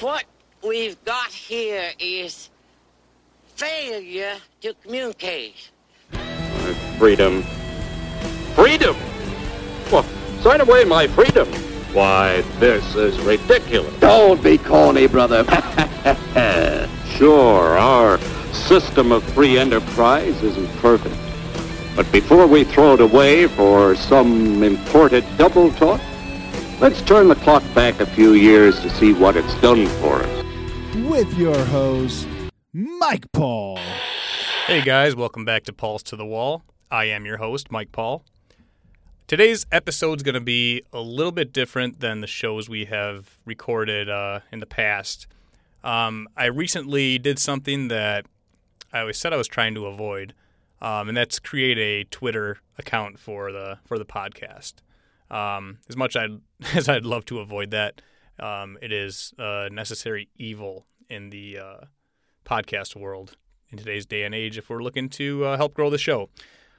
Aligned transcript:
What 0.00 0.24
we've 0.66 1.02
got 1.04 1.30
here 1.30 1.90
is 1.98 2.48
failure 3.56 4.36
to 4.62 4.74
communicate. 4.82 5.70
Freedom. 6.96 7.42
Freedom? 8.54 8.96
Well, 9.92 10.06
sign 10.40 10.62
away 10.62 10.84
my 10.84 11.06
freedom. 11.06 11.46
Why, 11.92 12.40
this 12.58 12.94
is 12.94 13.18
ridiculous. 13.20 13.94
Don't 14.00 14.42
be 14.42 14.56
corny, 14.56 15.06
brother. 15.06 15.44
Sure, 17.20 17.76
our 17.76 18.18
system 18.54 19.12
of 19.12 19.22
free 19.34 19.58
enterprise 19.58 20.42
isn't 20.42 20.68
perfect. 20.78 21.14
But 21.94 22.10
before 22.10 22.46
we 22.46 22.64
throw 22.64 22.94
it 22.94 23.00
away 23.00 23.46
for 23.46 23.94
some 23.94 24.62
imported 24.62 25.24
double 25.36 25.70
talk, 25.72 26.00
let's 26.80 27.02
turn 27.02 27.28
the 27.28 27.34
clock 27.36 27.62
back 27.74 28.00
a 28.00 28.06
few 28.06 28.32
years 28.32 28.80
to 28.80 28.88
see 28.88 29.12
what 29.12 29.36
it's 29.36 29.54
done 29.60 29.86
for 29.86 30.22
us. 30.22 30.44
with 30.96 31.32
your 31.36 31.58
host, 31.66 32.26
Mike 32.72 33.30
Paul. 33.32 33.78
Hey 34.66 34.80
guys, 34.80 35.14
welcome 35.14 35.44
back 35.44 35.64
to 35.64 35.74
Paul's 35.74 36.02
to 36.04 36.16
the 36.16 36.24
Wall. 36.24 36.62
I 36.90 37.04
am 37.04 37.26
your 37.26 37.36
host, 37.36 37.70
Mike 37.70 37.92
Paul. 37.92 38.24
Today's 39.26 39.66
episode's 39.70 40.22
going 40.22 40.34
to 40.34 40.40
be 40.40 40.82
a 40.92 41.00
little 41.00 41.32
bit 41.32 41.52
different 41.52 42.00
than 42.00 42.22
the 42.22 42.26
shows 42.26 42.68
we 42.68 42.86
have 42.86 43.38
recorded 43.44 44.08
uh, 44.08 44.40
in 44.50 44.60
the 44.60 44.66
past. 44.66 45.26
Um, 45.84 46.28
I 46.36 46.46
recently 46.46 47.18
did 47.18 47.38
something 47.38 47.88
that 47.88 48.24
I 48.92 49.00
always 49.00 49.18
said 49.18 49.32
I 49.34 49.36
was 49.36 49.48
trying 49.48 49.74
to 49.74 49.86
avoid, 49.86 50.34
um, 50.80 51.08
and 51.08 51.16
that's 51.16 51.38
create 51.38 51.78
a 51.78 52.04
Twitter 52.04 52.58
account 52.78 53.18
for 53.18 53.52
the 53.52 53.78
for 53.84 53.98
the 53.98 54.06
podcast. 54.06 54.74
Um, 55.30 55.78
as 55.88 55.96
much 55.96 56.16
I'd, 56.16 56.40
as 56.74 56.88
I'd 56.88 57.04
love 57.04 57.24
to 57.26 57.38
avoid 57.38 57.70
that, 57.70 58.02
um, 58.38 58.78
it 58.80 58.92
is 58.92 59.34
a 59.38 59.68
necessary 59.70 60.28
evil 60.36 60.86
in 61.08 61.30
the 61.30 61.58
uh, 61.58 61.76
podcast 62.44 62.96
world 62.96 63.36
in 63.70 63.78
today's 63.78 64.06
day 64.06 64.22
and 64.24 64.34
age 64.34 64.58
if 64.58 64.68
we're 64.70 64.82
looking 64.82 65.08
to 65.10 65.44
uh, 65.44 65.56
help 65.56 65.74
grow 65.74 65.90
the 65.90 65.98
show. 65.98 66.28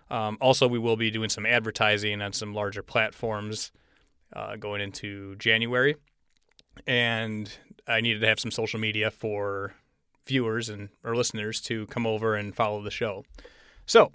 Um, 0.10 0.38
also, 0.42 0.68
we 0.68 0.80
will 0.80 0.98
be 0.98 1.10
doing 1.10 1.30
some 1.30 1.46
advertising 1.46 2.22
on 2.22 2.34
some 2.34 2.54
larger 2.54 2.84
platforms 2.84 3.72
uh, 4.34 4.58
going 4.58 4.82
into 4.82 5.36
January. 5.38 5.96
And 6.86 7.52
I 7.88 8.02
needed 8.02 8.20
to 8.20 8.28
have 8.28 8.40
some 8.40 8.52
social 8.52 8.80
media 8.80 9.12
for 9.12 9.74
viewers 10.28 10.70
and 10.70 10.90
or 11.04 11.16
listeners 11.16 11.62
to 11.62 11.88
come 11.88 12.06
over 12.06 12.36
and 12.36 12.56
follow 12.56 12.82
the 12.82 12.92
show. 12.92 13.24
So, 13.86 14.12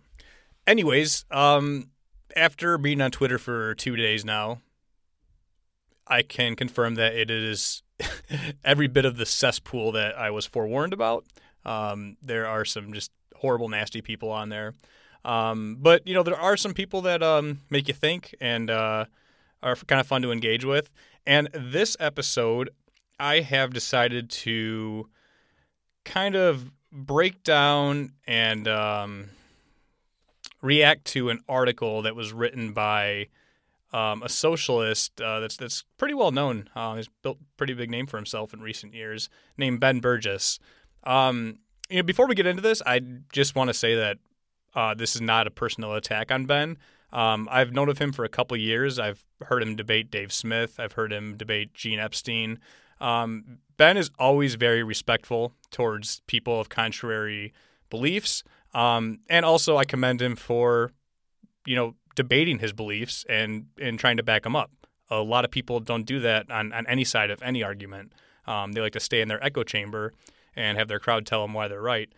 anyways, 0.66 1.24
um, 1.30 1.90
after 2.36 2.78
being 2.78 3.00
on 3.00 3.10
Twitter 3.10 3.38
for 3.38 3.74
two 3.74 3.96
days 3.96 4.24
now, 4.24 4.60
I 6.06 6.22
can 6.22 6.54
confirm 6.54 6.94
that 6.96 7.14
it 7.14 7.30
is 7.30 7.82
every 8.64 8.86
bit 8.86 9.04
of 9.04 9.16
the 9.16 9.26
cesspool 9.26 9.92
that 9.92 10.16
I 10.16 10.30
was 10.30 10.46
forewarned 10.46 10.92
about. 10.92 11.24
Um, 11.64 12.16
there 12.22 12.46
are 12.46 12.64
some 12.64 12.92
just 12.92 13.10
horrible, 13.34 13.68
nasty 13.68 14.00
people 14.02 14.30
on 14.30 14.50
there. 14.50 14.74
Um, 15.24 15.78
but 15.80 16.06
you 16.06 16.14
know, 16.14 16.22
there 16.22 16.40
are 16.40 16.56
some 16.56 16.74
people 16.74 17.00
that 17.02 17.22
um, 17.22 17.62
make 17.70 17.88
you 17.88 17.94
think 17.94 18.34
and 18.40 18.70
uh, 18.70 19.06
are 19.62 19.74
kind 19.74 20.00
of 20.00 20.06
fun 20.06 20.22
to 20.22 20.30
engage 20.30 20.64
with. 20.64 20.90
And 21.26 21.48
this 21.52 21.96
episode, 21.98 22.70
I 23.18 23.40
have 23.40 23.72
decided 23.72 24.30
to 24.30 25.08
kind 26.04 26.36
of 26.36 26.70
break 26.92 27.42
down 27.42 28.12
and 28.28 28.68
um, 28.68 29.30
react 30.66 31.04
to 31.06 31.30
an 31.30 31.40
article 31.48 32.02
that 32.02 32.16
was 32.16 32.32
written 32.32 32.72
by 32.72 33.28
um, 33.92 34.22
a 34.22 34.28
socialist 34.28 35.20
uh, 35.20 35.40
that's 35.40 35.56
that's 35.56 35.84
pretty 35.96 36.14
well 36.14 36.32
known. 36.32 36.68
Uh, 36.74 36.96
he's 36.96 37.08
built 37.22 37.38
a 37.40 37.56
pretty 37.56 37.72
big 37.72 37.90
name 37.90 38.06
for 38.06 38.16
himself 38.16 38.52
in 38.52 38.60
recent 38.60 38.92
years, 38.92 39.28
named 39.56 39.80
Ben 39.80 40.00
Burgess. 40.00 40.58
Um, 41.04 41.60
you 41.88 41.98
know, 41.98 42.02
before 42.02 42.26
we 42.26 42.34
get 42.34 42.46
into 42.46 42.62
this, 42.62 42.82
I 42.84 43.00
just 43.32 43.54
want 43.54 43.68
to 43.68 43.74
say 43.74 43.94
that 43.94 44.18
uh, 44.74 44.94
this 44.94 45.14
is 45.14 45.22
not 45.22 45.46
a 45.46 45.50
personal 45.50 45.94
attack 45.94 46.30
on 46.30 46.46
Ben. 46.46 46.76
Um, 47.12 47.48
I've 47.50 47.72
known 47.72 47.88
of 47.88 47.98
him 47.98 48.12
for 48.12 48.24
a 48.24 48.28
couple 48.28 48.56
years. 48.56 48.98
I've 48.98 49.24
heard 49.42 49.62
him 49.62 49.76
debate 49.76 50.10
Dave 50.10 50.32
Smith. 50.32 50.80
I've 50.80 50.92
heard 50.92 51.12
him 51.12 51.36
debate 51.36 51.72
Gene 51.72 52.00
Epstein. 52.00 52.58
Um, 53.00 53.58
ben 53.76 53.96
is 53.96 54.10
always 54.18 54.56
very 54.56 54.82
respectful 54.82 55.52
towards 55.70 56.20
people 56.26 56.60
of 56.60 56.68
contrary 56.68 57.52
beliefs, 57.88 58.42
um, 58.76 59.20
and 59.30 59.46
also 59.46 59.78
I 59.78 59.86
commend 59.86 60.20
him 60.20 60.36
for, 60.36 60.92
you 61.64 61.74
know, 61.74 61.94
debating 62.14 62.58
his 62.58 62.74
beliefs 62.74 63.24
and 63.26 63.66
and 63.80 63.98
trying 63.98 64.18
to 64.18 64.22
back 64.22 64.42
them 64.42 64.54
up. 64.54 64.70
A 65.08 65.20
lot 65.20 65.46
of 65.46 65.50
people 65.50 65.80
don't 65.80 66.04
do 66.04 66.20
that 66.20 66.50
on, 66.50 66.72
on 66.74 66.86
any 66.86 67.04
side 67.04 67.30
of 67.30 67.42
any 67.42 67.62
argument. 67.62 68.12
Um, 68.46 68.72
they 68.72 68.82
like 68.82 68.92
to 68.92 69.00
stay 69.00 69.22
in 69.22 69.28
their 69.28 69.42
echo 69.42 69.62
chamber 69.62 70.12
and 70.54 70.76
have 70.76 70.88
their 70.88 70.98
crowd 70.98 71.24
tell 71.24 71.42
them 71.42 71.54
why 71.54 71.68
they're 71.68 71.80
right. 71.80 72.12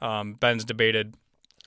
Um, 0.00 0.34
Ben's 0.34 0.64
debated, 0.64 1.16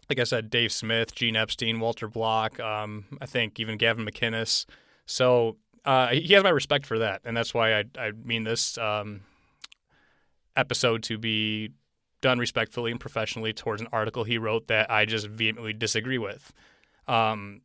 like 0.09 0.19
I 0.19 0.24
said, 0.24 0.50
Dave 0.50 0.72
Smith, 0.72 1.13
Gene 1.13 1.36
Epstein, 1.36 1.80
Walter 1.80 2.07
Block, 2.07 2.57
um, 2.59 3.06
I 3.19 3.25
think 3.25 3.59
even 3.59 3.78
Gavin 3.78 4.06
McInnes. 4.06 4.66
So 5.06 5.57
uh, 5.84 6.07
he 6.07 6.34
has 6.34 6.44
my 6.44 6.50
respect 6.50 6.86
for 6.86 7.00
that, 7.00 7.22
and 7.25 7.36
that's 7.36 7.53
why 7.53 7.80
I, 7.80 7.84
I 8.00 8.12
mean 8.12 8.44
this 8.44 8.78
um, 8.78 9.22
episode 10.56 11.03
to 11.03 11.18
be 11.18 11.72
done 12.22 12.40
respectfully 12.40 12.92
and 12.92 13.00
professionally 13.00 13.54
towards 13.54 13.82
an 13.82 13.88
article 13.92 14.24
he 14.24 14.38
wrote 14.38 14.68
that 14.68 14.90
I 14.90 15.06
just 15.06 15.28
vehemently 15.28 15.74
disagree 15.74 16.18
with. 16.18 16.52
Um, 17.08 17.62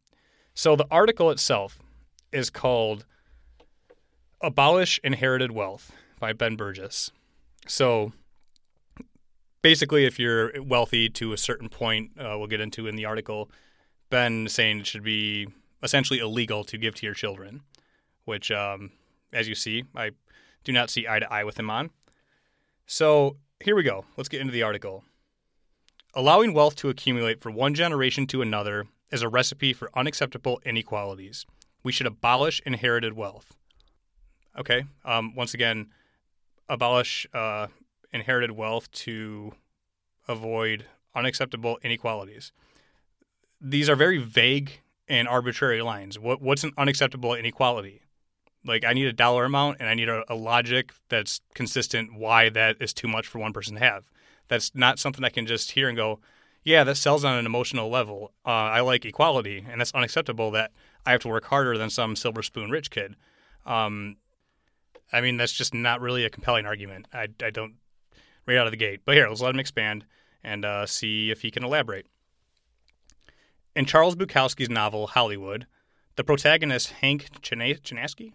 so 0.55 0.77
the 0.77 0.87
article 0.91 1.31
itself 1.31 1.79
is 2.33 2.51
called 2.51 3.05
"Abolish 4.41 5.01
Inherited 5.03 5.53
Wealth" 5.53 5.93
by 6.21 6.33
Ben 6.33 6.57
Burgess. 6.57 7.11
So 7.67 8.13
basically, 9.63 10.05
if 10.05 10.19
you're 10.19 10.63
wealthy 10.63 11.09
to 11.09 11.33
a 11.33 11.39
certain 11.39 11.69
point, 11.69 12.11
uh, 12.19 12.37
we'll 12.37 12.49
get 12.49 12.61
into 12.61 12.87
in 12.87 12.97
the 12.97 13.05
article, 13.05 13.51
Ben 14.11 14.49
saying 14.49 14.81
it 14.81 14.87
should 14.87 15.03
be 15.03 15.49
essentially 15.83 16.19
illegal 16.19 16.65
to 16.65 16.77
give 16.77 16.95
to 16.97 17.07
your 17.07 17.15
children, 17.15 17.63
which, 18.25 18.51
um, 18.51 18.93
as 19.33 19.49
you 19.49 19.55
see, 19.55 19.85
I 19.97 20.11
do 20.65 20.73
not 20.73 20.91
see 20.91 21.09
eye 21.09 21.19
to 21.19 21.33
eye 21.33 21.45
with 21.45 21.59
him 21.59 21.71
on. 21.71 21.91
So 22.87 23.37
here 23.63 23.77
we 23.77 23.83
go. 23.83 24.05
Let's 24.17 24.29
get 24.29 24.41
into 24.41 24.53
the 24.53 24.63
article. 24.63 25.05
Allowing 26.15 26.53
wealth 26.53 26.77
to 26.77 26.89
accumulate 26.89 27.41
from 27.41 27.55
one 27.55 27.75
generation 27.75 28.27
to 28.29 28.43
another 28.43 28.87
is 29.11 29.23
a 29.23 29.29
recipe 29.29 29.73
for 29.73 29.91
unacceptable 29.95 30.61
inequalities. 30.65 31.47
We 31.83 31.93
should 31.93 32.07
abolish 32.07 32.61
inherited 32.67 33.15
wealth. 33.15 33.57
Okay. 34.59 34.85
Um, 35.05 35.35
once 35.35 35.55
again, 35.55 35.89
abolish 36.69 37.27
uh, 37.33 37.69
inherited 38.13 38.53
wealth 38.53 38.91
to 38.93 39.53
avoid 40.29 40.85
unacceptable 41.15 41.79
inequalities. 41.83 42.53
These 43.61 43.89
are 43.89 43.97
very 43.97 44.19
vague 44.19 44.81
and 45.09 45.29
arbitrary 45.29 45.83
lines. 45.83 46.19
What, 46.19 46.43
what's 46.43 46.65
an 46.65 46.73
unacceptable 46.77 47.35
inequality? 47.35 48.02
Like, 48.65 48.85
I 48.85 48.93
need 48.93 49.07
a 49.07 49.13
dollar 49.13 49.45
amount 49.45 49.79
and 49.81 49.89
I 49.89 49.95
need 49.95 50.09
a, 50.09 50.25
a 50.33 50.35
logic 50.35 50.93
that's 51.09 51.41
consistent 51.55 52.15
why 52.15 52.49
that 52.51 52.77
is 52.81 52.93
too 52.93 53.09
much 53.09 53.27
for 53.27 53.39
one 53.39 53.53
person 53.53 53.75
to 53.75 53.81
have. 53.81 54.05
That's 54.49 54.75
not 54.75 54.99
something 54.99 55.25
I 55.25 55.31
can 55.31 55.47
just 55.47 55.73
hear 55.73 55.89
and 55.89 55.97
go, 55.97 56.21
yeah, 56.65 56.85
that 56.85 56.97
sells 56.97 57.25
on 57.25 57.37
an 57.37 57.47
emotional 57.47 57.89
level. 57.89 58.33
Uh, 58.47 58.51
I 58.51 58.81
like 58.81 59.05
equality, 59.05 59.67
and 59.69 59.81
that's 59.81 59.93
unacceptable 59.93 60.53
that 60.53 60.71
I 61.05 61.11
have 61.11 61.21
to 61.23 61.29
work 61.29 61.47
harder 61.47 61.77
than 61.77 61.91
some 61.91 62.15
silver 62.15 62.43
spoon 62.43 62.71
rich 62.71 62.91
kid. 62.91 63.17
Um, 63.67 64.17
I 65.13 65.21
mean, 65.21 65.37
that's 65.37 65.53
just 65.53 65.75
not 65.75 66.01
really 66.01 66.25
a 66.25 66.31
compelling 66.31 66.67
argument. 66.67 67.09
I, 67.13 67.29
I 67.43 67.51
don't 67.51 67.75
right 68.47 68.57
out 68.57 68.67
of 68.67 68.73
the 68.73 68.77
gate. 68.77 69.01
But 69.05 69.17
here, 69.17 69.29
let's 69.29 69.41
let 69.41 69.55
him 69.55 69.61
expand 69.61 70.05
and 70.43 70.65
uh, 70.65 70.87
see 70.87 71.31
if 71.31 71.43
he 71.43 71.51
can 71.51 71.65
elaborate. 71.65 72.07
In 73.75 73.85
Charles 73.85 74.17
Bukowski's 74.17 74.71
novel 74.71 75.09
Hollywood, 75.09 75.67
the 76.17 76.25
protagonist 76.25 76.91
Hank 76.91 77.29
China- 77.41 77.75
Chinaski, 77.75 78.33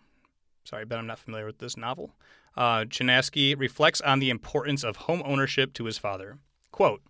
sorry, 0.67 0.85
Ben, 0.85 0.99
I'm 0.99 1.07
not 1.07 1.19
familiar 1.19 1.45
with 1.45 1.59
this 1.59 1.77
novel. 1.77 2.11
Uh, 2.55 2.83
Chinaski 2.83 3.57
reflects 3.57 4.01
on 4.01 4.19
the 4.19 4.29
importance 4.29 4.83
of 4.83 4.97
home 4.97 5.21
ownership 5.25 5.73
to 5.73 5.85
his 5.85 5.97
father. 5.97 6.39
Quote, 6.71 7.01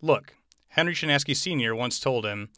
Look, 0.00 0.34
Henry 0.68 0.94
Chinaski 0.94 1.34
Sr. 1.34 1.74
once 1.74 1.98
told 1.98 2.24
him, 2.24 2.50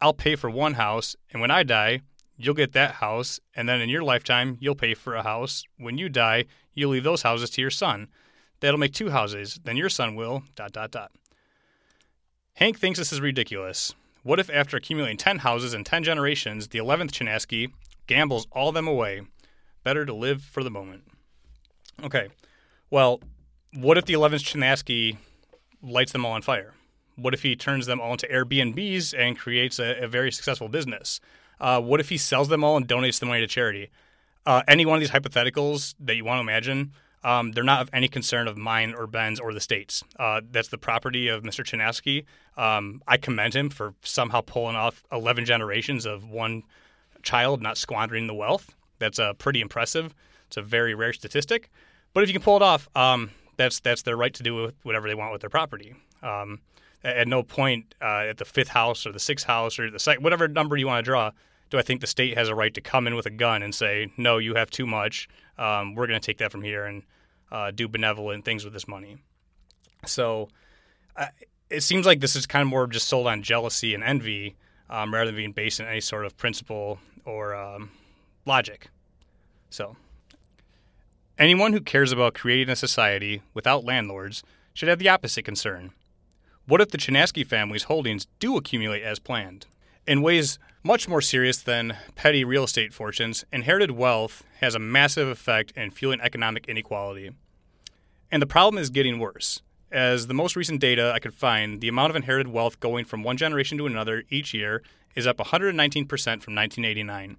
I'll 0.00 0.14
pay 0.14 0.36
for 0.36 0.48
one 0.48 0.74
house, 0.74 1.16
and 1.30 1.40
when 1.40 1.50
I 1.50 1.62
die, 1.64 2.00
you'll 2.36 2.54
get 2.54 2.72
that 2.72 2.96
house, 2.96 3.40
and 3.54 3.68
then 3.68 3.80
in 3.80 3.88
your 3.88 4.02
lifetime, 4.02 4.56
you'll 4.60 4.74
pay 4.74 4.94
for 4.94 5.14
a 5.14 5.22
house. 5.22 5.64
When 5.76 5.98
you 5.98 6.08
die, 6.08 6.46
you'll 6.72 6.92
leave 6.92 7.04
those 7.04 7.22
houses 7.22 7.50
to 7.50 7.60
your 7.60 7.70
son. 7.70 8.08
That'll 8.60 8.80
make 8.80 8.94
two 8.94 9.10
houses, 9.10 9.60
then 9.64 9.76
your 9.76 9.90
son 9.90 10.14
will, 10.14 10.44
dot, 10.54 10.72
dot, 10.72 10.92
dot. 10.92 11.12
Hank 12.54 12.78
thinks 12.78 12.98
this 12.98 13.12
is 13.12 13.20
ridiculous. 13.20 13.94
What 14.22 14.40
if, 14.40 14.48
after 14.48 14.76
accumulating 14.76 15.18
10 15.18 15.40
houses 15.40 15.74
in 15.74 15.84
10 15.84 16.04
generations, 16.04 16.68
the 16.68 16.78
11th 16.78 17.10
Chinaski 17.10 17.72
gambles 18.06 18.46
all 18.52 18.72
them 18.72 18.88
away? 18.88 19.22
Better 19.84 20.04
to 20.04 20.14
live 20.14 20.42
for 20.42 20.64
the 20.64 20.70
moment. 20.70 21.04
Okay, 22.02 22.28
well, 22.90 23.20
what 23.72 23.96
if 23.98 24.04
the 24.06 24.14
11th 24.14 24.42
Chinaski 24.42 25.16
lights 25.82 26.12
them 26.12 26.24
all 26.24 26.32
on 26.32 26.42
fire? 26.42 26.74
What 27.16 27.34
if 27.34 27.42
he 27.42 27.54
turns 27.54 27.86
them 27.86 28.00
all 28.00 28.12
into 28.12 28.26
Airbnbs 28.26 29.14
and 29.16 29.38
creates 29.38 29.78
a, 29.78 30.02
a 30.02 30.08
very 30.08 30.32
successful 30.32 30.68
business? 30.68 31.20
Uh, 31.60 31.80
what 31.80 32.00
if 32.00 32.08
he 32.08 32.16
sells 32.16 32.48
them 32.48 32.64
all 32.64 32.76
and 32.76 32.88
donates 32.88 33.20
the 33.20 33.26
money 33.26 33.40
to 33.40 33.46
charity? 33.46 33.90
Uh, 34.44 34.62
any 34.66 34.84
one 34.84 34.96
of 34.96 35.00
these 35.00 35.10
hypotheticals 35.10 35.94
that 36.00 36.16
you 36.16 36.24
want 36.24 36.38
to 36.38 36.40
imagine, 36.40 36.92
Um, 37.22 37.52
they're 37.52 37.64
not 37.64 37.80
of 37.80 37.88
any 37.92 38.08
concern 38.08 38.48
of 38.48 38.56
mine 38.58 38.94
or 38.94 39.06
Ben's 39.06 39.40
or 39.40 39.54
the 39.54 39.60
state's. 39.60 40.02
Uh, 40.18 40.42
that's 40.50 40.68
the 40.68 40.76
property 40.78 41.28
of 41.28 41.42
Mr. 41.42 41.64
Chinaski. 41.64 42.24
Um, 42.60 43.00
I 43.06 43.16
commend 43.16 43.54
him 43.54 43.70
for 43.70 43.94
somehow 44.02 44.42
pulling 44.42 44.76
off 44.76 45.04
11 45.10 45.46
generations 45.46 46.04
of 46.04 46.28
one 46.28 46.64
child 47.22 47.62
not 47.62 47.78
squandering 47.78 48.26
the 48.26 48.34
wealth. 48.34 48.74
That's 48.98 49.18
uh, 49.18 49.34
pretty 49.34 49.60
impressive. 49.60 50.14
It's 50.46 50.56
a 50.56 50.62
very 50.62 50.94
rare 50.94 51.12
statistic. 51.12 51.70
But 52.12 52.22
if 52.22 52.28
you 52.28 52.32
can 52.32 52.42
pull 52.42 52.56
it 52.56 52.62
off, 52.62 52.88
um, 52.94 53.30
that's 53.56 53.80
that's 53.80 54.02
their 54.02 54.16
right 54.16 54.34
to 54.34 54.42
do 54.42 54.72
whatever 54.82 55.08
they 55.08 55.14
want 55.14 55.32
with 55.32 55.40
their 55.40 55.50
property. 55.50 55.94
Um, 56.22 56.60
at 57.02 57.28
no 57.28 57.42
point 57.42 57.94
uh, 58.00 58.24
at 58.28 58.38
the 58.38 58.44
fifth 58.44 58.68
house 58.68 59.06
or 59.06 59.12
the 59.12 59.18
sixth 59.18 59.46
house 59.46 59.78
or 59.78 59.90
the 59.90 59.98
second, 59.98 60.24
whatever 60.24 60.48
number 60.48 60.76
you 60.76 60.86
want 60.86 61.04
to 61.04 61.08
draw, 61.08 61.30
do 61.70 61.78
I 61.78 61.82
think 61.82 62.00
the 62.00 62.06
state 62.06 62.36
has 62.36 62.48
a 62.48 62.54
right 62.54 62.72
to 62.74 62.80
come 62.80 63.06
in 63.06 63.14
with 63.14 63.26
a 63.26 63.30
gun 63.30 63.62
and 63.62 63.74
say, 63.74 64.10
no, 64.16 64.38
you 64.38 64.54
have 64.54 64.70
too 64.70 64.86
much. 64.86 65.28
Um, 65.58 65.94
we're 65.94 66.06
going 66.06 66.20
to 66.20 66.24
take 66.24 66.38
that 66.38 66.50
from 66.50 66.62
here 66.62 66.86
and 66.86 67.02
uh, 67.52 67.70
do 67.72 67.88
benevolent 67.88 68.44
things 68.44 68.64
with 68.64 68.72
this 68.72 68.88
money. 68.88 69.18
So 70.06 70.48
it 71.70 71.82
seems 71.82 72.06
like 72.06 72.20
this 72.20 72.36
is 72.36 72.46
kind 72.46 72.62
of 72.62 72.68
more 72.68 72.86
just 72.86 73.08
sold 73.08 73.26
on 73.26 73.42
jealousy 73.42 73.94
and 73.94 74.02
envy 74.02 74.56
um, 74.90 75.12
rather 75.12 75.26
than 75.26 75.36
being 75.36 75.52
based 75.52 75.80
in 75.80 75.86
any 75.86 76.00
sort 76.00 76.24
of 76.24 76.36
principle 76.36 76.98
or 77.24 77.54
um, 77.54 77.90
logic. 78.44 78.88
So 79.70 79.96
anyone 81.38 81.72
who 81.72 81.80
cares 81.80 82.12
about 82.12 82.34
creating 82.34 82.70
a 82.70 82.76
society 82.76 83.42
without 83.52 83.84
landlords 83.84 84.42
should 84.72 84.88
have 84.88 84.98
the 84.98 85.08
opposite 85.08 85.44
concern. 85.44 85.92
What 86.66 86.80
if 86.80 86.90
the 86.90 86.98
Chinaski 86.98 87.46
family's 87.46 87.84
holdings 87.84 88.26
do 88.38 88.56
accumulate 88.56 89.02
as 89.02 89.18
planned? 89.18 89.66
In 90.06 90.22
ways 90.22 90.58
much 90.82 91.08
more 91.08 91.20
serious 91.20 91.58
than 91.58 91.96
petty 92.14 92.44
real 92.44 92.64
estate 92.64 92.92
fortunes, 92.92 93.44
inherited 93.52 93.92
wealth 93.92 94.44
has 94.60 94.74
a 94.74 94.78
massive 94.78 95.28
effect 95.28 95.72
in 95.76 95.90
fueling 95.90 96.20
economic 96.20 96.68
inequality. 96.68 97.30
And 98.30 98.42
the 98.42 98.46
problem 98.46 98.80
is 98.80 98.90
getting 98.90 99.18
worse. 99.18 99.62
As 99.90 100.26
the 100.26 100.34
most 100.34 100.56
recent 100.56 100.80
data 100.80 101.12
I 101.14 101.20
could 101.20 101.34
find, 101.34 101.80
the 101.80 101.88
amount 101.88 102.10
of 102.10 102.16
inherited 102.16 102.52
wealth 102.52 102.80
going 102.80 103.04
from 103.04 103.22
one 103.22 103.36
generation 103.36 103.78
to 103.78 103.86
another 103.86 104.24
each 104.28 104.52
year 104.52 104.82
is 105.14 105.26
up 105.26 105.38
119% 105.38 106.08
from 106.08 106.54
1989. 106.54 107.36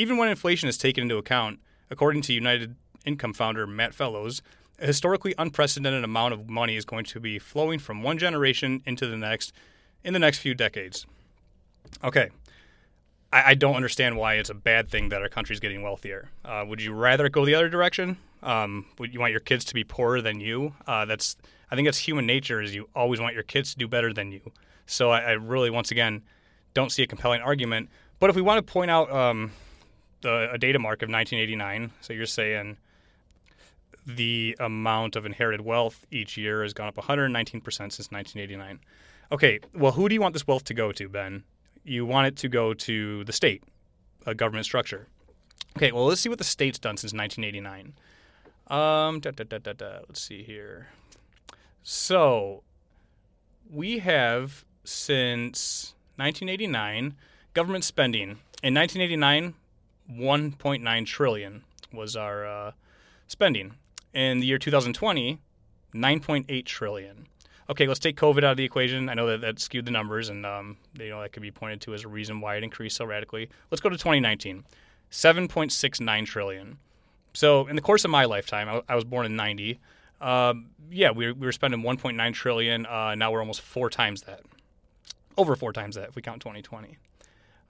Even 0.00 0.16
when 0.16 0.30
inflation 0.30 0.66
is 0.66 0.78
taken 0.78 1.02
into 1.02 1.18
account, 1.18 1.60
according 1.90 2.22
to 2.22 2.32
United 2.32 2.74
Income 3.04 3.34
founder 3.34 3.66
Matt 3.66 3.94
Fellowes, 3.94 4.40
a 4.78 4.86
historically 4.86 5.34
unprecedented 5.36 6.04
amount 6.04 6.32
of 6.32 6.48
money 6.48 6.74
is 6.74 6.86
going 6.86 7.04
to 7.04 7.20
be 7.20 7.38
flowing 7.38 7.78
from 7.78 8.02
one 8.02 8.16
generation 8.16 8.80
into 8.86 9.06
the 9.06 9.18
next 9.18 9.52
in 10.02 10.14
the 10.14 10.18
next 10.18 10.38
few 10.38 10.54
decades. 10.54 11.04
Okay, 12.02 12.30
I, 13.30 13.50
I 13.50 13.54
don't 13.54 13.74
understand 13.74 14.16
why 14.16 14.36
it's 14.36 14.48
a 14.48 14.54
bad 14.54 14.88
thing 14.88 15.10
that 15.10 15.20
our 15.20 15.28
country's 15.28 15.60
getting 15.60 15.82
wealthier. 15.82 16.30
Uh, 16.46 16.64
would 16.66 16.80
you 16.80 16.94
rather 16.94 17.28
go 17.28 17.44
the 17.44 17.54
other 17.54 17.68
direction? 17.68 18.16
Um, 18.42 18.86
would 18.98 19.12
you 19.12 19.20
want 19.20 19.32
your 19.32 19.40
kids 19.40 19.66
to 19.66 19.74
be 19.74 19.84
poorer 19.84 20.22
than 20.22 20.40
you? 20.40 20.72
Uh, 20.86 21.04
that's 21.04 21.36
I 21.70 21.76
think 21.76 21.86
that's 21.86 21.98
human 21.98 22.24
nature. 22.24 22.62
Is 22.62 22.74
you 22.74 22.88
always 22.96 23.20
want 23.20 23.34
your 23.34 23.42
kids 23.42 23.72
to 23.72 23.78
do 23.78 23.86
better 23.86 24.14
than 24.14 24.32
you. 24.32 24.50
So 24.86 25.10
I, 25.10 25.20
I 25.20 25.30
really, 25.32 25.68
once 25.68 25.90
again, 25.90 26.22
don't 26.72 26.90
see 26.90 27.02
a 27.02 27.06
compelling 27.06 27.42
argument. 27.42 27.90
But 28.18 28.30
if 28.30 28.36
we 28.36 28.40
want 28.40 28.66
to 28.66 28.72
point 28.72 28.90
out 28.90 29.12
um, 29.12 29.52
the, 30.22 30.50
a 30.52 30.58
data 30.58 30.78
mark 30.78 31.02
of 31.02 31.08
1989, 31.08 31.92
so 32.00 32.12
you're 32.12 32.26
saying 32.26 32.76
the 34.06 34.56
amount 34.58 35.16
of 35.16 35.26
inherited 35.26 35.60
wealth 35.60 36.06
each 36.10 36.36
year 36.36 36.62
has 36.62 36.72
gone 36.72 36.88
up 36.88 36.96
119% 36.96 37.62
since 37.62 38.10
1989. 38.10 38.80
Okay, 39.32 39.60
well, 39.74 39.92
who 39.92 40.08
do 40.08 40.14
you 40.14 40.20
want 40.20 40.32
this 40.32 40.46
wealth 40.46 40.64
to 40.64 40.74
go 40.74 40.92
to, 40.92 41.08
Ben? 41.08 41.44
You 41.84 42.04
want 42.04 42.26
it 42.26 42.36
to 42.38 42.48
go 42.48 42.74
to 42.74 43.24
the 43.24 43.32
state, 43.32 43.62
a 44.26 44.34
government 44.34 44.66
structure. 44.66 45.06
Okay, 45.76 45.92
well, 45.92 46.06
let's 46.06 46.20
see 46.20 46.28
what 46.28 46.38
the 46.38 46.44
state's 46.44 46.78
done 46.78 46.96
since 46.96 47.12
1989. 47.12 47.94
Um, 48.66 49.20
da, 49.20 49.30
da, 49.30 49.44
da, 49.58 50.00
let's 50.08 50.20
see 50.20 50.42
here. 50.42 50.88
So, 51.82 52.62
we 53.70 53.98
have 53.98 54.64
since 54.84 55.94
1989 56.16 57.14
government 57.54 57.84
spending. 57.84 58.38
In 58.62 58.74
1989, 58.74 59.54
1.9 60.10 61.06
trillion 61.06 61.64
was 61.92 62.16
our 62.16 62.46
uh, 62.46 62.72
spending. 63.26 63.74
In 64.12 64.40
the 64.40 64.46
year 64.46 64.58
2020, 64.58 65.38
9.8 65.94 66.64
trillion. 66.64 67.26
Okay, 67.68 67.86
let's 67.86 68.00
take 68.00 68.16
COVID 68.16 68.38
out 68.38 68.52
of 68.52 68.56
the 68.56 68.64
equation. 68.64 69.08
I 69.08 69.14
know 69.14 69.28
that 69.28 69.40
that 69.42 69.60
skewed 69.60 69.84
the 69.84 69.92
numbers, 69.92 70.28
and 70.28 70.44
um, 70.44 70.76
you 70.98 71.10
know 71.10 71.20
that 71.20 71.32
could 71.32 71.42
be 71.42 71.52
pointed 71.52 71.80
to 71.82 71.94
as 71.94 72.04
a 72.04 72.08
reason 72.08 72.40
why 72.40 72.56
it 72.56 72.64
increased 72.64 72.96
so 72.96 73.04
radically. 73.04 73.48
Let's 73.70 73.80
go 73.80 73.88
to 73.88 73.96
2019, 73.96 74.64
7.69 75.12 76.26
trillion. 76.26 76.78
So 77.32 77.68
in 77.68 77.76
the 77.76 77.82
course 77.82 78.04
of 78.04 78.10
my 78.10 78.24
lifetime, 78.24 78.68
I, 78.68 78.82
I 78.88 78.96
was 78.96 79.04
born 79.04 79.24
in 79.24 79.36
90. 79.36 79.78
Um, 80.20 80.70
yeah, 80.90 81.12
we, 81.12 81.30
we 81.32 81.46
were 81.46 81.52
spending 81.52 81.82
1.9 81.82 82.34
trillion. 82.34 82.86
Uh, 82.86 83.14
now 83.14 83.30
we're 83.30 83.40
almost 83.40 83.60
four 83.60 83.88
times 83.88 84.22
that, 84.22 84.40
over 85.36 85.54
four 85.54 85.72
times 85.72 85.94
that 85.94 86.08
if 86.08 86.16
we 86.16 86.22
count 86.22 86.42
2020. 86.42 86.98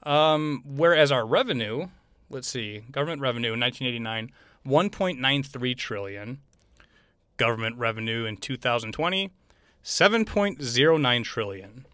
Um, 0.03 0.63
whereas 0.65 1.13
our 1.13 1.27
revenue, 1.27 1.89
let's 2.31 2.49
see, 2.49 2.85
government 2.91 3.21
revenue 3.21 3.53
in 3.53 3.61
1989, 3.61 4.32
1.93 4.67 5.77
trillion. 5.77 6.38
Government 7.37 7.77
revenue 7.77 8.25
in 8.25 8.37
2020, 8.37 9.31
7.09 9.82 11.25
trillion. 11.25 11.87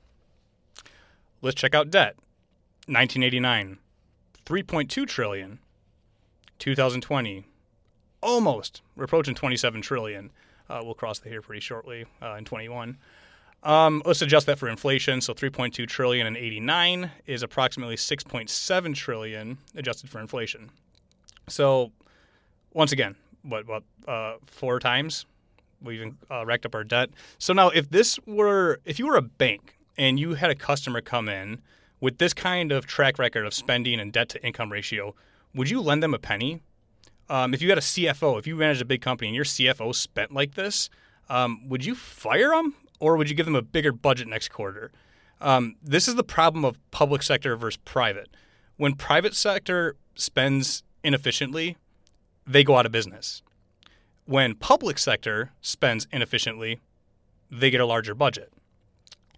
Let's 1.40 1.56
check 1.56 1.74
out 1.74 1.90
debt. 1.90 2.16
1989, 2.86 3.78
3.2 4.44 5.06
trillion. 5.06 5.58
2020, 6.58 7.44
almost. 8.22 8.82
We're 8.96 9.04
approaching 9.04 9.34
27 9.34 9.82
trillion. 9.82 10.30
Uh, 10.68 10.80
we'll 10.82 10.94
cross 10.94 11.18
the 11.18 11.28
here 11.28 11.42
pretty 11.42 11.60
shortly 11.60 12.06
uh, 12.22 12.34
in 12.34 12.44
21. 12.44 12.96
Um, 13.66 14.00
let's 14.04 14.22
adjust 14.22 14.46
that 14.46 14.60
for 14.60 14.68
inflation. 14.68 15.20
So 15.20 15.34
3.2 15.34 15.88
trillion 15.88 16.24
in 16.24 16.36
89 16.36 17.10
is 17.26 17.42
approximately 17.42 17.96
6.7 17.96 18.94
trillion 18.94 19.58
adjusted 19.74 20.08
for 20.08 20.20
inflation. 20.20 20.70
So 21.48 21.90
once 22.72 22.92
again, 22.92 23.16
what 23.42 23.66
what 23.66 23.82
uh, 24.06 24.34
four 24.46 24.78
times 24.78 25.26
we've 25.82 26.14
uh, 26.30 26.46
racked 26.46 26.64
up 26.64 26.76
our 26.76 26.84
debt. 26.84 27.10
So 27.38 27.52
now, 27.52 27.70
if 27.70 27.90
this 27.90 28.20
were 28.24 28.78
if 28.84 29.00
you 29.00 29.06
were 29.08 29.16
a 29.16 29.22
bank 29.22 29.76
and 29.98 30.20
you 30.20 30.34
had 30.34 30.50
a 30.50 30.54
customer 30.54 31.00
come 31.00 31.28
in 31.28 31.60
with 32.00 32.18
this 32.18 32.32
kind 32.32 32.70
of 32.70 32.86
track 32.86 33.18
record 33.18 33.46
of 33.46 33.52
spending 33.52 33.98
and 33.98 34.12
debt 34.12 34.28
to 34.28 34.46
income 34.46 34.70
ratio, 34.70 35.12
would 35.54 35.68
you 35.68 35.80
lend 35.80 36.04
them 36.04 36.14
a 36.14 36.20
penny? 36.20 36.60
Um, 37.28 37.52
if 37.52 37.60
you 37.60 37.68
had 37.70 37.78
a 37.78 37.82
CFO, 37.82 38.38
if 38.38 38.46
you 38.46 38.54
managed 38.54 38.82
a 38.82 38.84
big 38.84 39.00
company 39.00 39.28
and 39.28 39.34
your 39.34 39.44
CFO 39.44 39.92
spent 39.92 40.32
like 40.32 40.54
this, 40.54 40.88
um, 41.28 41.68
would 41.68 41.84
you 41.84 41.96
fire 41.96 42.50
them 42.50 42.74
or 43.00 43.16
would 43.16 43.28
you 43.28 43.36
give 43.36 43.46
them 43.46 43.56
a 43.56 43.62
bigger 43.62 43.92
budget 43.92 44.28
next 44.28 44.48
quarter? 44.48 44.90
Um, 45.40 45.76
this 45.82 46.08
is 46.08 46.14
the 46.14 46.24
problem 46.24 46.64
of 46.64 46.78
public 46.90 47.22
sector 47.22 47.56
versus 47.56 47.78
private. 47.84 48.28
When 48.76 48.94
private 48.94 49.34
sector 49.34 49.96
spends 50.14 50.82
inefficiently, 51.02 51.76
they 52.46 52.64
go 52.64 52.76
out 52.76 52.86
of 52.86 52.92
business. 52.92 53.42
When 54.24 54.54
public 54.54 54.98
sector 54.98 55.52
spends 55.60 56.06
inefficiently, 56.12 56.80
they 57.50 57.70
get 57.70 57.80
a 57.80 57.86
larger 57.86 58.14
budget. 58.14 58.52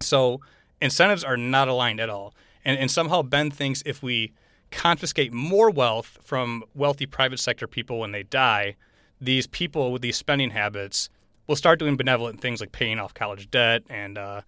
So 0.01 0.41
incentives 0.81 1.23
are 1.23 1.37
not 1.37 1.67
aligned 1.67 1.99
at 1.99 2.09
all. 2.09 2.33
And, 2.65 2.77
and 2.77 2.89
somehow 2.89 3.21
Ben 3.21 3.51
thinks 3.51 3.83
if 3.85 4.01
we 4.01 4.33
confiscate 4.71 5.33
more 5.33 5.69
wealth 5.69 6.19
from 6.21 6.63
wealthy 6.75 7.05
private 7.05 7.39
sector 7.39 7.67
people 7.67 7.99
when 7.99 8.11
they 8.11 8.23
die, 8.23 8.75
these 9.19 9.47
people 9.47 9.91
with 9.91 10.01
these 10.01 10.17
spending 10.17 10.51
habits 10.51 11.09
will 11.49 11.55
start 11.55 11.79
doing 11.79 11.97
benevolent 11.97 12.39
things 12.39 12.61
like 12.61 12.71
paying 12.71 12.99
off 12.99 13.15
college 13.15 13.49
debt 13.49 13.81
and 13.89 14.19
uh, 14.19 14.41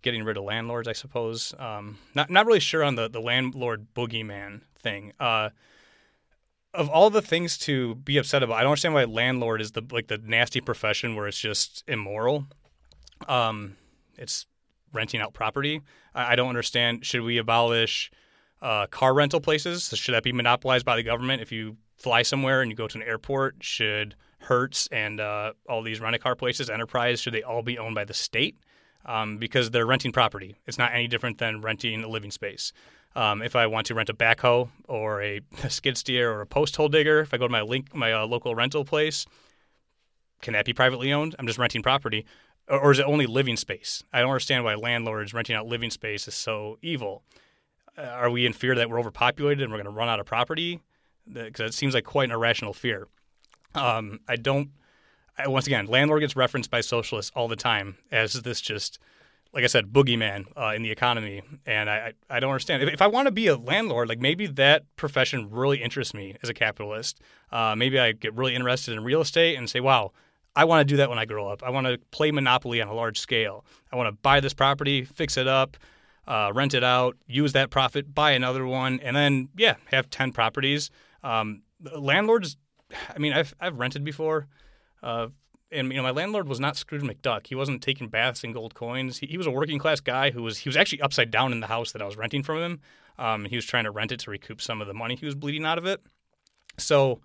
getting 0.00 0.24
rid 0.24 0.38
of 0.38 0.44
landlords, 0.44 0.88
I 0.88 0.94
suppose. 0.94 1.54
Um, 1.58 1.98
not 2.14 2.30
not 2.30 2.46
really 2.46 2.60
sure 2.60 2.82
on 2.82 2.94
the, 2.94 3.08
the 3.10 3.20
landlord 3.20 3.88
boogeyman 3.94 4.62
thing. 4.78 5.12
Uh, 5.20 5.50
of 6.72 6.88
all 6.88 7.10
the 7.10 7.20
things 7.20 7.58
to 7.58 7.96
be 7.96 8.16
upset 8.16 8.42
about, 8.42 8.54
I 8.54 8.62
don't 8.62 8.70
understand 8.70 8.94
why 8.94 9.04
landlord 9.04 9.60
is 9.60 9.72
the 9.72 9.82
like 9.92 10.08
the 10.08 10.16
nasty 10.16 10.62
profession 10.62 11.14
where 11.14 11.28
it's 11.28 11.38
just 11.38 11.84
immoral. 11.86 12.46
Um, 13.28 13.76
it's 14.16 14.46
renting 14.94 15.20
out 15.20 15.34
property. 15.34 15.82
I, 16.14 16.32
I 16.32 16.36
don't 16.36 16.48
understand. 16.48 17.04
Should 17.04 17.20
we 17.20 17.36
abolish 17.36 18.10
uh, 18.62 18.86
car 18.86 19.12
rental 19.12 19.42
places? 19.42 19.92
Should 19.94 20.14
that 20.14 20.22
be 20.22 20.32
monopolized 20.32 20.86
by 20.86 20.96
the 20.96 21.02
government? 21.02 21.42
If 21.42 21.52
you 21.52 21.76
fly 21.98 22.22
somewhere 22.22 22.62
and 22.62 22.70
you 22.70 22.76
go 22.78 22.88
to 22.88 22.96
an 22.96 23.04
airport, 23.04 23.56
should 23.60 24.16
Hertz 24.40 24.88
and 24.90 25.20
uh, 25.20 25.52
all 25.68 25.82
these 25.82 26.00
rent 26.00 26.16
a 26.16 26.18
car 26.18 26.34
places, 26.34 26.70
Enterprise, 26.70 27.20
should 27.20 27.34
they 27.34 27.42
all 27.42 27.62
be 27.62 27.78
owned 27.78 27.94
by 27.94 28.04
the 28.04 28.14
state? 28.14 28.56
Um, 29.06 29.38
because 29.38 29.70
they're 29.70 29.86
renting 29.86 30.12
property. 30.12 30.56
It's 30.66 30.76
not 30.76 30.92
any 30.92 31.08
different 31.08 31.38
than 31.38 31.62
renting 31.62 32.04
a 32.04 32.08
living 32.08 32.30
space. 32.30 32.72
Um, 33.16 33.42
if 33.42 33.56
I 33.56 33.66
want 33.66 33.86
to 33.86 33.94
rent 33.94 34.08
a 34.08 34.14
backhoe 34.14 34.68
or 34.86 35.22
a, 35.22 35.40
a, 35.64 35.70
skid 35.70 35.96
steer 35.96 36.30
or 36.30 36.42
a 36.42 36.46
post 36.46 36.76
hole 36.76 36.88
digger, 36.88 37.20
if 37.20 37.34
I 37.34 37.38
go 37.38 37.46
to 37.46 37.52
my 37.52 37.62
link 37.62 37.94
my 37.94 38.12
uh, 38.12 38.26
local 38.26 38.54
rental 38.54 38.84
place, 38.84 39.26
can 40.42 40.52
that 40.52 40.64
be 40.64 40.72
privately 40.72 41.12
owned? 41.12 41.34
I'm 41.38 41.46
just 41.46 41.58
renting 41.58 41.82
property, 41.82 42.24
or, 42.68 42.78
or, 42.78 42.92
is 42.92 42.98
it 42.98 43.06
only 43.06 43.26
living 43.26 43.56
space? 43.56 44.04
I 44.12 44.20
don't 44.20 44.30
understand 44.30 44.64
why 44.64 44.74
landlords 44.74 45.34
renting 45.34 45.56
out 45.56 45.66
living 45.66 45.90
space 45.90 46.28
is 46.28 46.34
so 46.34 46.78
evil. 46.82 47.22
Uh, 47.98 48.02
are 48.02 48.30
we 48.30 48.46
in 48.46 48.52
fear 48.52 48.74
that 48.76 48.88
we're 48.88 49.00
overpopulated 49.00 49.62
and 49.62 49.72
we're 49.72 49.78
going 49.78 49.92
to 49.92 49.98
run 49.98 50.08
out 50.08 50.20
of 50.20 50.26
property? 50.26 50.80
Because 51.30 51.70
it 51.70 51.74
seems 51.74 51.94
like 51.94 52.04
quite 52.04 52.28
an 52.28 52.34
irrational 52.34 52.72
fear. 52.72 53.08
Um, 53.74 54.20
I 54.28 54.36
don't 54.36 54.70
uh, 55.46 55.50
once 55.50 55.66
again, 55.66 55.86
landlord 55.86 56.20
gets 56.20 56.36
referenced 56.36 56.70
by 56.70 56.80
socialists 56.80 57.32
all 57.34 57.48
the 57.48 57.56
time 57.56 57.96
as 58.10 58.32
this 58.34 58.60
just, 58.60 58.98
like 59.52 59.64
I 59.64 59.66
said, 59.66 59.92
boogeyman 59.92 60.46
uh, 60.56 60.74
in 60.74 60.82
the 60.82 60.90
economy, 60.90 61.42
and 61.66 61.88
I 61.88 62.12
I, 62.30 62.36
I 62.36 62.40
don't 62.40 62.50
understand. 62.50 62.82
If, 62.82 62.94
if 62.94 63.02
I 63.02 63.06
want 63.06 63.26
to 63.26 63.32
be 63.32 63.46
a 63.46 63.56
landlord, 63.56 64.08
like 64.08 64.20
maybe 64.20 64.46
that 64.46 64.84
profession 64.96 65.50
really 65.50 65.82
interests 65.82 66.14
me 66.14 66.36
as 66.42 66.48
a 66.48 66.54
capitalist. 66.54 67.20
Uh, 67.52 67.74
maybe 67.76 67.98
I 67.98 68.12
get 68.12 68.34
really 68.34 68.54
interested 68.54 68.94
in 68.94 69.04
real 69.04 69.20
estate 69.20 69.56
and 69.56 69.68
say, 69.68 69.80
wow. 69.80 70.12
I 70.56 70.64
want 70.64 70.80
to 70.80 70.84
do 70.84 70.96
that 70.96 71.08
when 71.08 71.18
I 71.18 71.26
grow 71.26 71.46
up. 71.46 71.62
I 71.62 71.70
want 71.70 71.86
to 71.86 71.96
play 72.10 72.32
Monopoly 72.32 72.82
on 72.82 72.88
a 72.88 72.92
large 72.92 73.20
scale. 73.20 73.64
I 73.92 73.96
want 73.96 74.08
to 74.08 74.20
buy 74.20 74.40
this 74.40 74.52
property, 74.52 75.04
fix 75.04 75.36
it 75.36 75.46
up, 75.46 75.76
uh, 76.26 76.50
rent 76.52 76.74
it 76.74 76.82
out, 76.82 77.16
use 77.28 77.52
that 77.52 77.70
profit, 77.70 78.12
buy 78.12 78.32
another 78.32 78.66
one, 78.66 78.98
and 78.98 79.14
then 79.14 79.48
yeah, 79.56 79.76
have 79.92 80.10
ten 80.10 80.32
properties. 80.32 80.90
Um, 81.22 81.62
landlords, 81.96 82.56
I 83.14 83.18
mean, 83.18 83.32
I've 83.32 83.54
I've 83.60 83.78
rented 83.78 84.04
before. 84.04 84.46
Uh, 85.02 85.28
and 85.72 85.88
you 85.88 85.96
know, 85.96 86.02
my 86.02 86.10
landlord 86.10 86.48
was 86.48 86.60
not 86.60 86.76
Scrooge 86.76 87.02
McDuck. 87.02 87.46
He 87.46 87.54
wasn't 87.54 87.82
taking 87.82 88.08
baths 88.08 88.42
in 88.42 88.52
gold 88.52 88.74
coins. 88.74 89.18
He, 89.18 89.26
he, 89.26 89.38
was 89.38 89.46
a 89.46 89.50
working 89.50 89.78
class 89.78 90.00
guy 90.00 90.30
who 90.30 90.42
was 90.42 90.58
he 90.58 90.68
was 90.68 90.76
actually 90.76 91.00
upside 91.00 91.30
down 91.30 91.52
in 91.52 91.60
the 91.60 91.66
house 91.66 91.92
that 91.92 92.02
I 92.02 92.06
was 92.06 92.16
renting 92.16 92.42
from 92.42 92.58
him. 92.58 92.80
Um, 93.18 93.44
he 93.44 93.56
was 93.56 93.64
trying 93.64 93.84
to 93.84 93.90
rent 93.90 94.12
it 94.12 94.20
to 94.20 94.30
recoup 94.30 94.60
some 94.60 94.80
of 94.80 94.86
the 94.86 94.94
money 94.94 95.14
he 95.14 95.26
was 95.26 95.34
bleeding 95.34 95.64
out 95.64 95.78
of 95.78 95.86
it. 95.86 96.00
So 96.78 97.20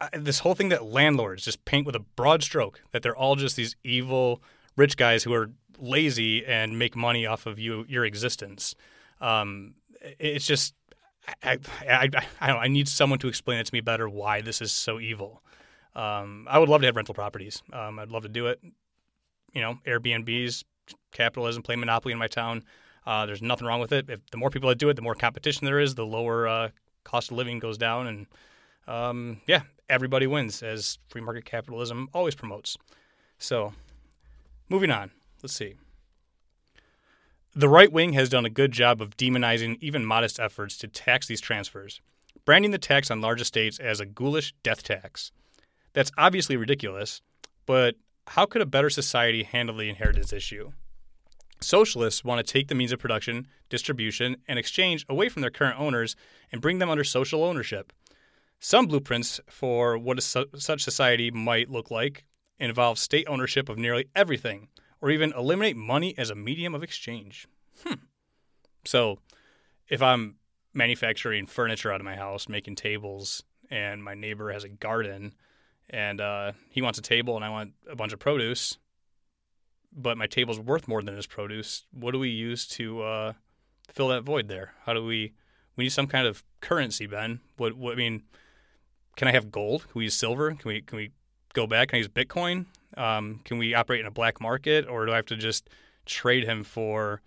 uh, 0.00 0.08
this 0.12 0.38
whole 0.38 0.54
thing 0.54 0.68
that 0.70 0.84
landlords 0.84 1.44
just 1.44 1.64
paint 1.64 1.86
with 1.86 1.96
a 1.96 2.00
broad 2.00 2.42
stroke 2.42 2.82
that 2.92 3.02
they're 3.02 3.16
all 3.16 3.36
just 3.36 3.56
these 3.56 3.76
evil 3.82 4.42
rich 4.76 4.96
guys 4.96 5.24
who 5.24 5.32
are 5.34 5.50
lazy 5.78 6.44
and 6.46 6.78
make 6.78 6.96
money 6.96 7.26
off 7.26 7.46
of 7.46 7.58
you 7.58 7.84
your 7.88 8.04
existence. 8.04 8.74
Um, 9.20 9.74
it's 10.18 10.46
just 10.46 10.74
I, 11.26 11.34
I, 11.42 11.58
I, 11.88 12.08
I, 12.40 12.52
I 12.52 12.68
need 12.68 12.88
someone 12.88 13.18
to 13.20 13.28
explain 13.28 13.58
it 13.58 13.66
to 13.66 13.74
me 13.74 13.80
better 13.80 14.08
why 14.08 14.40
this 14.40 14.60
is 14.60 14.72
so 14.72 15.00
evil. 15.00 15.42
Um, 15.94 16.46
I 16.50 16.58
would 16.58 16.68
love 16.68 16.82
to 16.82 16.86
have 16.86 16.96
rental 16.96 17.14
properties. 17.14 17.62
Um, 17.72 17.98
I'd 17.98 18.10
love 18.10 18.22
to 18.22 18.28
do 18.28 18.46
it. 18.48 18.60
You 19.52 19.62
know, 19.62 19.78
Airbnbs, 19.86 20.64
capitalism, 21.12 21.62
play 21.62 21.76
Monopoly 21.76 22.12
in 22.12 22.18
my 22.18 22.26
town. 22.26 22.64
Uh, 23.06 23.24
there's 23.24 23.40
nothing 23.40 23.66
wrong 23.66 23.80
with 23.80 23.92
it. 23.92 24.10
If 24.10 24.20
the 24.30 24.36
more 24.36 24.50
people 24.50 24.68
that 24.68 24.78
do 24.78 24.88
it, 24.88 24.94
the 24.94 25.02
more 25.02 25.14
competition 25.14 25.64
there 25.64 25.80
is, 25.80 25.94
the 25.94 26.04
lower 26.04 26.46
uh, 26.46 26.68
cost 27.04 27.30
of 27.30 27.36
living 27.36 27.58
goes 27.58 27.78
down, 27.78 28.08
and 28.08 28.26
um, 28.88 29.40
yeah, 29.46 29.62
everybody 29.88 30.26
wins, 30.26 30.62
as 30.62 30.98
free 31.08 31.22
market 31.22 31.44
capitalism 31.44 32.08
always 32.12 32.34
promotes. 32.34 32.76
So, 33.38 33.72
moving 34.68 34.90
on. 34.90 35.12
Let's 35.42 35.54
see. 35.54 35.76
The 37.58 37.70
right 37.70 37.90
wing 37.90 38.12
has 38.12 38.28
done 38.28 38.44
a 38.44 38.50
good 38.50 38.70
job 38.70 39.00
of 39.00 39.16
demonizing 39.16 39.78
even 39.80 40.04
modest 40.04 40.38
efforts 40.38 40.76
to 40.76 40.88
tax 40.88 41.26
these 41.26 41.40
transfers, 41.40 42.02
branding 42.44 42.70
the 42.70 42.76
tax 42.76 43.10
on 43.10 43.22
large 43.22 43.40
estates 43.40 43.78
as 43.78 43.98
a 43.98 44.04
ghoulish 44.04 44.52
death 44.62 44.82
tax. 44.82 45.32
That's 45.94 46.12
obviously 46.18 46.58
ridiculous, 46.58 47.22
but 47.64 47.94
how 48.26 48.44
could 48.44 48.60
a 48.60 48.66
better 48.66 48.90
society 48.90 49.42
handle 49.42 49.74
the 49.74 49.88
inheritance 49.88 50.34
issue? 50.34 50.72
Socialists 51.62 52.22
want 52.22 52.46
to 52.46 52.52
take 52.52 52.68
the 52.68 52.74
means 52.74 52.92
of 52.92 52.98
production, 52.98 53.46
distribution, 53.70 54.36
and 54.46 54.58
exchange 54.58 55.06
away 55.08 55.30
from 55.30 55.40
their 55.40 55.50
current 55.50 55.80
owners 55.80 56.14
and 56.52 56.60
bring 56.60 56.78
them 56.78 56.90
under 56.90 57.04
social 57.04 57.42
ownership. 57.42 57.90
Some 58.60 58.84
blueprints 58.84 59.40
for 59.48 59.96
what 59.96 60.18
a 60.18 60.20
su- 60.20 60.50
such 60.56 60.84
society 60.84 61.30
might 61.30 61.70
look 61.70 61.90
like 61.90 62.26
involve 62.58 62.98
state 62.98 63.26
ownership 63.26 63.70
of 63.70 63.78
nearly 63.78 64.08
everything, 64.14 64.68
or 65.00 65.10
even 65.10 65.32
eliminate 65.32 65.76
money 65.76 66.14
as 66.16 66.30
a 66.30 66.34
medium 66.34 66.74
of 66.74 66.82
exchange. 66.82 67.46
Hmm. 67.84 67.94
So, 68.84 69.18
if 69.88 70.02
I'm 70.02 70.36
manufacturing 70.74 71.46
furniture 71.46 71.92
out 71.92 72.00
of 72.00 72.04
my 72.04 72.16
house, 72.16 72.48
making 72.48 72.76
tables, 72.76 73.42
and 73.70 74.02
my 74.02 74.14
neighbor 74.14 74.52
has 74.52 74.64
a 74.64 74.68
garden, 74.68 75.34
and 75.90 76.20
uh, 76.20 76.52
he 76.70 76.82
wants 76.82 76.98
a 76.98 77.02
table 77.02 77.36
and 77.36 77.44
I 77.44 77.50
want 77.50 77.72
a 77.88 77.96
bunch 77.96 78.12
of 78.12 78.18
produce, 78.18 78.78
but 79.92 80.18
my 80.18 80.26
table's 80.26 80.60
worth 80.60 80.88
more 80.88 81.02
than 81.02 81.16
his 81.16 81.26
produce. 81.26 81.84
What 81.92 82.12
do 82.12 82.18
we 82.18 82.28
use 82.28 82.66
to 82.68 83.02
uh, 83.02 83.32
fill 83.92 84.08
that 84.08 84.22
void 84.22 84.48
there? 84.48 84.74
How 84.84 84.94
do 84.94 85.04
we? 85.04 85.32
We 85.76 85.84
need 85.84 85.90
some 85.90 86.06
kind 86.06 86.26
of 86.26 86.42
currency, 86.60 87.06
Ben. 87.06 87.40
What? 87.56 87.74
what 87.74 87.92
I 87.92 87.96
mean, 87.96 88.22
can 89.16 89.28
I 89.28 89.32
have 89.32 89.50
gold? 89.50 89.82
Can 89.82 89.98
we 89.98 90.04
use 90.04 90.14
silver? 90.14 90.50
Can 90.50 90.68
we? 90.68 90.80
Can 90.82 90.96
we 90.96 91.12
go 91.54 91.66
back? 91.66 91.88
Can 91.88 91.96
I 91.96 91.98
use 91.98 92.08
Bitcoin? 92.08 92.66
Um, 92.96 93.40
can 93.44 93.58
we 93.58 93.74
operate 93.74 94.00
in 94.00 94.06
a 94.06 94.10
black 94.10 94.40
market, 94.40 94.88
or 94.88 95.06
do 95.06 95.12
I 95.12 95.16
have 95.16 95.26
to 95.26 95.36
just 95.36 95.68
trade 96.06 96.44
him 96.44 96.64
for 96.64 97.20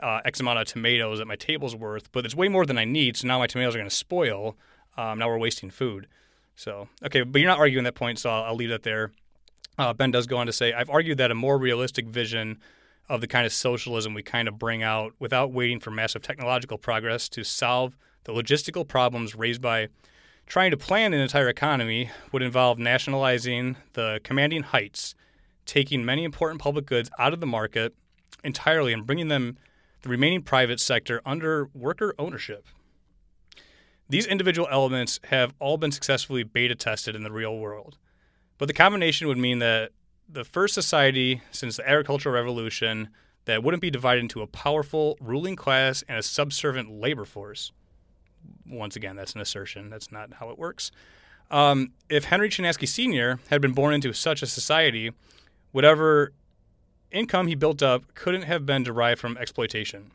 uh, 0.00 0.20
X 0.24 0.40
amount 0.40 0.58
of 0.58 0.66
tomatoes 0.66 1.18
that 1.18 1.26
my 1.26 1.36
table's 1.36 1.74
worth? 1.74 2.10
But 2.12 2.24
it's 2.24 2.34
way 2.34 2.48
more 2.48 2.66
than 2.66 2.78
I 2.78 2.84
need, 2.84 3.16
so 3.16 3.26
now 3.26 3.38
my 3.38 3.46
tomatoes 3.46 3.74
are 3.74 3.78
going 3.78 3.88
to 3.88 3.94
spoil. 3.94 4.56
Um, 4.96 5.18
now 5.18 5.28
we're 5.28 5.38
wasting 5.38 5.70
food. 5.70 6.06
So, 6.56 6.88
okay, 7.04 7.22
but 7.22 7.40
you're 7.40 7.50
not 7.50 7.58
arguing 7.58 7.84
that 7.84 7.94
point, 7.94 8.18
so 8.18 8.30
I'll, 8.30 8.44
I'll 8.44 8.56
leave 8.56 8.70
that 8.70 8.82
there. 8.82 9.12
Uh, 9.78 9.92
ben 9.92 10.10
does 10.10 10.26
go 10.26 10.38
on 10.38 10.46
to 10.46 10.52
say, 10.52 10.72
I've 10.72 10.90
argued 10.90 11.18
that 11.18 11.30
a 11.30 11.34
more 11.34 11.56
realistic 11.56 12.08
vision 12.08 12.58
of 13.08 13.20
the 13.20 13.28
kind 13.28 13.46
of 13.46 13.52
socialism 13.52 14.12
we 14.12 14.22
kind 14.22 14.48
of 14.48 14.58
bring 14.58 14.82
out 14.82 15.14
without 15.20 15.52
waiting 15.52 15.80
for 15.80 15.90
massive 15.90 16.20
technological 16.20 16.76
progress 16.76 17.28
to 17.30 17.44
solve 17.44 17.96
the 18.24 18.32
logistical 18.32 18.86
problems 18.86 19.34
raised 19.34 19.62
by 19.62 19.88
trying 20.48 20.70
to 20.70 20.76
plan 20.78 21.12
an 21.12 21.20
entire 21.20 21.48
economy 21.48 22.10
would 22.32 22.42
involve 22.42 22.78
nationalizing 22.78 23.76
the 23.92 24.18
commanding 24.24 24.62
heights, 24.62 25.14
taking 25.66 26.04
many 26.04 26.24
important 26.24 26.60
public 26.60 26.86
goods 26.86 27.10
out 27.18 27.34
of 27.34 27.40
the 27.40 27.46
market 27.46 27.94
entirely 28.42 28.94
and 28.94 29.06
bringing 29.06 29.28
them 29.28 29.58
the 30.02 30.08
remaining 30.08 30.42
private 30.42 30.80
sector 30.80 31.20
under 31.26 31.68
worker 31.74 32.14
ownership. 32.18 32.66
These 34.08 34.26
individual 34.26 34.68
elements 34.70 35.20
have 35.24 35.54
all 35.58 35.76
been 35.76 35.92
successfully 35.92 36.44
beta 36.44 36.74
tested 36.74 37.14
in 37.14 37.24
the 37.24 37.32
real 37.32 37.58
world. 37.58 37.98
But 38.56 38.68
the 38.68 38.74
combination 38.74 39.28
would 39.28 39.36
mean 39.36 39.58
that 39.58 39.90
the 40.26 40.44
first 40.44 40.72
society 40.72 41.42
since 41.50 41.76
the 41.76 41.86
agricultural 41.86 42.34
revolution 42.34 43.10
that 43.44 43.62
wouldn't 43.62 43.82
be 43.82 43.90
divided 43.90 44.20
into 44.20 44.40
a 44.40 44.46
powerful 44.46 45.18
ruling 45.20 45.56
class 45.56 46.02
and 46.08 46.18
a 46.18 46.22
subservient 46.22 46.90
labor 46.90 47.26
force. 47.26 47.70
Once 48.66 48.96
again, 48.96 49.16
that's 49.16 49.34
an 49.34 49.40
assertion. 49.40 49.90
That's 49.90 50.12
not 50.12 50.34
how 50.34 50.50
it 50.50 50.58
works. 50.58 50.90
Um, 51.50 51.92
if 52.10 52.24
Henry 52.24 52.50
Chinaski 52.50 52.86
Sr. 52.86 53.38
had 53.48 53.60
been 53.62 53.72
born 53.72 53.94
into 53.94 54.12
such 54.12 54.42
a 54.42 54.46
society, 54.46 55.12
whatever 55.72 56.32
income 57.10 57.46
he 57.46 57.54
built 57.54 57.82
up 57.82 58.14
couldn't 58.14 58.42
have 58.42 58.66
been 58.66 58.82
derived 58.82 59.20
from 59.20 59.38
exploitation. 59.38 60.10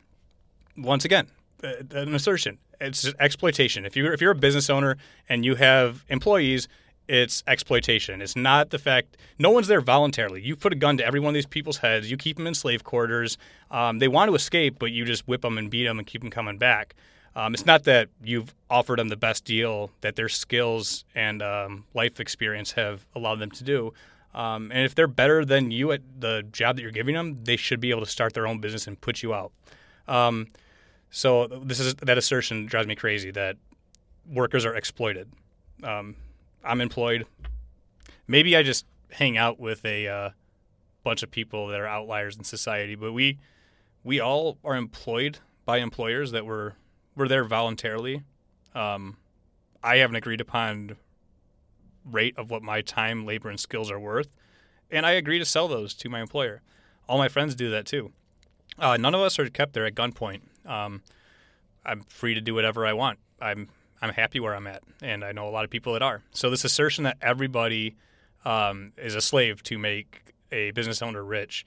Once 0.76 1.04
again, 1.04 1.26
uh, 1.64 1.72
an 1.90 2.14
assertion 2.14 2.58
it's 2.80 3.12
exploitation. 3.18 3.84
If 3.84 3.96
you're 3.96 4.12
if 4.12 4.20
you're 4.20 4.32
a 4.32 4.36
business 4.36 4.70
owner 4.70 4.96
and 5.28 5.44
you 5.44 5.54
have 5.56 6.04
employees, 6.08 6.68
it's 7.08 7.42
exploitation. 7.46 8.22
It's 8.22 8.36
not 8.36 8.70
the 8.70 8.78
fact 8.78 9.16
no 9.38 9.50
one's 9.50 9.66
there 9.66 9.80
voluntarily. 9.80 10.42
You 10.42 10.56
put 10.56 10.72
a 10.72 10.76
gun 10.76 10.96
to 10.98 11.06
every 11.06 11.20
one 11.20 11.30
of 11.30 11.34
these 11.34 11.46
people's 11.46 11.78
heads. 11.78 12.10
You 12.10 12.16
keep 12.16 12.36
them 12.36 12.46
in 12.46 12.54
slave 12.54 12.84
quarters. 12.84 13.38
Um, 13.70 13.98
they 13.98 14.08
want 14.08 14.30
to 14.30 14.34
escape, 14.34 14.78
but 14.78 14.92
you 14.92 15.04
just 15.04 15.26
whip 15.26 15.42
them 15.42 15.58
and 15.58 15.70
beat 15.70 15.84
them 15.84 15.98
and 15.98 16.06
keep 16.06 16.22
them 16.22 16.30
coming 16.30 16.58
back. 16.58 16.94
Um, 17.36 17.54
it's 17.54 17.66
not 17.66 17.84
that 17.84 18.08
you've 18.22 18.54
offered 18.70 18.98
them 18.98 19.08
the 19.08 19.16
best 19.16 19.44
deal 19.44 19.90
that 20.02 20.16
their 20.16 20.28
skills 20.28 21.04
and 21.14 21.42
um, 21.42 21.84
life 21.92 22.20
experience 22.20 22.72
have 22.72 23.06
allowed 23.14 23.40
them 23.40 23.50
to 23.52 23.64
do. 23.64 23.92
Um, 24.34 24.70
and 24.72 24.84
if 24.84 24.94
they're 24.94 25.06
better 25.06 25.44
than 25.44 25.70
you 25.70 25.92
at 25.92 26.02
the 26.18 26.44
job 26.52 26.76
that 26.76 26.82
you're 26.82 26.90
giving 26.90 27.14
them, 27.14 27.40
they 27.44 27.56
should 27.56 27.80
be 27.80 27.90
able 27.90 28.04
to 28.04 28.10
start 28.10 28.34
their 28.34 28.46
own 28.46 28.60
business 28.60 28.86
and 28.86 29.00
put 29.00 29.22
you 29.22 29.34
out. 29.34 29.52
Um, 30.08 30.48
so 31.10 31.46
this 31.46 31.78
is 31.78 31.94
that 31.94 32.18
assertion 32.18 32.66
drives 32.66 32.88
me 32.88 32.96
crazy 32.96 33.30
that 33.32 33.56
workers 34.26 34.64
are 34.64 34.74
exploited. 34.74 35.30
Um, 35.82 36.16
I'm 36.64 36.80
employed. 36.80 37.26
Maybe 38.26 38.56
I 38.56 38.62
just 38.62 38.86
hang 39.10 39.36
out 39.36 39.60
with 39.60 39.84
a 39.84 40.08
uh, 40.08 40.30
bunch 41.04 41.22
of 41.22 41.30
people 41.30 41.68
that 41.68 41.80
are 41.80 41.86
outliers 41.86 42.36
in 42.36 42.42
society, 42.42 42.96
but 42.96 43.12
we 43.12 43.38
we 44.02 44.18
all 44.18 44.58
are 44.64 44.74
employed 44.74 45.38
by 45.64 45.78
employers 45.78 46.32
that 46.32 46.44
were 46.44 46.74
we're 47.16 47.28
there 47.28 47.44
voluntarily. 47.44 48.22
Um, 48.74 49.16
I 49.82 49.96
have 49.96 50.10
an 50.10 50.16
agreed 50.16 50.40
upon 50.40 50.96
rate 52.04 52.36
of 52.36 52.50
what 52.50 52.62
my 52.62 52.80
time, 52.80 53.24
labor, 53.24 53.48
and 53.48 53.58
skills 53.58 53.90
are 53.90 54.00
worth, 54.00 54.28
and 54.90 55.06
I 55.06 55.12
agree 55.12 55.38
to 55.38 55.44
sell 55.44 55.68
those 55.68 55.94
to 55.94 56.08
my 56.08 56.20
employer. 56.20 56.62
All 57.08 57.18
my 57.18 57.28
friends 57.28 57.54
do 57.54 57.70
that 57.70 57.86
too. 57.86 58.12
Uh, 58.78 58.96
none 58.96 59.14
of 59.14 59.20
us 59.20 59.38
are 59.38 59.48
kept 59.48 59.72
there 59.72 59.86
at 59.86 59.94
gunpoint. 59.94 60.40
Um, 60.66 61.02
I'm 61.84 62.02
free 62.02 62.34
to 62.34 62.40
do 62.40 62.54
whatever 62.54 62.86
I 62.86 62.92
want. 62.92 63.18
I'm 63.40 63.68
I'm 64.02 64.10
happy 64.10 64.40
where 64.40 64.54
I'm 64.54 64.66
at, 64.66 64.82
and 65.02 65.24
I 65.24 65.32
know 65.32 65.48
a 65.48 65.50
lot 65.50 65.64
of 65.64 65.70
people 65.70 65.92
that 65.94 66.02
are. 66.02 66.22
So 66.32 66.50
this 66.50 66.64
assertion 66.64 67.04
that 67.04 67.16
everybody 67.22 67.96
um, 68.44 68.92
is 68.98 69.14
a 69.14 69.20
slave 69.20 69.62
to 69.64 69.78
make 69.78 70.34
a 70.52 70.72
business 70.72 71.00
owner 71.00 71.24
rich, 71.24 71.64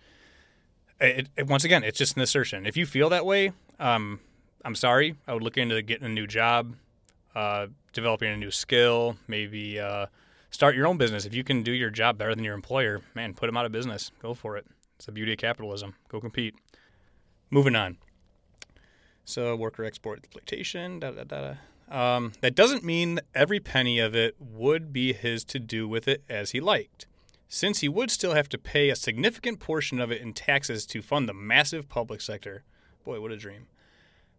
it, 0.99 1.29
it, 1.35 1.47
once 1.47 1.63
again, 1.63 1.83
it's 1.83 1.97
just 1.97 2.15
an 2.15 2.21
assertion. 2.21 2.65
If 2.65 2.77
you 2.77 2.85
feel 2.85 3.09
that 3.09 3.25
way, 3.25 3.51
um, 3.79 4.19
I'm 4.67 4.75
sorry. 4.75 5.15
I 5.25 5.33
would 5.33 5.43
look 5.43 5.57
into 5.57 5.81
getting 5.81 6.05
a 6.05 6.09
new 6.09 6.27
job, 6.27 6.75
uh, 7.33 7.67
developing 7.93 8.33
a 8.33 8.35
new 8.35 8.51
skill, 8.51 9.15
maybe 9.25 9.79
uh, 9.79 10.07
start 10.51 10.75
your 10.75 10.87
own 10.87 10.97
business. 10.97 11.23
If 11.23 11.33
you 11.33 11.45
can 11.45 11.63
do 11.63 11.71
your 11.71 11.89
job 11.89 12.17
better 12.17 12.35
than 12.35 12.43
your 12.43 12.53
employer, 12.53 12.99
man, 13.15 13.33
put 13.33 13.45
them 13.45 13.55
out 13.55 13.65
of 13.65 13.71
business. 13.71 14.11
Go 14.21 14.33
for 14.33 14.57
it. 14.57 14.65
It's 14.97 15.05
the 15.05 15.13
beauty 15.13 15.31
of 15.31 15.37
capitalism. 15.37 15.95
Go 16.09 16.19
compete. 16.19 16.53
Moving 17.49 17.77
on. 17.77 17.95
So 19.23 19.55
worker 19.55 19.85
export 19.85 20.19
exploitation. 20.19 20.99
Da, 20.99 21.11
da, 21.11 21.23
da, 21.23 21.55
um, 21.89 22.33
that 22.41 22.53
doesn't 22.53 22.83
mean 22.83 23.21
every 23.33 23.61
penny 23.61 23.99
of 23.99 24.15
it 24.15 24.35
would 24.37 24.91
be 24.91 25.13
his 25.13 25.45
to 25.45 25.59
do 25.59 25.87
with 25.87 26.09
it 26.09 26.23
as 26.27 26.51
he 26.51 26.59
liked. 26.59 27.07
since 27.47 27.79
he 27.79 27.87
would 27.89 28.11
still 28.11 28.33
have 28.33 28.49
to 28.49 28.57
pay 28.57 28.89
a 28.89 28.95
significant 28.95 29.59
portion 29.59 30.01
of 30.01 30.11
it 30.11 30.21
in 30.21 30.33
taxes 30.33 30.85
to 30.87 31.01
fund 31.01 31.27
the 31.29 31.33
massive 31.33 31.87
public 31.87 32.21
sector. 32.21 32.63
Boy, 33.05 33.21
what 33.21 33.31
a 33.31 33.37
dream. 33.37 33.67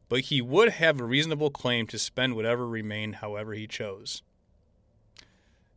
But 0.08 0.20
he 0.20 0.40
would 0.40 0.70
have 0.70 1.00
a 1.00 1.04
reasonable 1.04 1.50
claim 1.50 1.86
to 1.88 1.98
spend 1.98 2.34
whatever 2.34 2.66
remained 2.66 3.16
however 3.16 3.52
he 3.52 3.66
chose. 3.66 4.22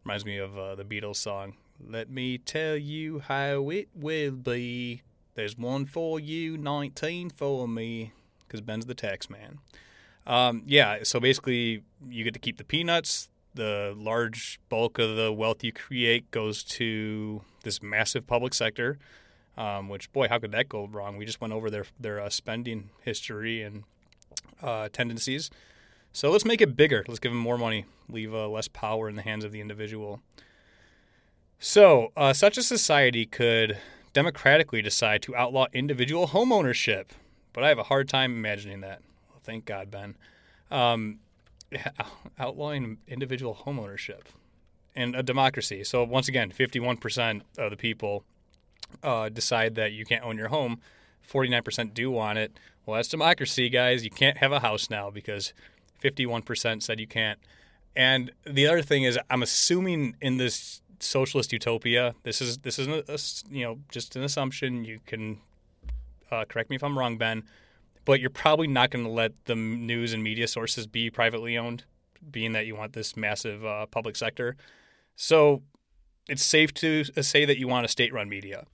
Reminds 0.06 0.26
me 0.26 0.38
of 0.38 0.58
uh, 0.58 0.76
the 0.76 0.86
Beatles 0.86 1.18
song, 1.18 1.56
Let 1.86 2.10
Me 2.10 2.38
Tell 2.38 2.78
You 2.78 3.20
How 3.20 3.70
It 3.70 3.90
Will 3.94 4.32
Be. 4.32 5.02
There's 5.36 5.58
one 5.58 5.86
for 5.86 6.20
you, 6.20 6.58
19 6.58 7.30
for 7.30 7.68
me, 7.68 8.14
because 8.48 8.62
Ben's 8.62 8.86
the 8.86 8.96
tax 8.96 9.30
man. 9.30 9.60
Um, 10.26 10.64
yeah, 10.66 11.00
so 11.04 11.20
basically, 11.20 11.84
you 12.10 12.24
get 12.24 12.34
to 12.34 12.40
keep 12.40 12.58
the 12.58 12.64
peanuts. 12.64 13.30
The 13.54 13.94
large 13.98 14.60
bulk 14.70 14.98
of 14.98 15.18
the 15.18 15.32
wealth 15.34 15.64
you 15.64 15.74
create 15.74 16.32
goes 16.32 16.64
to 16.64 17.42
this 17.64 17.82
massive 17.82 18.26
public 18.28 18.54
sector. 18.54 18.98
Um, 19.58 19.90
which, 19.90 20.12
boy, 20.14 20.30
how 20.30 20.40
could 20.40 20.52
that 20.54 20.70
go 20.70 20.88
wrong? 20.88 21.18
We 21.18 21.26
just 21.26 21.42
went 21.42 21.54
over 21.54 21.70
their 21.70 21.86
their 22.00 22.22
uh, 22.22 22.30
spending 22.30 22.90
history 23.02 23.62
and 23.62 23.84
uh, 24.62 24.90
tendencies. 24.90 25.50
So 26.14 26.30
let's 26.30 26.46
make 26.46 26.62
it 26.62 26.76
bigger. 26.76 27.06
Let's 27.08 27.20
give 27.20 27.32
them 27.32 27.40
more 27.40 27.58
money. 27.58 27.86
Leave 28.10 28.34
uh, 28.34 28.48
less 28.48 28.68
power 28.68 29.08
in 29.08 29.16
the 29.16 29.22
hands 29.22 29.46
of 29.46 29.52
the 29.52 29.62
individual. 29.62 30.22
So, 31.60 32.12
uh, 32.18 32.34
such 32.34 32.58
a 32.58 32.64
society 32.64 33.26
could 33.26 33.78
democratically 34.14 34.82
decide 34.82 35.22
to 35.24 35.36
outlaw 35.36 35.68
individual 35.74 36.30
homeownership, 36.30 37.10
but 37.54 37.64
I 37.64 37.70
have 37.70 37.78
a 37.78 37.84
hard 37.84 38.10
time 38.10 38.36
imagining 38.36 38.82
that. 38.82 39.02
Well, 39.30 39.40
thank 39.44 39.66
God, 39.66 39.92
Ben. 39.92 40.18
Um, 40.70 41.20
outlawing 42.40 42.98
individual 43.08 43.64
homeownership 43.66 44.22
and 44.96 45.16
a 45.16 45.24
democracy. 45.24 45.84
So 45.84 46.04
once 46.04 46.28
again, 46.28 46.52
51% 46.52 47.42
of 47.58 47.72
the 47.72 47.78
people 47.78 48.24
uh, 49.04 49.30
decide 49.30 49.76
that 49.76 49.94
you 49.94 50.06
can't 50.06 50.24
own 50.24 50.38
your 50.38 50.50
home. 50.50 50.82
49% 51.28 51.94
do 51.94 52.12
want 52.12 52.38
it. 52.38 52.58
Well, 52.86 52.96
that's 52.96 53.08
democracy, 53.08 53.70
guys. 53.70 54.04
You 54.04 54.10
can't 54.10 54.38
have 54.38 54.52
a 54.52 54.60
house 54.60 54.90
now 54.90 55.10
because 55.10 55.54
51% 56.04 56.82
said 56.82 57.00
you 57.00 57.08
can't. 57.08 57.40
And 57.96 58.32
the 58.46 58.68
other 58.68 58.82
thing 58.82 59.04
is, 59.04 59.20
I'm 59.30 59.44
assuming 59.44 60.16
in 60.22 60.38
this 60.38 60.82
socialist 61.00 61.52
utopia, 61.52 62.16
this 62.24 62.42
is 62.42 62.60
this 62.60 62.80
isn't 62.80 63.10
a, 63.10 63.20
you 63.54 63.66
know 63.66 63.80
just 63.90 64.16
an 64.16 64.24
assumption. 64.24 64.86
You 64.86 65.00
can 65.06 65.40
uh, 66.32 66.46
correct 66.46 66.70
me 66.70 66.76
if 66.76 66.84
I'm 66.84 66.98
wrong, 66.98 67.18
Ben, 67.18 67.44
but 68.06 68.20
you're 68.20 68.30
probably 68.30 68.68
not 68.68 68.92
going 68.92 69.06
to 69.06 69.12
let 69.12 69.34
the 69.46 69.56
news 69.56 70.14
and 70.14 70.24
media 70.24 70.48
sources 70.48 70.88
be 70.88 71.10
privately 71.10 71.58
owned, 71.58 71.84
being 72.30 72.54
that 72.54 72.66
you 72.66 72.76
want 72.76 72.94
this 72.94 73.18
massive 73.18 73.66
uh, 73.66 73.86
public 73.88 74.16
sector. 74.16 74.56
So 75.16 75.62
it's 76.30 76.44
safe 76.44 76.74
to 76.76 77.04
say 77.04 77.46
that 77.46 77.58
you 77.58 77.68
want 77.68 77.86
a 77.86 77.90
state-run 77.90 78.30
media. 78.30 78.66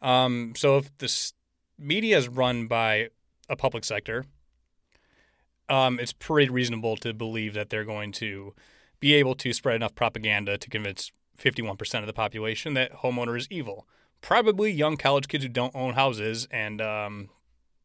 Um, 0.00 0.52
so 0.56 0.78
if 0.78 0.96
the 0.98 1.32
media 1.78 2.18
is 2.18 2.28
run 2.28 2.66
by 2.66 3.10
a 3.48 3.56
public 3.56 3.84
sector, 3.84 4.24
um, 5.68 5.98
it's 5.98 6.12
pretty 6.12 6.50
reasonable 6.50 6.96
to 6.96 7.12
believe 7.12 7.54
that 7.54 7.70
they're 7.70 7.84
going 7.84 8.12
to 8.12 8.54
be 9.00 9.14
able 9.14 9.34
to 9.36 9.52
spread 9.52 9.76
enough 9.76 9.94
propaganda 9.94 10.58
to 10.58 10.70
convince 10.70 11.12
51% 11.38 12.00
of 12.00 12.06
the 12.06 12.12
population 12.12 12.74
that 12.74 12.92
homeowner 12.98 13.36
is 13.36 13.48
evil. 13.50 13.86
Probably 14.20 14.70
young 14.70 14.96
college 14.96 15.28
kids 15.28 15.44
who 15.44 15.48
don't 15.48 15.74
own 15.74 15.94
houses 15.94 16.46
and 16.50 16.80
um, 16.80 17.28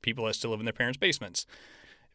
people 0.01 0.25
that 0.25 0.35
still 0.35 0.51
live 0.51 0.59
in 0.59 0.65
their 0.65 0.73
parents' 0.73 0.97
basements. 0.97 1.45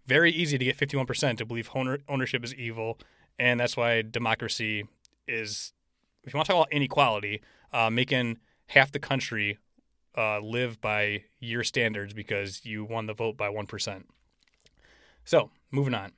Very 0.06 0.30
easy 0.30 0.58
to 0.58 0.64
get 0.64 0.76
51% 0.76 1.38
to 1.38 1.46
believe 1.46 1.70
ownership 2.08 2.44
is 2.44 2.54
evil, 2.54 2.98
and 3.38 3.58
that's 3.58 3.76
why 3.76 4.02
democracy 4.02 4.86
is, 5.26 5.72
if 6.22 6.32
you 6.32 6.38
want 6.38 6.46
to 6.46 6.52
talk 6.52 6.66
about 6.66 6.72
inequality, 6.72 7.40
uh, 7.72 7.90
making 7.90 8.38
half 8.68 8.92
the 8.92 8.98
country 8.98 9.58
uh, 10.16 10.40
live 10.40 10.80
by 10.80 11.24
your 11.40 11.64
standards 11.64 12.12
because 12.12 12.64
you 12.64 12.84
won 12.84 13.06
the 13.06 13.14
vote 13.14 13.36
by 13.36 13.48
1%. 13.48 14.04
So, 15.24 15.50
moving 15.70 15.94
on. 15.94 16.12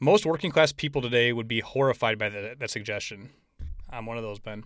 Most 0.00 0.24
working 0.24 0.50
class 0.50 0.72
people 0.72 1.02
today 1.02 1.32
would 1.32 1.48
be 1.48 1.60
horrified 1.60 2.18
by 2.18 2.28
that, 2.28 2.60
that 2.60 2.70
suggestion. 2.70 3.30
I'm 3.90 4.06
one 4.06 4.16
of 4.16 4.22
those, 4.22 4.38
Ben. 4.38 4.64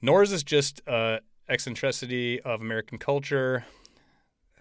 Nor 0.00 0.22
is 0.22 0.30
this 0.30 0.42
just 0.42 0.80
uh, 0.88 1.18
eccentricity 1.48 2.40
of 2.40 2.60
American 2.60 2.98
culture. 2.98 3.64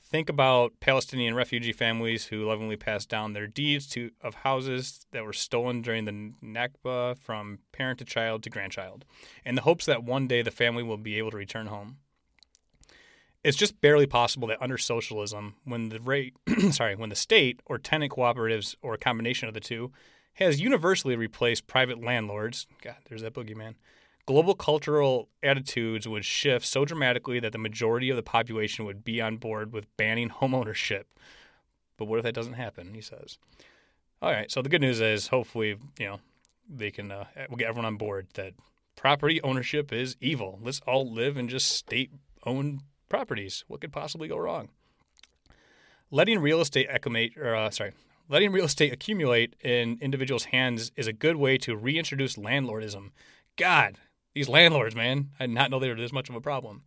Think 0.04 0.28
about 0.28 0.74
Palestinian 0.82 1.36
refugee 1.36 1.72
families 1.72 2.26
who 2.26 2.46
lovingly 2.46 2.76
passed 2.76 3.08
down 3.08 3.32
their 3.32 3.48
deeds 3.48 3.88
to 3.92 4.12
of 4.20 4.36
houses 4.36 5.06
that 5.12 5.24
were 5.24 5.32
stolen 5.32 5.82
during 5.82 6.04
the 6.04 6.34
Nakba 6.44 7.18
from 7.18 7.60
parent 7.72 8.00
to 8.00 8.06
child 8.06 8.44
to 8.44 8.50
grandchild, 8.50 9.06
in 9.46 9.56
the 9.56 9.62
hopes 9.62 9.86
that 9.86 10.04
one 10.04 10.28
day 10.28 10.42
the 10.42 10.52
family 10.52 10.84
will 10.84 10.98
be 10.98 11.18
able 11.18 11.32
to 11.32 11.38
return 11.38 11.68
home. 11.68 12.00
It's 13.44 13.58
just 13.58 13.82
barely 13.82 14.06
possible 14.06 14.48
that 14.50 14.62
under 14.62 14.78
socialism, 14.78 15.56
when 15.64 15.90
the 15.90 16.00
rate, 16.00 16.36
sorry, 16.72 16.96
when 16.96 17.10
the 17.10 17.16
state 17.16 17.60
or 17.66 17.78
tenant 17.78 18.14
cooperatives 18.14 18.76
or 18.82 18.94
a 18.94 19.00
combination 19.00 19.48
of 19.48 19.54
the 19.54 19.60
two 19.60 19.92
has 20.36 20.62
universally 20.62 21.16
replaced 21.16 21.68
private 21.68 22.04
landlords, 22.04 22.68
God, 22.84 22.98
there's 23.10 23.24
that 23.24 23.34
boogeyman, 23.34 23.76
global 24.26 24.54
cultural 24.54 25.28
attitudes 25.42 26.08
would 26.08 26.24
shift 26.24 26.66
so 26.66 26.86
dramatically 26.86 27.40
that 27.40 27.52
the 27.52 27.58
majority 27.58 28.10
of 28.10 28.16
the 28.16 28.24
population 28.24 28.86
would 28.86 29.04
be 29.04 29.20
on 29.20 29.38
board 29.38 29.74
with 29.74 29.96
banning 29.98 30.30
homeownership. 30.30 31.04
But 31.98 32.06
what 32.06 32.20
if 32.20 32.24
that 32.24 32.36
doesn't 32.36 32.54
happen? 32.54 32.94
He 32.94 33.02
says. 33.02 33.38
All 34.22 34.32
right. 34.32 34.52
So 34.52 34.62
the 34.62 34.70
good 34.70 34.82
news 34.82 35.02
is, 35.02 35.28
hopefully, 35.28 35.78
you 36.00 36.06
know, 36.06 36.20
they 36.70 36.92
can 36.92 37.12
uh, 37.12 37.26
we'll 37.50 37.58
get 37.58 37.68
everyone 37.68 37.86
on 37.86 37.98
board 37.98 38.28
that 38.36 38.54
property 38.96 39.42
ownership 39.42 39.92
is 39.92 40.16
evil. 40.22 40.60
Let's 40.62 40.80
all 40.88 41.12
live 41.12 41.38
in 41.38 41.48
just 41.48 41.70
state-owned 41.70 42.82
properties. 43.12 43.66
What 43.68 43.82
could 43.82 43.92
possibly 43.92 44.30
go 44.30 44.38
wrong? 44.38 44.70
Letting 46.10 46.40
real 46.40 46.62
estate 46.62 46.88
accumulate, 46.90 47.38
or 47.38 47.54
uh, 47.54 47.70
sorry, 47.70 47.92
letting 48.30 48.52
real 48.52 48.66
estate 48.66 48.94
accumulate 48.94 49.56
in 49.62 49.98
individuals' 50.02 50.46
hands 50.46 50.92
is 50.96 51.08
a 51.08 51.14
good 51.14 51.36
way 51.36 51.58
to 51.60 51.76
reintroduce 51.76 52.38
landlordism. 52.38 53.12
God, 53.58 53.98
these 54.34 54.48
landlords, 54.48 54.96
man, 54.96 55.30
I 55.40 55.46
did 55.46 55.54
not 55.54 55.70
know 55.70 55.78
they 55.78 55.90
were 55.90 55.96
this 55.96 56.14
much 56.14 56.30
of 56.30 56.36
a 56.36 56.42
problem. 56.42 56.84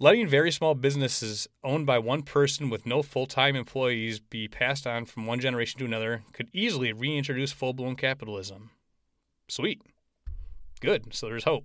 Letting 0.00 0.26
very 0.26 0.50
small 0.50 0.74
businesses 0.74 1.48
owned 1.62 1.86
by 1.86 1.98
one 1.98 2.22
person 2.22 2.68
with 2.68 2.84
no 2.84 3.02
full 3.02 3.26
time 3.26 3.54
employees 3.54 4.18
be 4.18 4.48
passed 4.48 4.86
on 4.86 5.04
from 5.04 5.26
one 5.26 5.40
generation 5.40 5.78
to 5.78 5.84
another 5.84 6.22
could 6.32 6.48
easily 6.52 6.92
reintroduce 6.92 7.52
full 7.52 7.72
blown 7.72 7.94
capitalism. 7.94 8.70
Sweet. 9.48 9.82
Good. 10.80 11.14
So 11.14 11.26
there's 11.26 11.44
hope. 11.44 11.64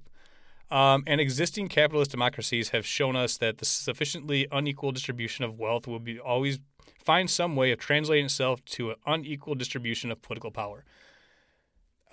Um, 0.73 1.03
and 1.05 1.21
existing 1.21 1.67
capitalist 1.67 2.11
democracies 2.11 2.69
have 2.69 2.85
shown 2.85 3.15
us 3.15 3.37
that 3.37 3.59
the 3.59 3.65
sufficiently 3.65 4.47
unequal 4.51 4.91
distribution 4.91 5.45
of 5.45 5.59
wealth 5.59 5.87
will 5.87 5.99
be 5.99 6.19
always 6.19 6.59
find 7.05 7.29
some 7.29 7.55
way 7.55 7.71
of 7.71 7.79
translating 7.79 8.25
itself 8.25 8.63
to 8.65 8.91
an 8.91 8.95
unequal 9.05 9.55
distribution 9.55 10.11
of 10.11 10.21
political 10.21 10.49
power 10.49 10.83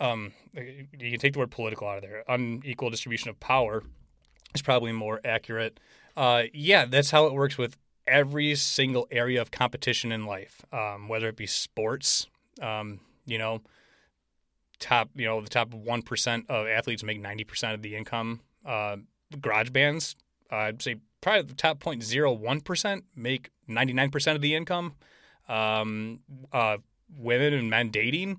um, 0.01 0.33
you 0.55 1.11
can 1.11 1.21
take 1.21 1.35
the 1.35 1.39
word 1.39 1.51
political 1.51 1.87
out 1.87 1.99
of 1.99 2.03
there. 2.03 2.25
Unequal 2.27 2.91
distribution 2.91 3.29
of 3.29 3.39
power 3.39 3.85
is 4.55 4.63
probably 4.63 4.93
more 4.93 5.21
accurate. 5.25 5.79
Uh, 6.17 6.45
yeah, 6.53 6.87
that's 6.87 7.11
how 7.11 7.27
it 7.27 7.35
works 7.35 7.59
with 7.59 7.77
every 8.07 8.55
single 8.55 9.07
area 9.11 9.41
of 9.41 9.51
competition 9.51 10.11
in 10.11 10.27
life, 10.27 10.65
um, 10.73 11.07
whether 11.09 11.29
it 11.29 11.37
be 11.37 11.47
sports. 11.47 12.27
Um, 12.61 13.01
you 13.27 13.39
know, 13.39 13.61
top 14.79 15.11
you 15.15 15.27
know 15.27 15.41
the 15.41 15.49
top 15.49 15.73
one 15.75 16.03
percent 16.03 16.47
of 16.49 16.67
athletes 16.67 17.05
make 17.05 17.21
ninety 17.21 17.45
percent 17.45 17.75
of 17.75 17.83
the 17.83 17.95
income. 17.95 18.41
Uh, 18.65 18.97
garage 19.41 19.71
bands, 19.71 20.17
uh, 20.53 20.57
I'd 20.57 20.83
say 20.83 20.97
probably 21.21 21.43
the 21.43 21.55
top 21.55 21.81
0.01 21.81 22.65
percent 22.65 23.05
make 23.15 23.51
ninety 23.69 23.93
nine 23.93 24.11
percent 24.11 24.37
of 24.37 24.43
the 24.43 24.55
income. 24.55 24.95
Um, 25.49 26.21
uh, 26.53 26.79
women 27.17 27.53
and 27.53 27.69
men 27.69 27.91
dating 27.91 28.39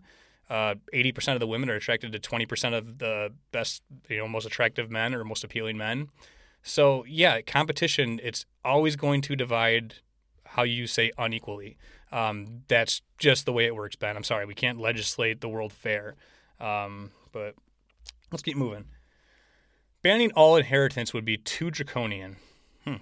uh, 0.52 0.76
80% 0.94 1.34
of 1.36 1.40
the 1.40 1.48
women 1.48 1.70
are 1.70 1.76
attracted 1.76 2.12
to 2.12 2.20
20% 2.20 2.78
of 2.78 2.98
the 2.98 3.32
best, 3.54 3.84
you 4.10 4.18
know, 4.18 4.28
most 4.28 4.46
attractive 4.46 4.92
men 4.92 5.16
or 5.16 5.24
most 5.24 5.46
appealing 5.46 5.78
men. 5.78 6.10
So, 6.62 7.06
yeah, 7.08 7.40
competition, 7.40 8.20
it's 8.22 8.46
always 8.64 8.98
going 8.98 9.22
to 9.22 9.36
divide 9.38 9.96
how 10.46 10.64
you 10.64 10.88
say 10.88 11.14
unequally. 11.18 11.78
Um, 12.12 12.64
that's 12.68 13.02
just 13.18 13.46
the 13.46 13.54
way 13.54 13.66
it 13.66 13.76
works, 13.76 13.96
Ben. 13.96 14.18
I'm 14.18 14.26
sorry. 14.26 14.46
We 14.46 14.54
can't 14.54 14.78
legislate 14.78 15.40
the 15.40 15.48
world 15.48 15.72
fair. 15.72 16.16
Um, 16.60 17.12
but 17.32 17.56
let's 18.30 18.44
keep 18.44 18.58
moving. 18.58 18.84
Banning 20.04 20.32
all 20.32 20.56
inheritance 20.56 21.14
would 21.14 21.26
be 21.26 21.38
too 21.38 21.70
draconian. 21.70 22.38
Hmm. 22.84 22.96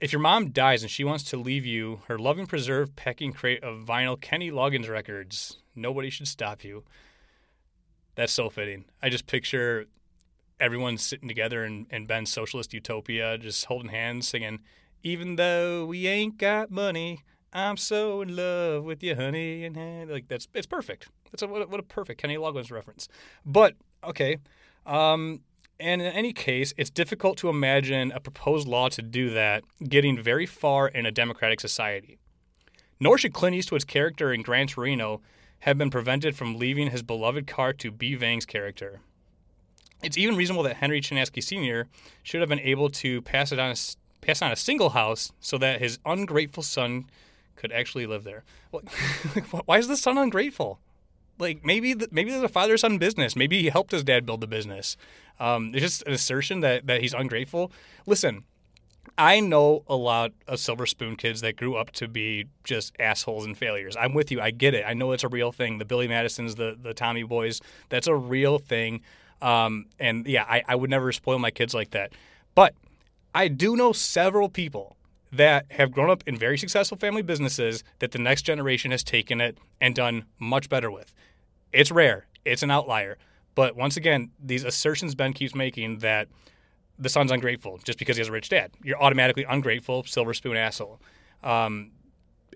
If 0.00 0.12
your 0.12 0.20
mom 0.20 0.50
dies 0.50 0.82
and 0.82 0.90
she 0.90 1.04
wants 1.04 1.24
to 1.24 1.36
leave 1.36 1.64
you 1.64 2.02
her 2.08 2.18
loving 2.18 2.46
preserved 2.46 2.94
packing 2.96 3.32
crate 3.32 3.62
of 3.62 3.86
vinyl 3.86 4.20
Kenny 4.20 4.50
Loggins 4.50 4.88
records, 4.88 5.56
Nobody 5.74 6.10
should 6.10 6.28
stop 6.28 6.64
you. 6.64 6.84
That's 8.16 8.32
so 8.32 8.50
fitting. 8.50 8.84
I 9.02 9.08
just 9.08 9.26
picture 9.26 9.86
everyone 10.58 10.98
sitting 10.98 11.28
together 11.28 11.64
in, 11.64 11.86
in 11.90 12.06
Ben's 12.06 12.32
socialist 12.32 12.74
utopia, 12.74 13.38
just 13.38 13.64
holding 13.64 13.90
hands, 13.90 14.28
singing, 14.28 14.60
Even 15.02 15.36
though 15.36 15.86
we 15.86 16.06
ain't 16.06 16.36
got 16.36 16.70
money, 16.70 17.20
I'm 17.52 17.76
so 17.76 18.20
in 18.20 18.36
love 18.36 18.84
with 18.84 19.02
you, 19.02 19.14
honey. 19.14 19.64
And 19.64 20.10
like 20.10 20.28
that's 20.28 20.48
it's 20.54 20.66
perfect. 20.66 21.08
That's 21.30 21.42
a, 21.42 21.46
what, 21.46 21.62
a, 21.62 21.66
what 21.66 21.80
a 21.80 21.84
perfect 21.84 22.20
Kenny 22.20 22.36
Loggins 22.36 22.70
reference. 22.70 23.08
But 23.46 23.74
okay, 24.04 24.38
um, 24.84 25.40
And 25.80 26.02
in 26.02 26.12
any 26.12 26.34
case, 26.34 26.74
it's 26.76 26.90
difficult 26.90 27.38
to 27.38 27.48
imagine 27.48 28.12
a 28.12 28.20
proposed 28.20 28.68
law 28.68 28.90
to 28.90 29.00
do 29.00 29.30
that 29.30 29.64
getting 29.88 30.22
very 30.22 30.44
far 30.44 30.86
in 30.86 31.06
a 31.06 31.10
democratic 31.10 31.58
society. 31.60 32.18
Nor 33.00 33.16
should 33.16 33.32
Clint 33.32 33.56
Eastwood's 33.56 33.84
character 33.84 34.32
in 34.32 34.42
Gran 34.42 34.66
Torino 34.66 35.22
have 35.60 35.78
been 35.78 35.90
prevented 35.90 36.36
from 36.36 36.58
leaving 36.58 36.90
his 36.90 37.02
beloved 37.02 37.46
car 37.46 37.72
to 37.72 37.90
Bee 37.90 38.14
Vang's 38.14 38.44
character. 38.44 39.00
It's 40.02 40.18
even 40.18 40.36
reasonable 40.36 40.62
that 40.64 40.76
Henry 40.76 41.00
Chinaski 41.00 41.42
Sr. 41.42 41.88
should 42.22 42.40
have 42.40 42.48
been 42.48 42.60
able 42.60 42.90
to 42.90 43.22
pass 43.22 43.52
it 43.52 43.58
on 43.58 43.70
a, 43.70 43.76
pass 44.20 44.42
on 44.42 44.52
a 44.52 44.56
single 44.56 44.90
house 44.90 45.32
so 45.40 45.56
that 45.58 45.80
his 45.80 45.98
ungrateful 46.04 46.62
son 46.62 47.06
could 47.56 47.72
actually 47.72 48.06
live 48.06 48.24
there. 48.24 48.44
Why 49.64 49.78
is 49.78 49.88
the 49.88 49.96
son 49.96 50.18
ungrateful? 50.18 50.78
Like 51.40 51.64
maybe 51.64 51.94
the, 51.94 52.08
maybe 52.10 52.30
there's 52.30 52.42
a 52.42 52.48
father 52.48 52.76
son 52.76 52.98
business. 52.98 53.34
Maybe 53.34 53.62
he 53.62 53.68
helped 53.68 53.92
his 53.92 54.04
dad 54.04 54.26
build 54.26 54.40
the 54.40 54.46
business. 54.46 54.96
Um, 55.38 55.70
it's 55.74 55.82
just 55.82 56.02
an 56.06 56.12
assertion 56.12 56.60
that 56.60 56.86
that 56.86 57.00
he's 57.00 57.14
ungrateful. 57.14 57.72
Listen, 58.06 58.44
I 59.16 59.40
know 59.40 59.82
a 59.86 59.96
lot 59.96 60.32
of 60.46 60.60
silver 60.60 60.86
spoon 60.86 61.16
kids 61.16 61.40
that 61.40 61.56
grew 61.56 61.76
up 61.76 61.90
to 61.92 62.08
be 62.08 62.46
just 62.64 62.94
assholes 63.00 63.44
and 63.44 63.56
failures. 63.56 63.96
I'm 63.98 64.14
with 64.14 64.30
you. 64.30 64.40
I 64.40 64.50
get 64.50 64.74
it. 64.74 64.84
I 64.86 64.94
know 64.94 65.12
it's 65.12 65.24
a 65.24 65.28
real 65.28 65.52
thing. 65.52 65.78
The 65.78 65.84
Billy 65.84 66.08
Madisons, 66.08 66.54
the 66.56 66.76
the 66.80 66.94
Tommy 66.94 67.22
boys, 67.22 67.60
that's 67.88 68.06
a 68.06 68.14
real 68.14 68.58
thing. 68.58 69.00
Um, 69.42 69.86
and 69.98 70.26
yeah, 70.26 70.44
I, 70.46 70.62
I 70.68 70.74
would 70.74 70.90
never 70.90 71.12
spoil 71.12 71.38
my 71.38 71.50
kids 71.50 71.72
like 71.74 71.90
that. 71.92 72.12
But 72.54 72.74
I 73.34 73.48
do 73.48 73.76
know 73.76 73.92
several 73.92 74.48
people 74.48 74.96
that 75.32 75.66
have 75.70 75.92
grown 75.92 76.10
up 76.10 76.24
in 76.26 76.36
very 76.36 76.58
successful 76.58 76.98
family 76.98 77.22
businesses 77.22 77.84
that 78.00 78.12
the 78.12 78.18
next 78.18 78.42
generation 78.42 78.90
has 78.90 79.04
taken 79.04 79.40
it 79.40 79.56
and 79.80 79.94
done 79.94 80.24
much 80.38 80.68
better 80.68 80.90
with. 80.90 81.12
It's 81.72 81.90
rare. 81.90 82.26
It's 82.44 82.62
an 82.62 82.70
outlier. 82.70 83.18
But 83.54 83.76
once 83.76 83.96
again, 83.96 84.30
these 84.42 84.64
assertions 84.64 85.14
Ben 85.14 85.32
keeps 85.32 85.54
making 85.54 85.98
that 85.98 86.28
the 86.98 87.08
son's 87.08 87.30
ungrateful 87.30 87.78
just 87.84 87.98
because 87.98 88.16
he 88.16 88.20
has 88.20 88.28
a 88.28 88.32
rich 88.32 88.48
dad. 88.48 88.72
You're 88.82 89.02
automatically 89.02 89.44
ungrateful, 89.44 90.04
silver 90.04 90.34
spoon 90.34 90.56
asshole. 90.56 91.00
Um, 91.42 91.92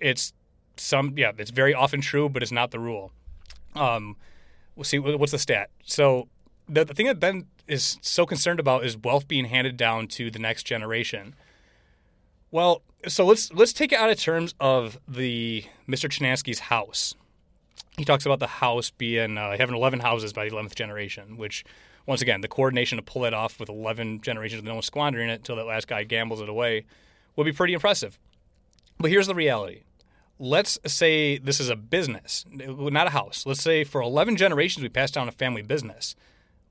it's 0.00 0.32
some, 0.76 1.14
yeah, 1.16 1.32
it's 1.38 1.50
very 1.50 1.74
often 1.74 2.00
true, 2.00 2.28
but 2.28 2.42
it's 2.42 2.52
not 2.52 2.70
the 2.70 2.78
rule. 2.78 3.12
Um, 3.74 4.16
we'll 4.76 4.84
see 4.84 4.98
what's 4.98 5.32
the 5.32 5.38
stat. 5.38 5.70
So 5.84 6.28
the, 6.68 6.84
the 6.84 6.94
thing 6.94 7.06
that 7.06 7.20
Ben 7.20 7.46
is 7.66 7.98
so 8.02 8.26
concerned 8.26 8.60
about 8.60 8.84
is 8.84 8.96
wealth 8.96 9.26
being 9.26 9.46
handed 9.46 9.76
down 9.76 10.06
to 10.08 10.30
the 10.30 10.38
next 10.38 10.64
generation. 10.64 11.34
Well, 12.50 12.82
so 13.08 13.26
let's 13.26 13.52
let's 13.52 13.72
take 13.72 13.92
it 13.92 13.98
out 13.98 14.10
of 14.10 14.18
terms 14.18 14.54
of 14.60 14.98
the 15.08 15.64
Mr. 15.88 16.08
Chinaski's 16.08 16.60
house. 16.60 17.14
He 17.96 18.04
talks 18.04 18.26
about 18.26 18.40
the 18.40 18.46
house 18.46 18.90
being 18.90 19.38
uh, 19.38 19.56
having 19.56 19.76
11 19.76 20.00
houses 20.00 20.32
by 20.32 20.48
the 20.48 20.54
11th 20.54 20.74
generation, 20.74 21.36
which 21.36 21.64
once 22.06 22.20
again, 22.20 22.40
the 22.40 22.48
coordination 22.48 22.96
to 22.96 23.02
pull 23.02 23.22
that 23.22 23.34
off 23.34 23.58
with 23.58 23.68
11 23.68 24.20
generations 24.20 24.58
of 24.58 24.64
no 24.64 24.74
one 24.74 24.82
squandering 24.82 25.30
it 25.30 25.34
until 25.34 25.56
that 25.56 25.66
last 25.66 25.88
guy 25.88 26.04
gambles 26.04 26.40
it 26.40 26.48
away 26.48 26.84
would 27.36 27.44
be 27.44 27.52
pretty 27.52 27.72
impressive. 27.72 28.18
But 28.98 29.10
here's 29.10 29.26
the 29.26 29.34
reality. 29.34 29.82
Let's 30.38 30.78
say 30.86 31.38
this 31.38 31.60
is 31.60 31.68
a 31.68 31.76
business, 31.76 32.44
not 32.50 33.06
a 33.06 33.10
house. 33.10 33.46
Let's 33.46 33.62
say 33.62 33.84
for 33.84 34.00
11 34.02 34.36
generations 34.36 34.82
we 34.82 34.88
passed 34.88 35.14
down 35.14 35.28
a 35.28 35.32
family 35.32 35.62
business. 35.62 36.14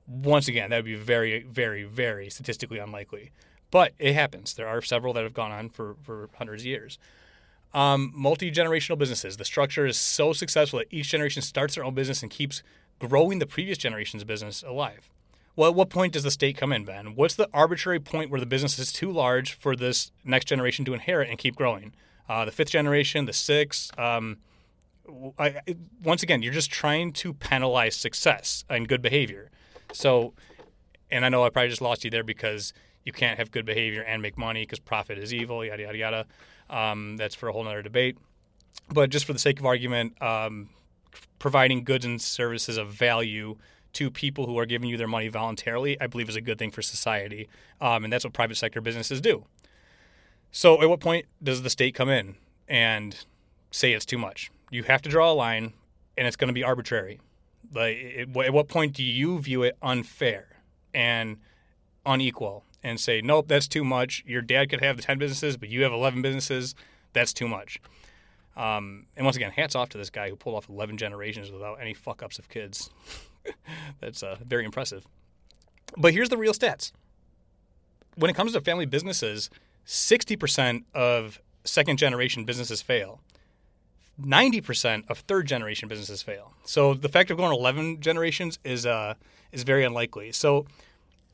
Once 0.06 0.48
again, 0.48 0.70
that 0.70 0.76
would 0.76 0.84
be 0.84 0.94
very, 0.94 1.42
very, 1.42 1.84
very 1.84 2.28
statistically 2.28 2.78
unlikely. 2.78 3.32
But 3.70 3.92
it 3.98 4.14
happens. 4.14 4.54
There 4.54 4.68
are 4.68 4.82
several 4.82 5.14
that 5.14 5.24
have 5.24 5.34
gone 5.34 5.50
on 5.50 5.70
for, 5.70 5.96
for 6.02 6.28
hundreds 6.36 6.62
of 6.62 6.66
years. 6.66 6.98
Um, 7.74 8.12
Multi 8.14 8.50
generational 8.50 8.96
businesses. 8.96 9.36
The 9.36 9.44
structure 9.44 9.84
is 9.84 9.96
so 9.96 10.32
successful 10.32 10.78
that 10.78 10.86
each 10.90 11.08
generation 11.08 11.42
starts 11.42 11.74
their 11.74 11.84
own 11.84 11.94
business 11.94 12.22
and 12.22 12.30
keeps 12.30 12.62
growing 13.00 13.40
the 13.40 13.46
previous 13.46 13.76
generation's 13.76 14.24
business 14.24 14.62
alive. 14.62 15.10
Well, 15.56 15.70
at 15.70 15.74
what 15.74 15.90
point 15.90 16.12
does 16.12 16.22
the 16.22 16.30
state 16.30 16.56
come 16.56 16.72
in, 16.72 16.84
Ben? 16.84 17.14
What's 17.14 17.34
the 17.34 17.48
arbitrary 17.52 18.00
point 18.00 18.30
where 18.30 18.40
the 18.40 18.46
business 18.46 18.78
is 18.78 18.92
too 18.92 19.10
large 19.10 19.52
for 19.52 19.76
this 19.76 20.10
next 20.24 20.46
generation 20.46 20.84
to 20.84 20.94
inherit 20.94 21.28
and 21.28 21.38
keep 21.38 21.56
growing? 21.56 21.92
Uh, 22.28 22.44
the 22.44 22.52
fifth 22.52 22.70
generation, 22.70 23.26
the 23.26 23.32
sixth. 23.32 23.96
Um, 23.98 24.38
I, 25.38 25.60
once 26.02 26.22
again, 26.22 26.42
you're 26.42 26.52
just 26.52 26.70
trying 26.70 27.12
to 27.14 27.34
penalize 27.34 27.94
success 27.94 28.64
and 28.68 28.88
good 28.88 29.02
behavior. 29.02 29.50
So, 29.92 30.32
and 31.10 31.24
I 31.24 31.28
know 31.28 31.44
I 31.44 31.50
probably 31.50 31.68
just 31.68 31.82
lost 31.82 32.04
you 32.04 32.10
there 32.10 32.24
because 32.24 32.72
you 33.04 33.12
can't 33.12 33.38
have 33.38 33.50
good 33.50 33.66
behavior 33.66 34.02
and 34.02 34.22
make 34.22 34.38
money 34.38 34.62
because 34.62 34.78
profit 34.78 35.18
is 35.18 35.34
evil, 35.34 35.64
yada, 35.64 35.82
yada, 35.82 35.98
yada. 35.98 36.26
Um, 36.74 37.16
that's 37.16 37.36
for 37.36 37.48
a 37.48 37.52
whole 37.52 37.66
other 37.66 37.82
debate. 37.82 38.18
But 38.92 39.10
just 39.10 39.24
for 39.24 39.32
the 39.32 39.38
sake 39.38 39.60
of 39.60 39.66
argument, 39.66 40.20
um, 40.20 40.70
providing 41.38 41.84
goods 41.84 42.04
and 42.04 42.20
services 42.20 42.76
of 42.76 42.88
value 42.88 43.56
to 43.92 44.10
people 44.10 44.46
who 44.46 44.58
are 44.58 44.66
giving 44.66 44.88
you 44.88 44.96
their 44.96 45.06
money 45.06 45.28
voluntarily, 45.28 45.98
I 46.00 46.08
believe 46.08 46.28
is 46.28 46.36
a 46.36 46.40
good 46.40 46.58
thing 46.58 46.72
for 46.72 46.82
society. 46.82 47.48
Um, 47.80 48.02
and 48.02 48.12
that's 48.12 48.24
what 48.24 48.32
private 48.32 48.56
sector 48.56 48.80
businesses 48.80 49.20
do. 49.20 49.44
So, 50.50 50.82
at 50.82 50.88
what 50.88 51.00
point 51.00 51.26
does 51.42 51.62
the 51.62 51.70
state 51.70 51.94
come 51.94 52.08
in 52.08 52.36
and 52.68 53.24
say 53.70 53.92
it's 53.92 54.04
too 54.04 54.18
much? 54.18 54.50
You 54.70 54.82
have 54.84 55.02
to 55.02 55.08
draw 55.08 55.30
a 55.30 55.34
line, 55.34 55.72
and 56.16 56.26
it's 56.26 56.36
going 56.36 56.48
to 56.48 56.54
be 56.54 56.64
arbitrary. 56.64 57.20
Like, 57.72 57.96
at 58.36 58.52
what 58.52 58.68
point 58.68 58.94
do 58.94 59.04
you 59.04 59.38
view 59.38 59.62
it 59.62 59.76
unfair 59.80 60.60
and 60.92 61.38
unequal? 62.04 62.64
And 62.84 63.00
say, 63.00 63.20
nope, 63.22 63.48
that's 63.48 63.66
too 63.66 63.82
much. 63.82 64.22
Your 64.26 64.42
dad 64.42 64.68
could 64.68 64.82
have 64.82 64.96
the 64.96 65.02
10 65.02 65.18
businesses, 65.18 65.56
but 65.56 65.70
you 65.70 65.82
have 65.82 65.92
11 65.92 66.22
businesses. 66.22 66.74
That's 67.14 67.32
too 67.32 67.48
much. 67.48 67.80
Um, 68.56 69.06
and 69.16 69.24
once 69.24 69.36
again, 69.36 69.50
hats 69.50 69.74
off 69.74 69.88
to 69.90 69.98
this 69.98 70.10
guy 70.10 70.28
who 70.28 70.36
pulled 70.36 70.54
off 70.54 70.68
11 70.68 70.98
generations 70.98 71.50
without 71.50 71.80
any 71.80 71.94
fuck 71.94 72.22
ups 72.22 72.38
of 72.38 72.48
kids. 72.48 72.90
that's 74.00 74.22
uh, 74.22 74.36
very 74.46 74.64
impressive. 74.64 75.06
But 75.96 76.12
here's 76.12 76.28
the 76.28 76.36
real 76.36 76.52
stats 76.52 76.92
when 78.16 78.30
it 78.30 78.36
comes 78.36 78.52
to 78.52 78.60
family 78.60 78.86
businesses, 78.86 79.50
60% 79.86 80.84
of 80.94 81.40
second 81.64 81.96
generation 81.96 82.44
businesses 82.44 82.80
fail. 82.80 83.20
90% 84.20 85.10
of 85.10 85.18
third 85.20 85.46
generation 85.46 85.88
businesses 85.88 86.22
fail. 86.22 86.52
So 86.64 86.94
the 86.94 87.08
fact 87.08 87.32
of 87.32 87.36
going 87.36 87.52
11 87.52 88.00
generations 88.00 88.60
is 88.62 88.86
uh, 88.86 89.14
is 89.50 89.64
very 89.64 89.82
unlikely. 89.82 90.30
So 90.30 90.66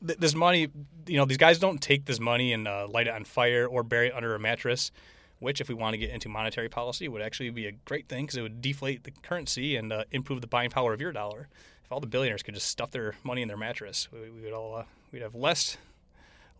th- 0.05 0.19
this 0.19 0.35
money, 0.35 0.67
you 1.07 1.17
know, 1.17 1.25
these 1.25 1.37
guys 1.37 1.59
don't 1.59 1.81
take 1.81 2.05
this 2.05 2.19
money 2.19 2.53
and 2.53 2.67
uh, 2.67 2.87
light 2.89 3.07
it 3.07 3.13
on 3.13 3.23
fire 3.23 3.65
or 3.65 3.83
bury 3.83 4.07
it 4.07 4.13
under 4.13 4.35
a 4.35 4.39
mattress, 4.39 4.91
which, 5.39 5.61
if 5.61 5.69
we 5.69 5.75
want 5.75 5.93
to 5.93 5.97
get 5.97 6.09
into 6.11 6.29
monetary 6.29 6.69
policy, 6.69 7.07
would 7.07 7.21
actually 7.21 7.49
be 7.49 7.67
a 7.67 7.71
great 7.85 8.07
thing 8.07 8.25
because 8.25 8.37
it 8.37 8.41
would 8.41 8.61
deflate 8.61 9.03
the 9.03 9.11
currency 9.23 9.75
and 9.75 9.91
uh, 9.91 10.03
improve 10.11 10.41
the 10.41 10.47
buying 10.47 10.69
power 10.69 10.93
of 10.93 11.01
your 11.01 11.11
dollar. 11.11 11.47
If 11.83 11.91
all 11.91 11.99
the 11.99 12.07
billionaires 12.07 12.43
could 12.43 12.53
just 12.53 12.67
stuff 12.67 12.91
their 12.91 13.15
money 13.23 13.41
in 13.41 13.47
their 13.47 13.57
mattress, 13.57 14.07
we, 14.11 14.29
we 14.29 14.41
would 14.41 14.53
all 14.53 14.75
uh, 14.75 14.83
we'd 15.11 15.21
have 15.21 15.35
less 15.35 15.77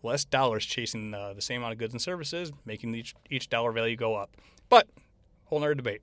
less 0.02 0.24
dollars 0.24 0.66
chasing 0.66 1.14
uh, 1.14 1.32
the 1.32 1.40
same 1.40 1.60
amount 1.60 1.72
of 1.72 1.78
goods 1.78 1.94
and 1.94 2.02
services, 2.02 2.52
making 2.66 2.94
each 2.94 3.14
each 3.30 3.48
dollar 3.48 3.72
value 3.72 3.96
go 3.96 4.14
up. 4.14 4.30
But 4.68 4.88
whole 5.46 5.60
nother 5.60 5.74
debate. 5.74 6.02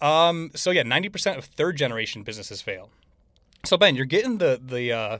Um, 0.00 0.50
so 0.54 0.70
yeah, 0.70 0.82
ninety 0.82 1.08
percent 1.08 1.38
of 1.38 1.44
third 1.44 1.76
generation 1.76 2.24
businesses 2.24 2.60
fail. 2.60 2.90
So 3.64 3.76
Ben, 3.76 3.96
you're 3.96 4.04
getting 4.04 4.38
the 4.38 4.60
the 4.62 4.92
uh, 4.92 5.18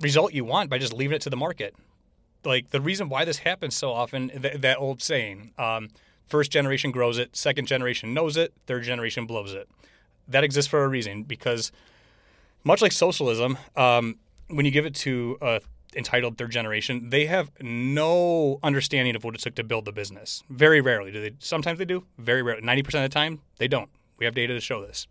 result 0.00 0.32
you 0.32 0.44
want 0.44 0.70
by 0.70 0.78
just 0.78 0.92
leaving 0.92 1.16
it 1.16 1.22
to 1.22 1.30
the 1.30 1.36
market. 1.36 1.74
Like 2.44 2.70
the 2.70 2.80
reason 2.80 3.08
why 3.08 3.24
this 3.24 3.38
happens 3.38 3.74
so 3.74 3.92
often, 3.92 4.28
th- 4.28 4.60
that 4.60 4.78
old 4.78 5.02
saying, 5.02 5.52
um, 5.58 5.88
first 6.26 6.50
generation 6.50 6.90
grows 6.90 7.18
it, 7.18 7.36
second 7.36 7.66
generation 7.66 8.14
knows 8.14 8.36
it, 8.36 8.52
third 8.66 8.84
generation 8.84 9.26
blows 9.26 9.52
it. 9.52 9.68
That 10.28 10.44
exists 10.44 10.70
for 10.70 10.84
a 10.84 10.88
reason 10.88 11.22
because, 11.22 11.72
much 12.64 12.82
like 12.82 12.92
socialism, 12.92 13.58
um, 13.76 14.16
when 14.48 14.64
you 14.64 14.72
give 14.72 14.86
it 14.86 14.94
to 14.96 15.38
a 15.40 15.60
entitled 15.94 16.36
third 16.36 16.50
generation, 16.50 17.10
they 17.10 17.26
have 17.26 17.50
no 17.60 18.58
understanding 18.62 19.16
of 19.16 19.24
what 19.24 19.34
it 19.34 19.40
took 19.40 19.54
to 19.54 19.64
build 19.64 19.84
the 19.84 19.92
business. 19.92 20.42
Very 20.50 20.80
rarely 20.80 21.10
do 21.10 21.20
they. 21.20 21.32
Sometimes 21.38 21.78
they 21.78 21.84
do. 21.84 22.04
Very 22.18 22.42
rarely. 22.42 22.62
Ninety 22.62 22.82
percent 22.82 23.04
of 23.04 23.10
the 23.10 23.14
time, 23.14 23.40
they 23.58 23.68
don't. 23.68 23.88
We 24.18 24.24
have 24.26 24.34
data 24.34 24.52
to 24.54 24.60
show 24.60 24.84
this. 24.84 25.06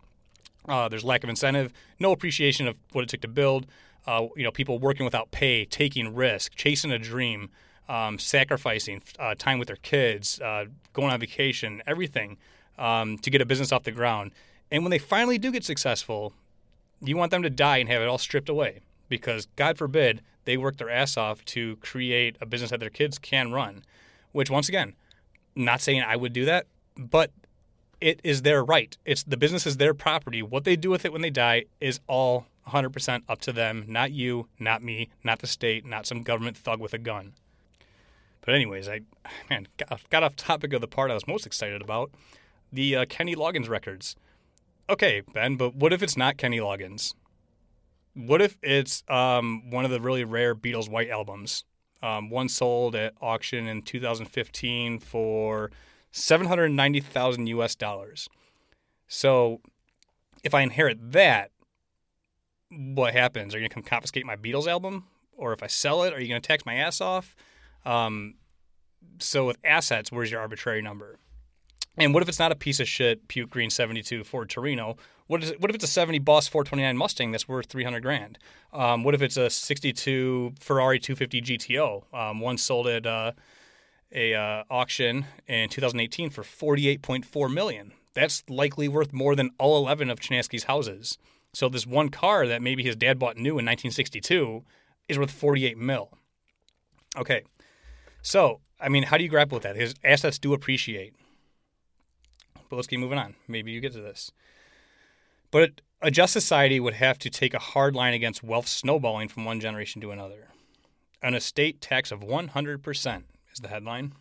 Uh, 0.68 0.88
there's 0.88 1.04
lack 1.04 1.22
of 1.22 1.30
incentive, 1.30 1.72
no 2.00 2.12
appreciation 2.12 2.66
of 2.66 2.76
what 2.92 3.02
it 3.02 3.08
took 3.08 3.20
to 3.20 3.28
build 3.28 3.66
uh, 4.06 4.26
you 4.36 4.44
know, 4.44 4.50
people 4.50 4.78
working 4.78 5.04
without 5.04 5.30
pay, 5.30 5.64
taking 5.64 6.14
risk, 6.14 6.54
chasing 6.54 6.92
a 6.92 6.98
dream, 6.98 7.50
um, 7.88 8.18
sacrificing 8.18 9.02
uh, 9.18 9.34
time 9.36 9.58
with 9.58 9.68
their 9.68 9.76
kids, 9.76 10.40
uh, 10.40 10.66
going 10.92 11.12
on 11.12 11.20
vacation, 11.20 11.82
everything 11.86 12.36
um, 12.78 13.18
to 13.18 13.30
get 13.30 13.40
a 13.40 13.46
business 13.46 13.72
off 13.72 13.84
the 13.84 13.92
ground. 13.92 14.32
And 14.70 14.82
when 14.82 14.90
they 14.90 14.98
finally 14.98 15.38
do 15.38 15.50
get 15.52 15.64
successful, 15.64 16.32
you 17.00 17.16
want 17.16 17.30
them 17.30 17.42
to 17.42 17.50
die 17.50 17.78
and 17.78 17.88
have 17.88 18.02
it 18.02 18.08
all 18.08 18.18
stripped 18.18 18.48
away 18.48 18.80
because, 19.08 19.46
God 19.56 19.78
forbid, 19.78 20.22
they 20.44 20.56
work 20.56 20.76
their 20.76 20.90
ass 20.90 21.16
off 21.16 21.44
to 21.46 21.76
create 21.76 22.36
a 22.40 22.46
business 22.46 22.70
that 22.70 22.80
their 22.80 22.90
kids 22.90 23.18
can 23.18 23.52
run. 23.52 23.82
Which, 24.32 24.50
once 24.50 24.68
again, 24.68 24.94
not 25.54 25.80
saying 25.80 26.02
I 26.02 26.16
would 26.16 26.32
do 26.32 26.44
that, 26.44 26.66
but 26.96 27.30
it 28.00 28.20
is 28.22 28.42
their 28.42 28.64
right. 28.64 28.96
It's 29.04 29.22
the 29.22 29.36
business 29.36 29.66
is 29.66 29.78
their 29.78 29.94
property. 29.94 30.42
What 30.42 30.64
they 30.64 30.76
do 30.76 30.90
with 30.90 31.04
it 31.04 31.12
when 31.12 31.22
they 31.22 31.30
die 31.30 31.64
is 31.80 32.00
all 32.06 32.46
100% 32.68 33.22
up 33.28 33.40
to 33.40 33.52
them, 33.52 33.84
not 33.86 34.12
you, 34.12 34.48
not 34.58 34.82
me, 34.82 35.08
not 35.22 35.40
the 35.40 35.46
state, 35.46 35.86
not 35.86 36.06
some 36.06 36.22
government 36.22 36.56
thug 36.56 36.80
with 36.80 36.92
a 36.92 36.98
gun. 36.98 37.32
But 38.44 38.54
anyways, 38.54 38.88
I 38.88 39.00
man 39.50 39.68
got, 39.76 40.08
got 40.10 40.22
off 40.22 40.36
topic 40.36 40.72
of 40.72 40.80
the 40.80 40.88
part 40.88 41.10
I 41.10 41.14
was 41.14 41.26
most 41.26 41.46
excited 41.46 41.82
about, 41.82 42.10
the 42.72 42.96
uh, 42.96 43.04
Kenny 43.08 43.34
Loggins 43.34 43.68
records. 43.68 44.16
Okay, 44.88 45.22
Ben, 45.32 45.56
but 45.56 45.74
what 45.74 45.92
if 45.92 46.02
it's 46.02 46.16
not 46.16 46.36
Kenny 46.36 46.58
Loggins? 46.58 47.14
What 48.14 48.40
if 48.40 48.56
it's 48.62 49.02
um, 49.08 49.70
one 49.70 49.84
of 49.84 49.90
the 49.90 50.00
really 50.00 50.24
rare 50.24 50.54
Beatles 50.54 50.88
White 50.88 51.10
albums? 51.10 51.64
Um, 52.02 52.30
one 52.30 52.48
sold 52.48 52.94
at 52.94 53.14
auction 53.20 53.66
in 53.66 53.82
2015 53.82 55.00
for 55.00 55.70
790,000 56.12 57.46
US 57.48 57.74
dollars. 57.74 58.28
So 59.08 59.60
if 60.44 60.54
I 60.54 60.62
inherit 60.62 61.12
that, 61.12 61.50
what 62.70 63.12
happens? 63.12 63.54
Are 63.54 63.58
you 63.58 63.68
to 63.68 63.74
come 63.74 63.82
confiscate 63.82 64.26
my 64.26 64.36
Beatles 64.36 64.66
album? 64.66 65.04
Or 65.36 65.52
if 65.52 65.62
I 65.62 65.66
sell 65.66 66.02
it, 66.02 66.12
are 66.12 66.20
you 66.20 66.32
to 66.34 66.40
tax 66.40 66.64
my 66.64 66.74
ass 66.74 67.00
off? 67.00 67.36
Um, 67.84 68.34
so 69.18 69.46
with 69.46 69.58
assets, 69.64 70.10
where's 70.10 70.30
your 70.30 70.40
arbitrary 70.40 70.82
number? 70.82 71.18
And 71.98 72.12
what 72.12 72.22
if 72.22 72.28
it's 72.28 72.38
not 72.38 72.52
a 72.52 72.56
piece 72.56 72.80
of 72.80 72.88
shit 72.88 73.26
puke 73.28 73.50
green 73.50 73.70
72 73.70 74.24
Ford 74.24 74.50
Torino? 74.50 74.96
What 75.26 75.42
is 75.42 75.50
it, 75.50 75.60
what 75.60 75.70
if 75.70 75.74
it's 75.74 75.84
a 75.84 75.88
70 75.88 76.18
Boss 76.20 76.46
429 76.46 76.96
Mustang 76.96 77.32
that's 77.32 77.48
worth 77.48 77.66
300 77.66 78.00
grand? 78.02 78.38
Um, 78.72 79.02
what 79.02 79.14
if 79.14 79.22
it's 79.22 79.36
a 79.36 79.48
62 79.48 80.54
Ferrari 80.60 80.98
250 80.98 81.42
GTO? 81.42 82.14
Um, 82.14 82.40
one 82.40 82.58
sold 82.58 82.86
at 82.86 83.06
uh, 83.06 83.32
a 84.12 84.34
uh, 84.34 84.64
auction 84.70 85.26
in 85.46 85.68
2018 85.68 86.30
for 86.30 86.42
48.4 86.42 87.52
million. 87.52 87.92
That's 88.14 88.44
likely 88.48 88.88
worth 88.88 89.12
more 89.12 89.34
than 89.34 89.50
all 89.58 89.76
11 89.78 90.10
of 90.10 90.20
Chinaski's 90.20 90.64
houses. 90.64 91.18
So 91.56 91.70
this 91.70 91.86
one 91.86 92.10
car 92.10 92.46
that 92.46 92.60
maybe 92.60 92.82
his 92.82 92.96
dad 92.96 93.18
bought 93.18 93.38
new 93.38 93.52
in 93.52 93.64
1962 93.64 94.62
is 95.08 95.18
worth 95.18 95.30
48 95.30 95.78
mil. 95.78 96.10
Okay, 97.16 97.44
so 98.20 98.60
I 98.78 98.90
mean, 98.90 99.04
how 99.04 99.16
do 99.16 99.24
you 99.24 99.30
grapple 99.30 99.56
with 99.56 99.62
that? 99.62 99.74
His 99.74 99.94
assets 100.04 100.38
do 100.38 100.52
appreciate. 100.52 101.14
But 102.68 102.76
let's 102.76 102.86
keep 102.86 103.00
moving 103.00 103.16
on. 103.16 103.36
Maybe 103.48 103.72
you 103.72 103.80
get 103.80 103.94
to 103.94 104.02
this. 104.02 104.30
But 105.50 105.80
a 106.02 106.10
just 106.10 106.34
society 106.34 106.78
would 106.78 106.92
have 106.92 107.18
to 107.20 107.30
take 107.30 107.54
a 107.54 107.58
hard 107.58 107.94
line 107.94 108.12
against 108.12 108.42
wealth 108.42 108.68
snowballing 108.68 109.28
from 109.28 109.46
one 109.46 109.58
generation 109.58 110.02
to 110.02 110.10
another. 110.10 110.48
An 111.22 111.32
estate 111.32 111.80
tax 111.80 112.12
of 112.12 112.20
100% 112.20 113.22
is 113.50 113.60
the 113.60 113.68
headline. 113.68 114.12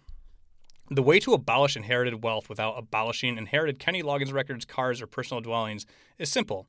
The 0.90 1.04
way 1.04 1.20
to 1.20 1.34
abolish 1.34 1.76
inherited 1.76 2.24
wealth 2.24 2.48
without 2.48 2.76
abolishing 2.78 3.38
inherited 3.38 3.78
Kenny 3.78 4.04
Loggins 4.04 4.32
records, 4.32 4.64
cars, 4.64 5.02
or 5.02 5.08
personal 5.08 5.42
dwellings 5.42 5.86
is 6.18 6.32
simple. 6.32 6.68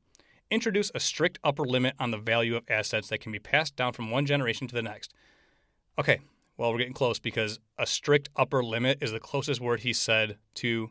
Introduce 0.50 0.92
a 0.94 1.00
strict 1.00 1.38
upper 1.42 1.64
limit 1.64 1.94
on 1.98 2.12
the 2.12 2.18
value 2.18 2.54
of 2.56 2.64
assets 2.68 3.08
that 3.08 3.20
can 3.20 3.32
be 3.32 3.38
passed 3.38 3.74
down 3.74 3.92
from 3.92 4.10
one 4.10 4.26
generation 4.26 4.68
to 4.68 4.74
the 4.74 4.82
next. 4.82 5.12
Okay, 5.98 6.20
well, 6.56 6.72
we're 6.72 6.78
getting 6.78 6.92
close 6.92 7.18
because 7.18 7.58
a 7.78 7.86
strict 7.86 8.28
upper 8.36 8.62
limit 8.62 8.98
is 9.00 9.12
the 9.12 9.20
closest 9.20 9.60
word 9.60 9.80
he 9.80 9.92
said 9.92 10.38
to 10.54 10.90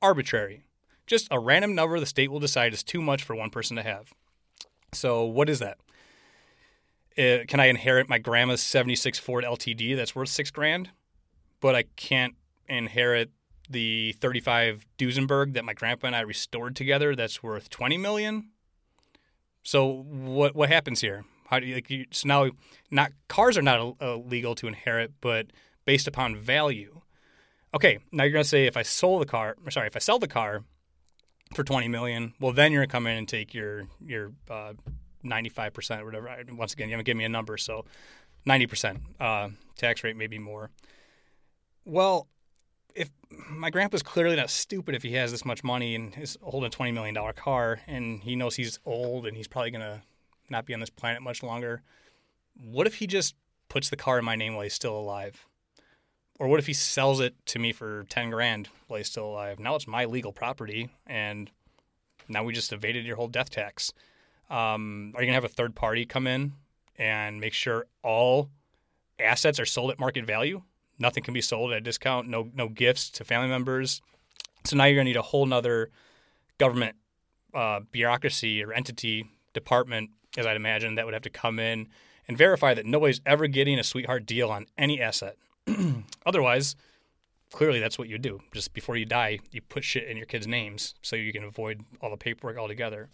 arbitrary. 0.00 0.66
Just 1.06 1.28
a 1.30 1.38
random 1.38 1.74
number 1.74 2.00
the 2.00 2.06
state 2.06 2.30
will 2.30 2.40
decide 2.40 2.72
is 2.72 2.82
too 2.82 3.02
much 3.02 3.22
for 3.22 3.36
one 3.36 3.50
person 3.50 3.76
to 3.76 3.82
have. 3.82 4.12
So, 4.92 5.24
what 5.24 5.48
is 5.48 5.58
that? 5.58 5.78
Uh, 7.18 7.44
can 7.46 7.60
I 7.60 7.66
inherit 7.66 8.08
my 8.08 8.18
grandma's 8.18 8.62
76 8.62 9.18
Ford 9.18 9.44
LTD 9.44 9.94
that's 9.96 10.14
worth 10.14 10.28
six 10.28 10.50
grand, 10.50 10.90
but 11.60 11.74
I 11.74 11.84
can't 11.96 12.34
inherit 12.68 13.30
the 13.68 14.12
35 14.20 14.86
Duesenberg 14.98 15.54
that 15.54 15.64
my 15.64 15.72
grandpa 15.72 16.08
and 16.08 16.16
I 16.16 16.20
restored 16.20 16.76
together 16.76 17.14
that's 17.14 17.42
worth 17.42 17.70
20 17.70 17.98
million? 17.98 18.50
So, 19.66 20.04
what, 20.08 20.54
what 20.54 20.68
happens 20.68 21.00
here? 21.00 21.24
How 21.48 21.58
do 21.58 21.66
you, 21.66 21.74
like, 21.74 21.90
you, 21.90 22.06
so 22.12 22.28
now, 22.28 22.50
not 22.92 23.10
cars 23.26 23.58
are 23.58 23.62
not 23.62 23.96
illegal 24.00 24.54
to 24.54 24.68
inherit, 24.68 25.14
but 25.20 25.48
based 25.84 26.06
upon 26.06 26.36
value. 26.36 27.00
Okay, 27.74 27.98
now 28.12 28.22
you're 28.22 28.32
gonna 28.32 28.44
say 28.44 28.66
if 28.66 28.76
I 28.76 28.82
sold 28.82 29.22
the 29.22 29.26
car, 29.26 29.56
or 29.64 29.72
sorry, 29.72 29.88
if 29.88 29.96
I 29.96 29.98
sell 29.98 30.20
the 30.20 30.28
car 30.28 30.62
for 31.52 31.64
20 31.64 31.88
million, 31.88 32.32
well 32.38 32.52
then 32.52 32.70
you're 32.70 32.82
gonna 32.82 32.92
come 32.92 33.08
in 33.08 33.18
and 33.18 33.28
take 33.28 33.54
your 33.54 33.88
your 34.00 34.30
uh, 34.48 34.74
95% 35.24 36.00
or 36.00 36.04
whatever. 36.04 36.32
Once 36.52 36.72
again, 36.72 36.88
you 36.88 36.92
haven't 36.92 37.06
given 37.06 37.18
me 37.18 37.24
a 37.24 37.28
number, 37.28 37.56
so 37.56 37.86
90% 38.46 39.00
uh, 39.18 39.48
tax 39.76 40.04
rate, 40.04 40.16
maybe 40.16 40.38
more. 40.38 40.70
Well, 41.84 42.28
if 42.96 43.10
my 43.28 43.70
grandpa's 43.70 44.02
clearly 44.02 44.36
not 44.36 44.50
stupid 44.50 44.94
if 44.94 45.02
he 45.02 45.12
has 45.12 45.30
this 45.30 45.44
much 45.44 45.62
money 45.62 45.94
and 45.94 46.16
is 46.16 46.38
holding 46.42 46.66
a 46.66 46.70
$20 46.70 46.92
million 46.94 47.14
car 47.34 47.80
and 47.86 48.22
he 48.22 48.34
knows 48.34 48.56
he's 48.56 48.80
old 48.86 49.26
and 49.26 49.36
he's 49.36 49.46
probably 49.46 49.70
to 49.82 50.02
not 50.48 50.64
be 50.64 50.72
on 50.72 50.80
this 50.80 50.90
planet 50.90 51.22
much 51.22 51.42
longer, 51.42 51.82
what 52.58 52.86
if 52.86 52.96
he 52.96 53.06
just 53.06 53.34
puts 53.68 53.90
the 53.90 53.96
car 53.96 54.18
in 54.18 54.24
my 54.24 54.34
name 54.34 54.54
while 54.54 54.62
he's 54.62 54.74
still 54.74 54.96
alive? 54.96 55.46
Or 56.38 56.48
what 56.48 56.58
if 56.58 56.66
he 56.66 56.72
sells 56.72 57.20
it 57.20 57.34
to 57.46 57.58
me 57.58 57.72
for 57.72 58.04
10 58.08 58.30
grand 58.30 58.68
while 58.88 58.98
he's 58.98 59.08
still 59.08 59.26
alive? 59.26 59.58
Now 59.58 59.74
it's 59.74 59.86
my 59.86 60.06
legal 60.06 60.32
property 60.32 60.88
and 61.06 61.50
now 62.28 62.44
we 62.44 62.54
just 62.54 62.72
evaded 62.72 63.04
your 63.04 63.16
whole 63.16 63.28
death 63.28 63.50
tax. 63.50 63.92
Um, 64.48 65.12
are 65.14 65.22
you 65.22 65.28
to 65.28 65.34
have 65.34 65.44
a 65.44 65.48
third 65.48 65.74
party 65.74 66.06
come 66.06 66.26
in 66.26 66.54
and 66.96 67.40
make 67.40 67.52
sure 67.52 67.86
all 68.02 68.48
assets 69.18 69.60
are 69.60 69.66
sold 69.66 69.90
at 69.90 70.00
market 70.00 70.24
value? 70.24 70.62
Nothing 70.98 71.22
can 71.22 71.34
be 71.34 71.40
sold 71.40 71.72
at 71.72 71.78
a 71.78 71.80
discount, 71.80 72.28
no, 72.28 72.50
no 72.54 72.68
gifts 72.68 73.10
to 73.10 73.24
family 73.24 73.48
members. 73.48 74.00
So 74.64 74.76
now 74.76 74.84
you're 74.84 74.94
going 74.96 75.06
to 75.06 75.10
need 75.10 75.16
a 75.16 75.22
whole 75.22 75.46
nother 75.46 75.90
government 76.58 76.96
uh, 77.54 77.80
bureaucracy 77.90 78.62
or 78.62 78.72
entity 78.72 79.26
department, 79.52 80.10
as 80.36 80.46
I'd 80.46 80.56
imagine, 80.56 80.96
that 80.96 81.04
would 81.04 81.14
have 81.14 81.22
to 81.22 81.30
come 81.30 81.58
in 81.58 81.88
and 82.28 82.36
verify 82.36 82.74
that 82.74 82.86
nobody's 82.86 83.20
ever 83.24 83.46
getting 83.46 83.78
a 83.78 83.84
sweetheart 83.84 84.26
deal 84.26 84.50
on 84.50 84.66
any 84.76 85.00
asset. 85.00 85.36
Otherwise, 86.26 86.76
clearly 87.52 87.80
that's 87.80 87.98
what 87.98 88.08
you 88.08 88.18
do. 88.18 88.40
Just 88.52 88.74
before 88.74 88.96
you 88.96 89.04
die, 89.04 89.38
you 89.50 89.62
put 89.62 89.84
shit 89.84 90.08
in 90.08 90.16
your 90.16 90.26
kids' 90.26 90.46
names 90.46 90.94
so 91.02 91.16
you 91.16 91.32
can 91.32 91.44
avoid 91.44 91.84
all 92.00 92.10
the 92.10 92.16
paperwork 92.16 92.58
altogether, 92.58 93.08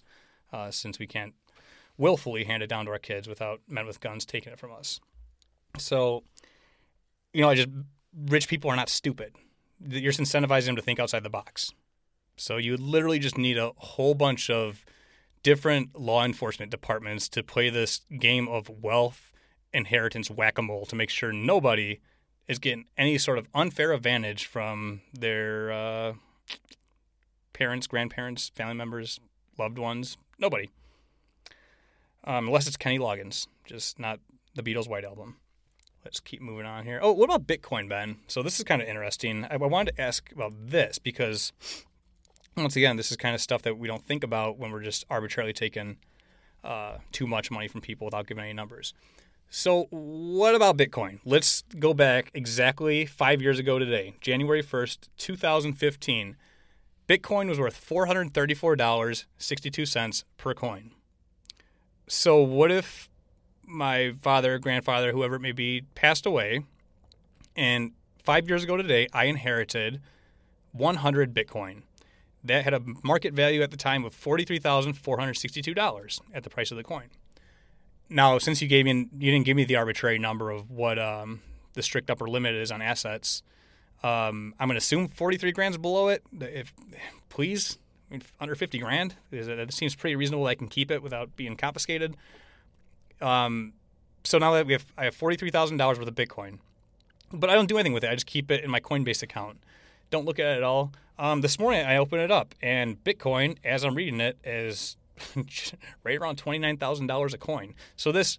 uh, 0.52 0.70
since 0.70 0.98
we 0.98 1.06
can't 1.06 1.34
willfully 1.98 2.44
hand 2.44 2.62
it 2.62 2.68
down 2.68 2.86
to 2.86 2.90
our 2.90 2.98
kids 2.98 3.28
without 3.28 3.60
men 3.68 3.86
with 3.86 4.00
guns 4.00 4.24
taking 4.24 4.52
it 4.52 4.58
from 4.58 4.72
us. 4.72 5.00
So, 5.78 6.24
you 7.32 7.42
know, 7.42 7.48
I 7.48 7.54
just 7.54 7.68
rich 8.26 8.48
people 8.48 8.70
are 8.70 8.76
not 8.76 8.88
stupid. 8.88 9.34
You're 9.86 10.12
incentivizing 10.12 10.66
them 10.66 10.76
to 10.76 10.82
think 10.82 11.00
outside 11.00 11.22
the 11.22 11.30
box. 11.30 11.72
So 12.36 12.56
you 12.56 12.76
literally 12.76 13.18
just 13.18 13.36
need 13.36 13.58
a 13.58 13.72
whole 13.76 14.14
bunch 14.14 14.48
of 14.48 14.84
different 15.42 15.98
law 15.98 16.24
enforcement 16.24 16.70
departments 16.70 17.28
to 17.30 17.42
play 17.42 17.68
this 17.68 18.02
game 18.18 18.48
of 18.48 18.68
wealth 18.68 19.32
inheritance 19.72 20.30
whack 20.30 20.58
a 20.58 20.62
mole 20.62 20.84
to 20.86 20.94
make 20.94 21.10
sure 21.10 21.32
nobody 21.32 21.98
is 22.46 22.58
getting 22.58 22.84
any 22.98 23.18
sort 23.18 23.38
of 23.38 23.48
unfair 23.54 23.92
advantage 23.92 24.46
from 24.46 25.00
their 25.12 25.72
uh, 25.72 26.12
parents, 27.52 27.86
grandparents, 27.86 28.50
family 28.50 28.74
members, 28.74 29.18
loved 29.58 29.78
ones. 29.78 30.16
Nobody. 30.38 30.68
Um, 32.24 32.46
unless 32.46 32.66
it's 32.66 32.76
Kenny 32.76 32.98
Loggins, 32.98 33.46
just 33.64 33.98
not 33.98 34.20
the 34.54 34.62
Beatles' 34.62 34.88
White 34.88 35.04
Album. 35.04 35.36
Let's 36.04 36.20
keep 36.20 36.42
moving 36.42 36.66
on 36.66 36.84
here. 36.84 36.98
Oh, 37.02 37.12
what 37.12 37.26
about 37.26 37.46
Bitcoin, 37.46 37.88
Ben? 37.88 38.16
So 38.26 38.42
this 38.42 38.58
is 38.58 38.64
kind 38.64 38.82
of 38.82 38.88
interesting. 38.88 39.44
I, 39.44 39.54
I 39.54 39.56
wanted 39.56 39.96
to 39.96 40.02
ask 40.02 40.30
about 40.32 40.52
this 40.58 40.98
because, 40.98 41.52
once 42.56 42.74
again, 42.74 42.96
this 42.96 43.12
is 43.12 43.16
kind 43.16 43.34
of 43.34 43.40
stuff 43.40 43.62
that 43.62 43.78
we 43.78 43.86
don't 43.86 44.04
think 44.04 44.24
about 44.24 44.58
when 44.58 44.72
we're 44.72 44.82
just 44.82 45.04
arbitrarily 45.08 45.52
taking 45.52 45.98
uh, 46.64 46.98
too 47.12 47.26
much 47.26 47.50
money 47.50 47.68
from 47.68 47.80
people 47.80 48.06
without 48.06 48.26
giving 48.26 48.44
any 48.44 48.52
numbers. 48.52 48.92
So, 49.54 49.86
what 49.90 50.54
about 50.54 50.78
Bitcoin? 50.78 51.18
Let's 51.24 51.62
go 51.78 51.92
back 51.92 52.30
exactly 52.32 53.04
five 53.04 53.42
years 53.42 53.58
ago 53.58 53.78
today, 53.78 54.14
January 54.20 54.62
1st, 54.62 55.08
2015. 55.18 56.36
Bitcoin 57.06 57.48
was 57.48 57.60
worth 57.60 57.78
$434.62 57.86 60.24
per 60.38 60.54
coin. 60.54 60.92
So, 62.08 62.40
what 62.40 62.72
if 62.72 63.10
my 63.72 64.14
father, 64.22 64.58
grandfather, 64.58 65.12
whoever 65.12 65.36
it 65.36 65.40
may 65.40 65.52
be, 65.52 65.82
passed 65.94 66.26
away, 66.26 66.64
and 67.56 67.92
five 68.22 68.48
years 68.48 68.62
ago 68.62 68.76
today, 68.76 69.08
I 69.12 69.24
inherited 69.24 70.00
100 70.72 71.34
Bitcoin? 71.34 71.82
That 72.44 72.64
had 72.64 72.74
a 72.74 72.82
market 73.04 73.34
value 73.34 73.62
at 73.62 73.70
the 73.70 73.76
time 73.76 74.04
of 74.04 74.16
$43,462 74.16 76.20
at 76.34 76.42
the 76.42 76.50
price 76.50 76.72
of 76.72 76.76
the 76.76 76.82
coin. 76.82 77.04
Now, 78.08 78.38
since 78.38 78.60
you 78.60 78.66
gave 78.68 78.84
me, 78.84 79.08
you 79.16 79.30
didn't 79.30 79.46
give 79.46 79.56
me 79.56 79.64
the 79.64 79.76
arbitrary 79.76 80.18
number 80.18 80.50
of 80.50 80.68
what 80.70 80.98
um, 80.98 81.40
the 81.74 81.82
strict 81.82 82.10
upper 82.10 82.26
limit 82.26 82.54
is 82.54 82.72
on 82.72 82.82
assets. 82.82 83.42
Um, 84.02 84.54
I'm 84.58 84.66
going 84.66 84.74
to 84.74 84.78
assume 84.78 85.06
43 85.08 85.52
grand's 85.52 85.78
below 85.78 86.08
it. 86.08 86.24
If 86.40 86.74
please, 87.28 87.78
I 88.10 88.14
mean, 88.14 88.22
under 88.40 88.56
50 88.56 88.78
grand, 88.78 89.14
it 89.30 89.72
seems 89.72 89.94
pretty 89.94 90.16
reasonable. 90.16 90.46
I 90.46 90.56
can 90.56 90.68
keep 90.68 90.90
it 90.90 91.02
without 91.02 91.36
being 91.36 91.56
confiscated. 91.56 92.16
Um, 93.22 93.74
so 94.24 94.38
now 94.38 94.52
that 94.52 94.66
we 94.66 94.72
have, 94.72 94.86
I 94.96 95.04
have 95.04 95.14
forty-three 95.14 95.50
thousand 95.50 95.76
dollars 95.76 95.98
worth 95.98 96.08
of 96.08 96.14
Bitcoin, 96.14 96.58
but 97.32 97.50
I 97.50 97.54
don't 97.54 97.68
do 97.68 97.76
anything 97.76 97.92
with 97.92 98.04
it. 98.04 98.10
I 98.10 98.14
just 98.14 98.26
keep 98.26 98.50
it 98.50 98.64
in 98.64 98.70
my 98.70 98.80
Coinbase 98.80 99.22
account. 99.22 99.58
Don't 100.10 100.24
look 100.26 100.38
at 100.38 100.46
it 100.46 100.56
at 100.58 100.62
all. 100.62 100.92
Um, 101.18 101.40
this 101.40 101.58
morning 101.58 101.86
I 101.86 101.96
opened 101.96 102.22
it 102.22 102.30
up, 102.30 102.54
and 102.60 103.02
Bitcoin, 103.04 103.56
as 103.64 103.84
I'm 103.84 103.94
reading 103.94 104.20
it, 104.20 104.36
is 104.44 104.96
right 106.04 106.18
around 106.18 106.42
$29,000 106.42 107.34
a 107.34 107.38
coin. 107.38 107.74
So 107.96 108.12
this 108.12 108.38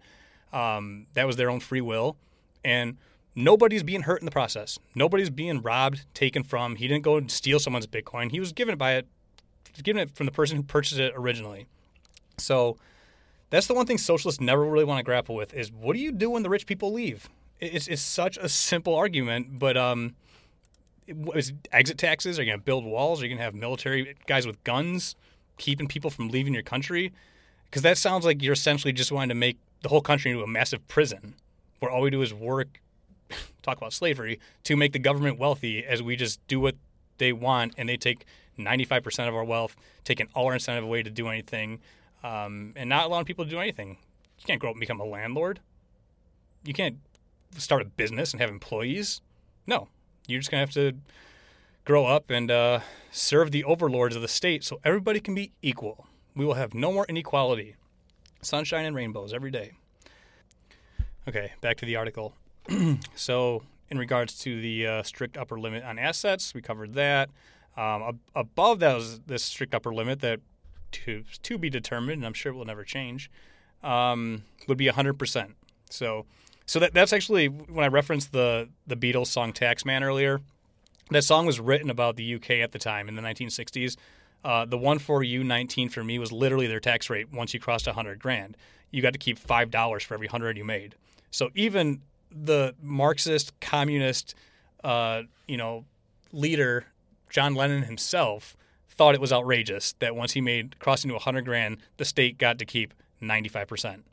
Um, 0.54 1.08
that 1.16 1.28
was 1.28 1.36
their 1.36 1.50
own 1.50 1.60
free 1.60 1.82
will, 1.82 2.16
and 2.64 2.98
nobody's 3.36 3.84
being 3.84 4.04
hurt 4.04 4.22
in 4.22 4.26
the 4.26 4.32
process. 4.32 4.80
Nobody's 4.96 5.30
being 5.30 5.62
robbed, 5.62 6.06
taken 6.14 6.44
from. 6.44 6.78
He 6.78 6.88
didn't 6.88 7.04
go 7.04 7.18
and 7.18 7.30
steal 7.30 7.60
someone's 7.60 7.88
Bitcoin. 7.88 8.32
He 8.32 8.40
was 8.40 8.54
given 8.54 8.74
it 8.74 8.78
by 8.78 8.94
it, 8.94 9.08
given 9.84 10.02
it 10.02 10.16
from 10.16 10.28
the 10.28 10.32
person 10.32 10.56
who 10.56 10.64
purchased 10.64 11.00
it 11.00 11.12
originally. 11.16 11.68
So 12.38 12.78
that's 13.56 13.68
the 13.68 13.74
one 13.74 13.86
thing 13.86 13.98
socialists 13.98 14.42
never 14.42 14.66
really 14.66 14.84
want 14.84 15.00
to 15.00 15.04
grapple 15.04 15.34
with 15.34 15.54
is 15.54 15.72
what 15.72 15.96
do 15.96 16.02
you 16.02 16.12
do 16.12 16.30
when 16.30 16.44
the 16.44 16.50
rich 16.50 16.66
people 16.66 16.92
leave? 16.92 17.30
It's, 17.62 17.88
it's 17.88 18.02
such 18.02 18.38
a 18.38 18.50
simple 18.50 18.94
argument, 18.94 19.60
but 19.60 19.78
um, 19.78 20.16
is 21.08 21.54
exit 21.72 21.98
taxes? 21.98 22.38
Are 22.38 22.44
you 22.44 22.52
going 22.52 22.60
to 22.60 22.66
build 22.66 22.84
walls? 22.84 23.22
Are 23.22 23.26
you 23.26 23.30
going 23.30 23.38
to 23.38 23.44
have 23.46 23.56
military 23.56 24.16
guys 24.28 24.46
with 24.46 24.62
guns 24.66 25.16
keeping 25.58 25.88
people 25.88 26.10
from 26.10 26.28
leaving 26.28 26.54
your 26.54 26.64
country? 26.64 27.14
Because 27.66 27.82
that 27.84 27.98
sounds 27.98 28.26
like 28.26 28.44
you're 28.44 28.54
essentially 28.54 28.92
just 28.92 29.12
wanting 29.12 29.30
to 29.30 29.36
make 29.36 29.58
the 29.84 29.90
whole 29.90 30.02
country 30.02 30.32
into 30.32 30.44
a 30.44 30.48
massive 30.48 30.86
prison 30.90 31.36
where 31.80 31.90
all 31.90 32.02
we 32.02 32.10
do 32.10 32.22
is 32.22 32.34
work, 32.34 32.82
talk 33.62 33.78
about 33.78 33.94
slavery, 33.94 34.38
to 34.66 34.76
make 34.76 34.92
the 34.92 35.00
government 35.00 35.40
wealthy 35.40 35.86
as 35.86 36.04
we 36.04 36.18
just 36.18 36.46
do 36.48 36.60
what 36.60 36.76
they 37.20 37.32
want 37.32 37.74
and 37.78 37.88
they 37.88 37.96
take 37.96 38.26
95% 38.60 39.30
of 39.30 39.36
our 39.36 39.46
wealth, 39.46 39.78
taking 40.04 40.28
all 40.34 40.48
our 40.48 40.54
incentive 40.54 40.84
away 40.84 41.04
to 41.04 41.10
do 41.10 41.30
anything, 41.30 41.80
um, 42.26 42.74
and 42.76 42.90
not 42.90 43.06
allowing 43.06 43.26
people 43.26 43.46
to 43.46 43.52
do 43.52 43.60
anything. 43.60 43.98
You 44.40 44.46
can't 44.48 44.60
grow 44.60 44.72
up 44.72 44.76
and 44.76 44.80
become 44.80 45.00
a 45.00 45.06
landlord. 45.06 45.60
You 46.64 46.74
can't 46.74 46.98
start 47.56 47.84
a 47.84 47.86
business 47.86 48.32
and 48.32 48.42
have 48.42 48.50
employees. 48.50 49.22
No, 49.68 49.90
you're 50.28 50.40
just 50.40 50.50
to 50.50 50.58
have 50.58 50.72
to 50.72 50.94
grow 51.86 52.06
up 52.06 52.32
and 52.32 52.50
uh, 52.50 52.80
serve 53.12 53.52
the 53.52 53.64
overlords 53.64 54.16
of 54.16 54.24
the 54.24 54.28
state 54.28 54.64
so 54.64 54.80
everybody 54.84 55.20
can 55.20 55.36
be 55.36 55.52
equal. 55.62 56.08
We 56.36 56.46
will 56.46 56.56
have 56.56 56.74
no 56.74 56.92
more 56.92 57.06
inequality. 57.08 57.76
Sunshine 58.42 58.86
and 58.86 58.96
rainbows 58.96 59.32
every 59.32 59.52
day. 59.52 59.74
Okay, 61.28 61.54
back 61.62 61.78
to 61.78 61.86
the 61.86 61.96
article. 61.96 62.36
so, 63.16 63.64
in 63.90 63.98
regards 64.00 64.38
to 64.40 64.60
the 64.62 64.88
uh, 64.88 65.04
strict 65.04 65.38
upper 65.38 65.60
limit 65.60 65.84
on 65.84 66.00
assets, 66.00 66.54
we 66.54 66.62
covered 66.62 66.94
that. 66.96 67.30
Um, 67.78 68.02
ab- 68.04 68.20
above 68.36 68.80
that 68.80 68.96
was 68.96 69.20
this 69.22 69.44
strict 69.44 69.76
upper 69.76 69.94
limit 69.94 70.22
that 70.22 70.40
to 71.06 71.24
to 71.44 71.58
be 71.58 71.70
determined, 71.70 72.18
and 72.20 72.26
I'm 72.26 72.34
sure 72.34 72.52
it 72.52 72.56
will 72.56 72.66
never 72.66 72.84
change, 72.84 73.30
um, 73.84 74.44
would 74.68 74.78
be 74.78 74.88
100%. 74.88 75.54
So, 75.90 76.26
so 76.66 76.80
that 76.80 76.94
that's 76.94 77.14
actually 77.14 77.48
when 77.48 77.84
I 77.84 77.88
referenced 77.88 78.32
the 78.32 78.70
the 78.88 78.96
Beatles 78.96 79.28
song 79.28 79.54
"Taxman" 79.54 80.02
earlier. 80.02 80.42
That 81.12 81.24
song 81.24 81.46
was 81.46 81.60
written 81.60 81.92
about 81.92 82.16
the 82.16 82.36
UK 82.36 82.52
at 82.52 82.72
the 82.72 82.80
time 82.80 83.08
in 83.08 83.16
the 83.16 83.22
1960s. 83.22 83.96
Uh, 84.44 84.66
the 84.66 84.78
one 84.78 84.98
for 84.98 85.24
you 85.24 85.44
19 85.44 85.90
for 85.90 86.04
me 86.04 86.18
was 86.18 86.32
literally 86.32 86.66
their 86.66 86.80
tax 86.80 87.10
rate 87.10 87.32
once 87.32 87.54
you 87.54 87.60
crossed 87.60 87.86
100 87.86 88.20
grand. 88.20 88.58
You 88.90 89.04
got 89.04 89.14
to 89.14 89.20
keep 89.20 89.38
five 89.38 89.70
dollars 89.72 90.04
for 90.04 90.14
every 90.14 90.28
hundred 90.28 90.58
you 90.58 90.66
made. 90.66 90.96
So 91.32 91.50
even 91.54 92.02
the 92.32 92.76
Marxist 92.82 93.60
communist, 93.60 94.36
uh, 94.84 95.24
you 95.48 95.58
know, 95.58 95.86
leader 96.32 96.86
John 97.30 97.56
Lennon 97.56 97.84
himself 97.84 98.56
thought 98.96 99.16
it 99.16 99.22
was 99.22 99.34
outrageous 99.34 99.94
that 100.00 100.16
once 100.16 100.34
he 100.34 100.42
made 100.42 100.80
crossing 100.80 101.10
to 101.10 101.16
100 101.16 101.46
grand, 101.46 101.78
the 101.98 102.06
state 102.06 102.38
got 102.38 102.58
to 102.60 102.66
keep 102.66 102.94
95 103.22 103.68
percent. 103.68 104.06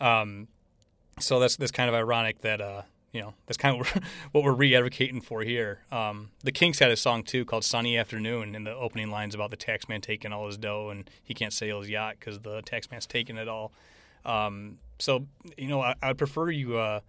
Um, 0.00 0.48
so 1.18 1.40
that's 1.40 1.56
that's 1.56 1.72
kind 1.72 1.88
of 1.88 1.94
ironic 1.94 2.42
that 2.42 2.60
uh, 2.60 2.82
you 3.12 3.20
know 3.20 3.34
that's 3.46 3.56
kind 3.56 3.80
of 3.80 3.88
what 4.32 4.44
we're 4.44 4.52
re-advocating 4.52 5.20
for 5.20 5.42
here. 5.42 5.80
Um, 5.90 6.30
the 6.44 6.52
Kinks 6.52 6.78
had 6.78 6.90
a 6.90 6.96
song 6.96 7.22
too 7.22 7.44
called 7.44 7.64
"Sunny 7.64 7.96
Afternoon" 7.96 8.54
and 8.54 8.66
the 8.66 8.74
opening 8.74 9.10
lines 9.10 9.34
about 9.34 9.50
the 9.50 9.56
taxman 9.56 10.02
taking 10.02 10.32
all 10.32 10.46
his 10.46 10.58
dough 10.58 10.90
and 10.90 11.08
he 11.22 11.34
can't 11.34 11.52
sail 11.52 11.80
his 11.80 11.88
yacht 11.88 12.16
because 12.18 12.40
the 12.40 12.62
taxman's 12.62 13.06
taking 13.06 13.36
it 13.36 13.48
all. 13.48 13.72
Um, 14.24 14.78
so 14.98 15.26
you 15.56 15.68
know 15.68 15.80
I, 15.80 15.94
would 16.04 16.18
prefer 16.18 16.50
you. 16.50 16.76
Uh, 16.76 17.00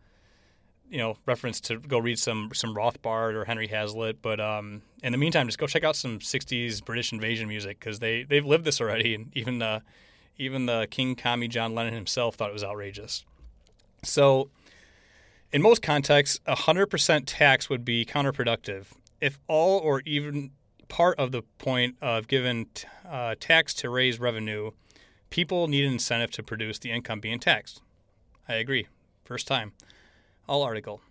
you 0.89 0.97
know, 0.97 1.17
reference 1.25 1.59
to 1.61 1.79
go 1.79 1.99
read 1.99 2.19
some 2.19 2.51
some 2.53 2.75
Rothbard 2.75 3.33
or 3.33 3.45
Henry 3.45 3.67
Hazlitt. 3.67 4.21
But 4.21 4.39
um, 4.39 4.81
in 5.03 5.11
the 5.11 5.17
meantime, 5.17 5.47
just 5.47 5.57
go 5.57 5.67
check 5.67 5.83
out 5.83 5.95
some 5.95 6.19
'60s 6.19 6.83
British 6.83 7.11
invasion 7.11 7.47
music 7.47 7.79
because 7.79 7.99
they 7.99 8.23
they've 8.23 8.45
lived 8.45 8.65
this 8.65 8.79
already, 8.79 9.15
and 9.15 9.31
even 9.35 9.61
uh, 9.61 9.81
even 10.37 10.65
the 10.65 10.87
King 10.89 11.15
Commie 11.15 11.47
John 11.47 11.75
Lennon 11.75 11.93
himself 11.93 12.35
thought 12.35 12.49
it 12.49 12.53
was 12.53 12.63
outrageous. 12.63 13.25
So, 14.03 14.49
in 15.51 15.61
most 15.61 15.81
contexts, 15.81 16.39
a 16.45 16.55
100% 16.55 17.23
tax 17.25 17.69
would 17.69 17.83
be 17.83 18.05
counterproductive. 18.05 18.85
If 19.19 19.39
all 19.47 19.79
or 19.79 20.01
even 20.05 20.51
part 20.87 21.17
of 21.19 21.31
the 21.31 21.41
point 21.57 21.95
of 22.01 22.27
given 22.27 22.67
uh, 23.07 23.35
tax 23.39 23.73
to 23.75 23.89
raise 23.89 24.19
revenue, 24.19 24.71
people 25.29 25.67
need 25.67 25.85
an 25.85 25.93
incentive 25.93 26.31
to 26.31 26.43
produce 26.43 26.79
the 26.79 26.91
income 26.91 27.19
being 27.19 27.39
taxed. 27.39 27.81
I 28.47 28.55
agree. 28.55 28.87
First 29.23 29.47
time. 29.47 29.73
All 30.47 30.63
article. 30.63 31.01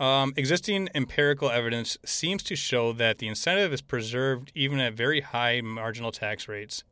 Um, 0.00 0.32
existing 0.36 0.88
empirical 0.94 1.50
evidence 1.50 1.96
seems 2.04 2.42
to 2.44 2.56
show 2.56 2.92
that 2.94 3.18
the 3.18 3.28
incentive 3.28 3.72
is 3.72 3.80
preserved 3.80 4.50
even 4.54 4.80
at 4.80 4.94
very 4.94 5.20
high 5.20 5.60
marginal 5.60 6.10
tax 6.10 6.48
rates. 6.48 6.82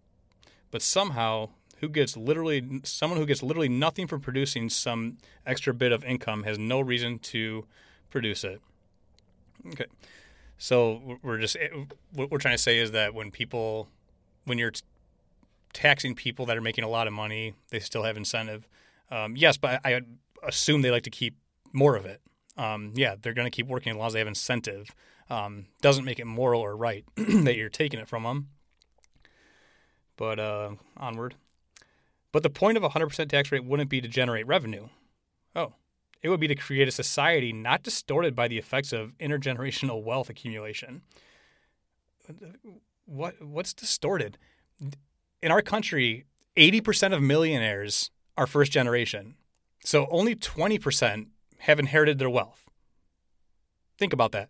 But 0.71 0.83
somehow, 0.83 1.49
who 1.79 1.89
gets 1.89 2.17
literally 2.17 2.81
someone 2.85 3.19
who 3.19 3.27
gets 3.27 3.43
literally 3.43 3.69
nothing 3.69 4.07
for 4.07 4.19
producing 4.19 4.69
some 4.69 5.19
extra 5.45 5.75
bit 5.75 5.91
of 5.91 6.05
income 6.05 6.45
has 6.45 6.59
no 6.59 6.81
reason 6.81 7.19
to 7.19 7.67
produce 8.11 8.45
it. 8.45 8.61
Okay, 9.67 9.87
so 10.59 11.19
we're 11.23 11.39
just 11.39 11.57
what 12.13 12.31
we're 12.31 12.39
trying 12.39 12.55
to 12.55 12.63
say 12.63 12.79
is 12.79 12.93
that 12.93 13.15
when 13.15 13.33
people, 13.33 13.89
when 14.45 14.59
you're 14.59 14.73
taxing 15.73 16.15
people 16.15 16.47
that 16.47 16.57
are 16.57 16.63
making 16.63 16.85
a 16.85 16.89
lot 16.89 17.09
of 17.09 17.13
money, 17.13 17.55
they 17.71 17.81
still 17.81 18.05
have 18.05 18.17
incentive. 18.17 18.69
Um, 19.11 19.37
yes, 19.37 19.57
but 19.57 19.81
I 19.85 20.03
assume 20.45 20.83
they 20.83 20.93
like 20.93 21.03
to 21.05 21.11
keep 21.11 21.35
more 21.73 21.97
of 21.97 22.07
it. 22.07 22.21
Um, 22.57 22.93
yeah, 22.95 23.15
they're 23.21 23.33
going 23.33 23.51
to 23.51 23.55
keep 23.55 23.67
working 23.67 23.93
as 23.93 23.97
long 23.97 24.09
as 24.09 24.13
they 24.13 24.19
have 24.19 24.29
incentive. 24.29 24.95
Um, 25.29 25.67
doesn't 25.81 26.05
make 26.05 26.19
it 26.19 26.27
moral 26.27 26.61
or 26.61 26.77
right 26.77 27.05
that 27.17 27.57
you're 27.57 27.69
taking 27.69 28.01
it 28.01 28.09
from 28.09 28.25
them. 28.25 28.49
But 30.17 30.39
uh, 30.39 30.71
onward. 30.97 31.37
But 32.33 32.43
the 32.43 32.51
point 32.51 32.77
of 32.77 32.85
a 32.85 32.91
100% 32.91 33.29
tax 33.29 33.51
rate 33.51 33.65
wouldn't 33.65 33.91
be 33.91 34.01
to 34.01 34.09
generate 34.09 34.47
revenue. 34.47 34.89
Oh, 35.57 35.75
it 36.23 36.29
would 36.29 36.41
be 36.41 36.49
to 36.49 36.55
create 36.55 36.89
a 36.89 36.93
society 36.93 37.53
not 37.53 37.83
distorted 37.83 38.37
by 38.37 38.49
the 38.49 38.59
effects 38.59 38.93
of 38.93 39.17
intergenerational 39.19 40.03
wealth 40.05 40.29
accumulation. 40.29 41.03
What 43.07 43.43
what's 43.45 43.73
distorted? 43.73 44.39
In 45.43 45.51
our 45.51 45.63
country, 45.63 46.27
80% 46.57 47.15
of 47.15 47.23
millionaires 47.23 48.11
are 48.37 48.47
first 48.47 48.71
generation. 48.71 49.35
So 49.85 50.07
only 50.11 50.37
20% 50.37 51.27
have 51.61 51.79
inherited 51.79 52.19
their 52.19 52.31
wealth. 52.31 52.69
Think 53.99 54.13
about 54.13 54.33
that. 54.33 54.49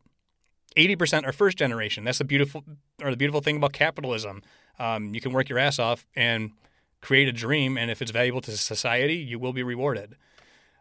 80% 0.76 1.26
are 1.26 1.32
first 1.32 1.58
generation. 1.58 2.04
That's 2.04 2.18
the 2.18 2.24
beautiful 2.24 2.64
or 3.02 3.10
the 3.10 3.16
beautiful 3.16 3.40
thing 3.40 3.56
about 3.56 3.72
capitalism. 3.72 4.42
Um, 4.78 5.14
you 5.14 5.20
can 5.20 5.32
work 5.32 5.48
your 5.48 5.58
ass 5.58 5.78
off 5.78 6.06
and 6.14 6.52
create 7.00 7.28
a 7.28 7.32
dream, 7.32 7.76
and 7.76 7.90
if 7.90 8.00
it's 8.00 8.10
valuable 8.10 8.40
to 8.42 8.56
society, 8.56 9.16
you 9.16 9.38
will 9.38 9.52
be 9.52 9.62
rewarded. 9.62 10.16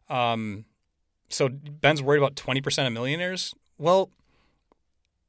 Um, 0.09 0.65
so 1.29 1.49
Ben's 1.49 2.01
worried 2.01 2.19
about 2.19 2.35
20% 2.35 2.87
of 2.87 2.93
millionaires. 2.93 3.53
Well, 3.77 4.11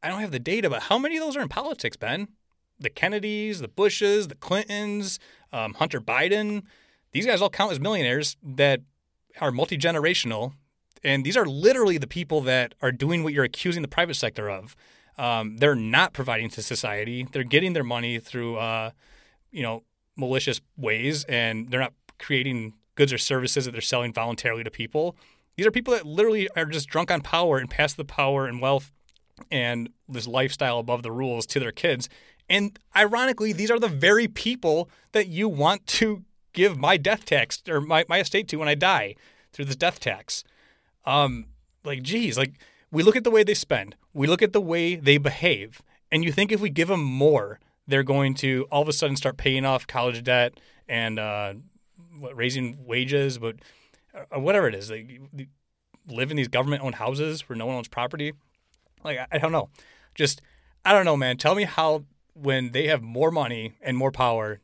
I 0.02 0.08
don't 0.08 0.20
have 0.20 0.32
the 0.32 0.38
data, 0.38 0.68
but 0.68 0.84
how 0.84 0.98
many 0.98 1.16
of 1.16 1.24
those 1.24 1.36
are 1.36 1.42
in 1.42 1.48
politics, 1.48 1.96
Ben? 1.96 2.28
The 2.78 2.90
Kennedys, 2.90 3.60
the 3.60 3.68
Bushes, 3.68 4.28
the 4.28 4.34
Clintons, 4.34 5.18
um, 5.52 5.74
Hunter 5.74 6.00
Biden. 6.00 6.62
These 7.12 7.26
guys 7.26 7.42
all 7.42 7.50
count 7.50 7.72
as 7.72 7.80
millionaires 7.80 8.36
that 8.42 8.80
are 9.40 9.50
multi 9.50 9.76
generational 9.76 10.54
and 11.02 11.24
these 11.24 11.36
are 11.36 11.46
literally 11.46 11.98
the 11.98 12.06
people 12.06 12.40
that 12.42 12.74
are 12.82 12.92
doing 12.92 13.22
what 13.22 13.32
you're 13.32 13.44
accusing 13.44 13.82
the 13.82 13.88
private 13.88 14.14
sector 14.14 14.50
of. 14.50 14.76
Um, 15.18 15.58
they're 15.58 15.74
not 15.74 16.12
providing 16.12 16.48
to 16.50 16.62
society. 16.62 17.26
They're 17.30 17.44
getting 17.44 17.72
their 17.72 17.84
money 17.84 18.18
through, 18.18 18.56
uh, 18.56 18.90
you 19.50 19.62
know, 19.62 19.84
malicious 20.16 20.60
ways, 20.76 21.24
and 21.24 21.70
they're 21.70 21.80
not 21.80 21.92
creating 22.18 22.74
goods 22.94 23.12
or 23.12 23.18
services 23.18 23.64
that 23.64 23.72
they're 23.72 23.80
selling 23.80 24.12
voluntarily 24.12 24.64
to 24.64 24.70
people. 24.70 25.16
These 25.56 25.66
are 25.66 25.70
people 25.70 25.94
that 25.94 26.06
literally 26.06 26.48
are 26.56 26.64
just 26.66 26.88
drunk 26.88 27.10
on 27.10 27.20
power 27.20 27.58
and 27.58 27.68
pass 27.68 27.92
the 27.92 28.04
power 28.04 28.46
and 28.46 28.60
wealth 28.60 28.92
and 29.50 29.90
this 30.08 30.26
lifestyle 30.26 30.78
above 30.78 31.02
the 31.02 31.12
rules 31.12 31.46
to 31.46 31.60
their 31.60 31.72
kids. 31.72 32.08
And 32.48 32.78
ironically, 32.96 33.52
these 33.52 33.70
are 33.70 33.78
the 33.78 33.88
very 33.88 34.26
people 34.26 34.90
that 35.12 35.28
you 35.28 35.48
want 35.48 35.86
to 35.86 36.24
give 36.52 36.76
my 36.76 36.96
death 36.96 37.24
tax 37.24 37.62
or 37.68 37.80
my, 37.80 38.04
my 38.08 38.20
estate 38.20 38.48
to 38.48 38.56
when 38.56 38.68
I 38.68 38.74
die 38.74 39.14
through 39.52 39.66
this 39.66 39.76
death 39.76 40.00
tax. 40.00 40.44
Um, 41.10 41.46
like, 41.84 42.02
geez, 42.02 42.38
like 42.38 42.54
we 42.92 43.02
look 43.02 43.16
at 43.16 43.24
the 43.24 43.30
way 43.30 43.42
they 43.42 43.54
spend, 43.54 43.96
we 44.14 44.26
look 44.28 44.42
at 44.42 44.52
the 44.52 44.60
way 44.60 44.94
they 44.94 45.18
behave, 45.18 45.82
and 46.12 46.24
you 46.24 46.30
think 46.30 46.52
if 46.52 46.60
we 46.60 46.70
give 46.70 46.88
them 46.88 47.02
more, 47.02 47.58
they're 47.88 48.04
going 48.04 48.34
to 48.34 48.68
all 48.70 48.82
of 48.82 48.88
a 48.88 48.92
sudden 48.92 49.16
start 49.16 49.36
paying 49.36 49.64
off 49.64 49.86
college 49.86 50.22
debt 50.22 50.60
and 50.88 51.18
uh, 51.18 51.54
what, 52.18 52.36
raising 52.36 52.76
wages, 52.86 53.38
but 53.38 53.56
uh, 54.14 54.38
whatever 54.38 54.68
it 54.68 54.74
is, 54.74 54.86
they 54.88 55.18
live 56.06 56.30
in 56.30 56.36
these 56.36 56.48
government-owned 56.48 56.94
houses 56.94 57.48
where 57.48 57.56
no 57.56 57.66
one 57.66 57.76
owns 57.76 57.88
property. 57.88 58.32
Like 59.02 59.18
I, 59.18 59.26
I 59.32 59.38
don't 59.38 59.52
know, 59.52 59.68
just 60.14 60.40
I 60.84 60.92
don't 60.92 61.04
know, 61.04 61.16
man. 61.16 61.36
Tell 61.38 61.56
me 61.56 61.64
how 61.64 62.04
when 62.34 62.70
they 62.70 62.86
have 62.86 63.02
more 63.02 63.32
money 63.32 63.74
and 63.82 63.96
more 63.96 64.12
power, 64.12 64.60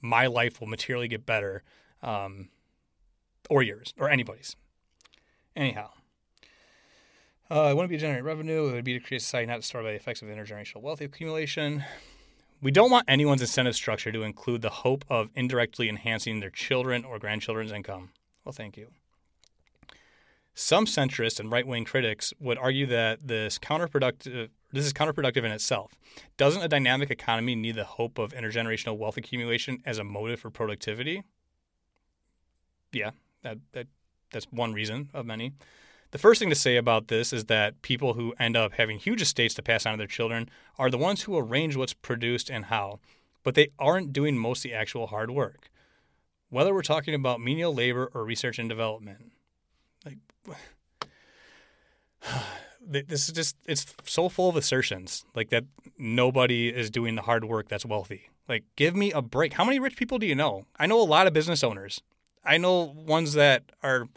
my 0.00 0.26
life 0.26 0.60
will 0.60 0.68
materially 0.68 1.08
get 1.08 1.26
better, 1.26 1.64
um, 2.02 2.50
or 3.50 3.62
yours 3.64 3.94
or 3.98 4.08
anybody's. 4.08 4.54
Anyhow. 5.56 5.90
Uh, 7.50 7.68
it 7.70 7.74
wouldn't 7.74 7.90
be 7.90 7.96
to 7.96 8.00
generate 8.00 8.24
revenue. 8.24 8.68
It 8.68 8.72
would 8.72 8.84
be 8.84 8.98
to 8.98 9.00
create 9.00 9.22
a 9.22 9.24
society 9.24 9.46
not 9.46 9.60
destroyed 9.60 9.84
by 9.84 9.90
the 9.90 9.96
effects 9.96 10.20
of 10.20 10.28
intergenerational 10.28 10.82
wealth 10.82 11.00
accumulation. 11.00 11.84
We 12.60 12.70
don't 12.70 12.90
want 12.90 13.04
anyone's 13.08 13.40
incentive 13.40 13.74
structure 13.74 14.12
to 14.12 14.22
include 14.22 14.62
the 14.62 14.70
hope 14.70 15.04
of 15.08 15.30
indirectly 15.34 15.88
enhancing 15.88 16.40
their 16.40 16.50
children 16.50 17.04
or 17.04 17.18
grandchildren's 17.18 17.72
income. 17.72 18.10
Well, 18.44 18.52
thank 18.52 18.76
you. 18.76 18.88
Some 20.54 20.86
centrist 20.86 21.38
and 21.38 21.52
right-wing 21.52 21.84
critics 21.84 22.34
would 22.40 22.58
argue 22.58 22.86
that 22.86 23.28
this 23.28 23.58
counterproductive 23.58 24.48
this 24.72 24.84
is 24.84 24.92
counterproductive 24.92 25.44
in 25.44 25.52
itself. 25.52 25.92
Doesn't 26.36 26.62
a 26.62 26.68
dynamic 26.68 27.10
economy 27.10 27.54
need 27.54 27.76
the 27.76 27.84
hope 27.84 28.18
of 28.18 28.32
intergenerational 28.32 28.98
wealth 28.98 29.16
accumulation 29.16 29.78
as 29.86 29.98
a 29.98 30.04
motive 30.04 30.40
for 30.40 30.50
productivity? 30.50 31.22
Yeah, 32.92 33.12
that, 33.42 33.58
that 33.72 33.86
that's 34.30 34.46
one 34.50 34.72
reason 34.72 35.10
of 35.14 35.26
many. 35.26 35.52
The 36.10 36.18
first 36.18 36.38
thing 36.38 36.48
to 36.48 36.54
say 36.54 36.76
about 36.76 37.08
this 37.08 37.32
is 37.32 37.46
that 37.46 37.82
people 37.82 38.14
who 38.14 38.34
end 38.38 38.56
up 38.56 38.72
having 38.74 38.98
huge 38.98 39.20
estates 39.20 39.54
to 39.54 39.62
pass 39.62 39.84
on 39.84 39.92
to 39.92 39.98
their 39.98 40.06
children 40.06 40.48
are 40.78 40.90
the 40.90 40.96
ones 40.96 41.22
who 41.22 41.36
arrange 41.36 41.76
what's 41.76 41.92
produced 41.92 42.48
and 42.48 42.66
how, 42.66 43.00
but 43.42 43.54
they 43.54 43.68
aren't 43.78 44.12
doing 44.12 44.38
most 44.38 44.64
of 44.64 44.70
the 44.70 44.76
actual 44.76 45.08
hard 45.08 45.30
work. 45.30 45.70
Whether 46.48 46.72
we're 46.72 46.80
talking 46.82 47.14
about 47.14 47.42
menial 47.42 47.74
labor 47.74 48.10
or 48.14 48.24
research 48.24 48.58
and 48.58 48.70
development. 48.70 49.32
Like 50.06 50.16
this 52.80 53.28
is 53.28 53.34
just 53.34 53.56
it's 53.66 53.94
so 54.04 54.30
full 54.30 54.48
of 54.48 54.56
assertions 54.56 55.26
like 55.34 55.50
that 55.50 55.64
nobody 55.98 56.68
is 56.68 56.90
doing 56.90 57.16
the 57.16 57.22
hard 57.22 57.44
work 57.44 57.68
that's 57.68 57.84
wealthy. 57.84 58.30
Like 58.48 58.64
give 58.76 58.96
me 58.96 59.12
a 59.12 59.20
break. 59.20 59.52
How 59.52 59.64
many 59.64 59.78
rich 59.78 59.96
people 59.96 60.18
do 60.18 60.26
you 60.26 60.34
know? 60.34 60.64
I 60.78 60.86
know 60.86 61.00
a 61.00 61.04
lot 61.04 61.26
of 61.26 61.34
business 61.34 61.62
owners. 61.62 62.00
I 62.44 62.58
know 62.58 62.94
ones 62.96 63.34
that 63.34 63.64
are 63.82 64.08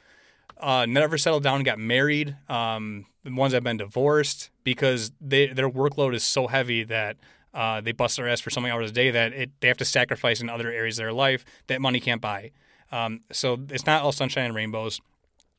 uh, 0.60 0.86
never 0.86 1.18
settled 1.18 1.44
down 1.44 1.64
got 1.64 1.80
married. 1.80 2.38
Um, 2.48 3.06
the 3.24 3.34
ones 3.34 3.52
that 3.52 3.58
have 3.58 3.64
been 3.64 3.78
divorced 3.78 4.50
because 4.64 5.12
they, 5.20 5.48
their 5.48 5.70
workload 5.70 6.16
is 6.16 6.24
so 6.24 6.48
heavy 6.48 6.84
that 6.84 7.18
uh, 7.54 7.82
they 7.82 7.92
bust 7.92 8.18
their 8.18 8.28
ass 8.28 8.40
for 8.40 8.50
so 8.50 8.62
many 8.62 8.72
hours 8.72 8.92
a 8.92 8.94
day 8.94 9.12
that 9.12 9.34
it, 9.34 9.52
they 9.60 9.68
have 9.68 9.78
to 9.78 9.86
sacrifice 9.86 10.42
in 10.42 10.50
other 10.50 10.72
areas 10.72 10.98
of 10.98 11.04
their 11.04 11.14
life 11.14 11.46
that 11.68 11.82
money 11.82 12.00
can't 12.00 12.22
buy. 12.22 12.52
Um, 12.92 13.22
so 13.32 13.58
it's 13.70 13.86
not 13.86 14.04
all 14.04 14.12
sunshine 14.12 14.46
and 14.46 14.56
rainbows. 14.56 15.02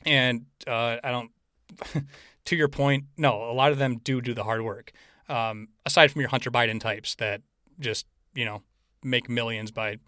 And 0.05 0.47
uh, 0.67 0.97
I 1.03 1.11
don't, 1.11 1.31
to 2.47 2.57
your 2.57 2.69
point, 2.69 3.05
no, 3.17 3.51
a 3.51 3.55
lot 3.55 3.73
of 3.73 3.79
them 3.79 3.99
do 3.99 4.21
do 4.21 4.35
the 4.35 4.45
hard 4.45 4.63
work. 4.63 4.93
Um, 5.29 5.69
aside 5.87 6.11
from 6.11 6.21
your 6.21 6.31
Hunter 6.31 6.51
Biden 6.51 6.81
types 6.81 7.15
that 7.17 7.43
just, 7.79 8.07
you 8.35 8.45
know, 8.45 8.63
make 9.03 9.29
millions 9.29 9.71
by 9.71 9.99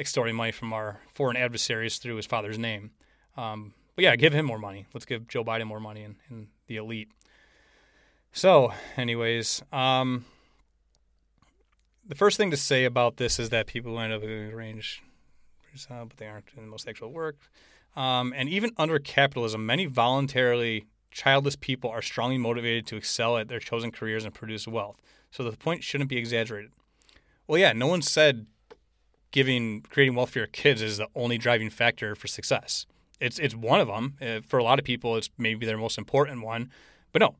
extorting 0.00 0.34
money 0.34 0.50
from 0.50 0.72
our 0.72 1.00
foreign 1.14 1.36
adversaries 1.36 1.98
through 1.98 2.16
his 2.16 2.26
father's 2.26 2.58
name. 2.58 2.90
Um, 3.36 3.74
but 3.94 4.04
yeah, 4.04 4.16
give 4.16 4.32
him 4.32 4.46
more 4.46 4.58
money. 4.58 4.86
Let's 4.94 5.04
give 5.04 5.28
Joe 5.28 5.44
Biden 5.44 5.66
more 5.66 5.78
money 5.78 6.02
and, 6.02 6.16
and 6.30 6.48
the 6.66 6.76
elite. 6.76 7.10
So, 8.32 8.72
anyways, 8.96 9.62
um, 9.72 10.24
the 12.06 12.14
first 12.14 12.36
thing 12.36 12.50
to 12.50 12.56
say 12.56 12.84
about 12.84 13.18
this 13.18 13.38
is 13.38 13.50
that 13.50 13.66
people 13.66 13.98
end 14.00 14.12
up 14.12 14.22
arrange, 14.22 15.02
but 15.88 16.16
they 16.16 16.26
aren't 16.26 16.46
in 16.56 16.64
the 16.64 16.70
most 16.70 16.88
actual 16.88 17.12
work. 17.12 17.36
Um, 17.94 18.32
and 18.36 18.48
even 18.48 18.70
under 18.78 18.98
capitalism, 18.98 19.66
many 19.66 19.86
voluntarily 19.86 20.86
childless 21.10 21.56
people 21.56 21.90
are 21.90 22.02
strongly 22.02 22.38
motivated 22.38 22.86
to 22.86 22.96
excel 22.96 23.36
at 23.36 23.48
their 23.48 23.58
chosen 23.58 23.90
careers 23.90 24.24
and 24.24 24.32
produce 24.32 24.66
wealth. 24.66 25.02
So 25.30 25.42
the 25.42 25.56
point 25.56 25.84
shouldn't 25.84 26.08
be 26.08 26.16
exaggerated. 26.16 26.70
Well, 27.46 27.58
yeah, 27.58 27.72
no 27.72 27.88
one 27.88 28.00
said 28.00 28.46
giving 29.30 29.82
creating 29.82 30.14
wealth 30.14 30.30
for 30.30 30.38
your 30.40 30.48
kids 30.48 30.82
is 30.82 30.98
the 30.98 31.08
only 31.14 31.38
driving 31.38 31.70
factor 31.70 32.14
for 32.14 32.26
success 32.26 32.86
it's 33.20 33.38
it's 33.38 33.54
one 33.54 33.80
of 33.80 33.88
them. 33.88 34.16
Uh, 34.20 34.40
for 34.46 34.58
a 34.58 34.64
lot 34.64 34.78
of 34.78 34.84
people, 34.84 35.16
it's 35.16 35.30
maybe 35.38 35.66
their 35.66 35.76
most 35.76 35.98
important 35.98 36.42
one. 36.42 36.70
But 37.12 37.20
no, 37.20 37.36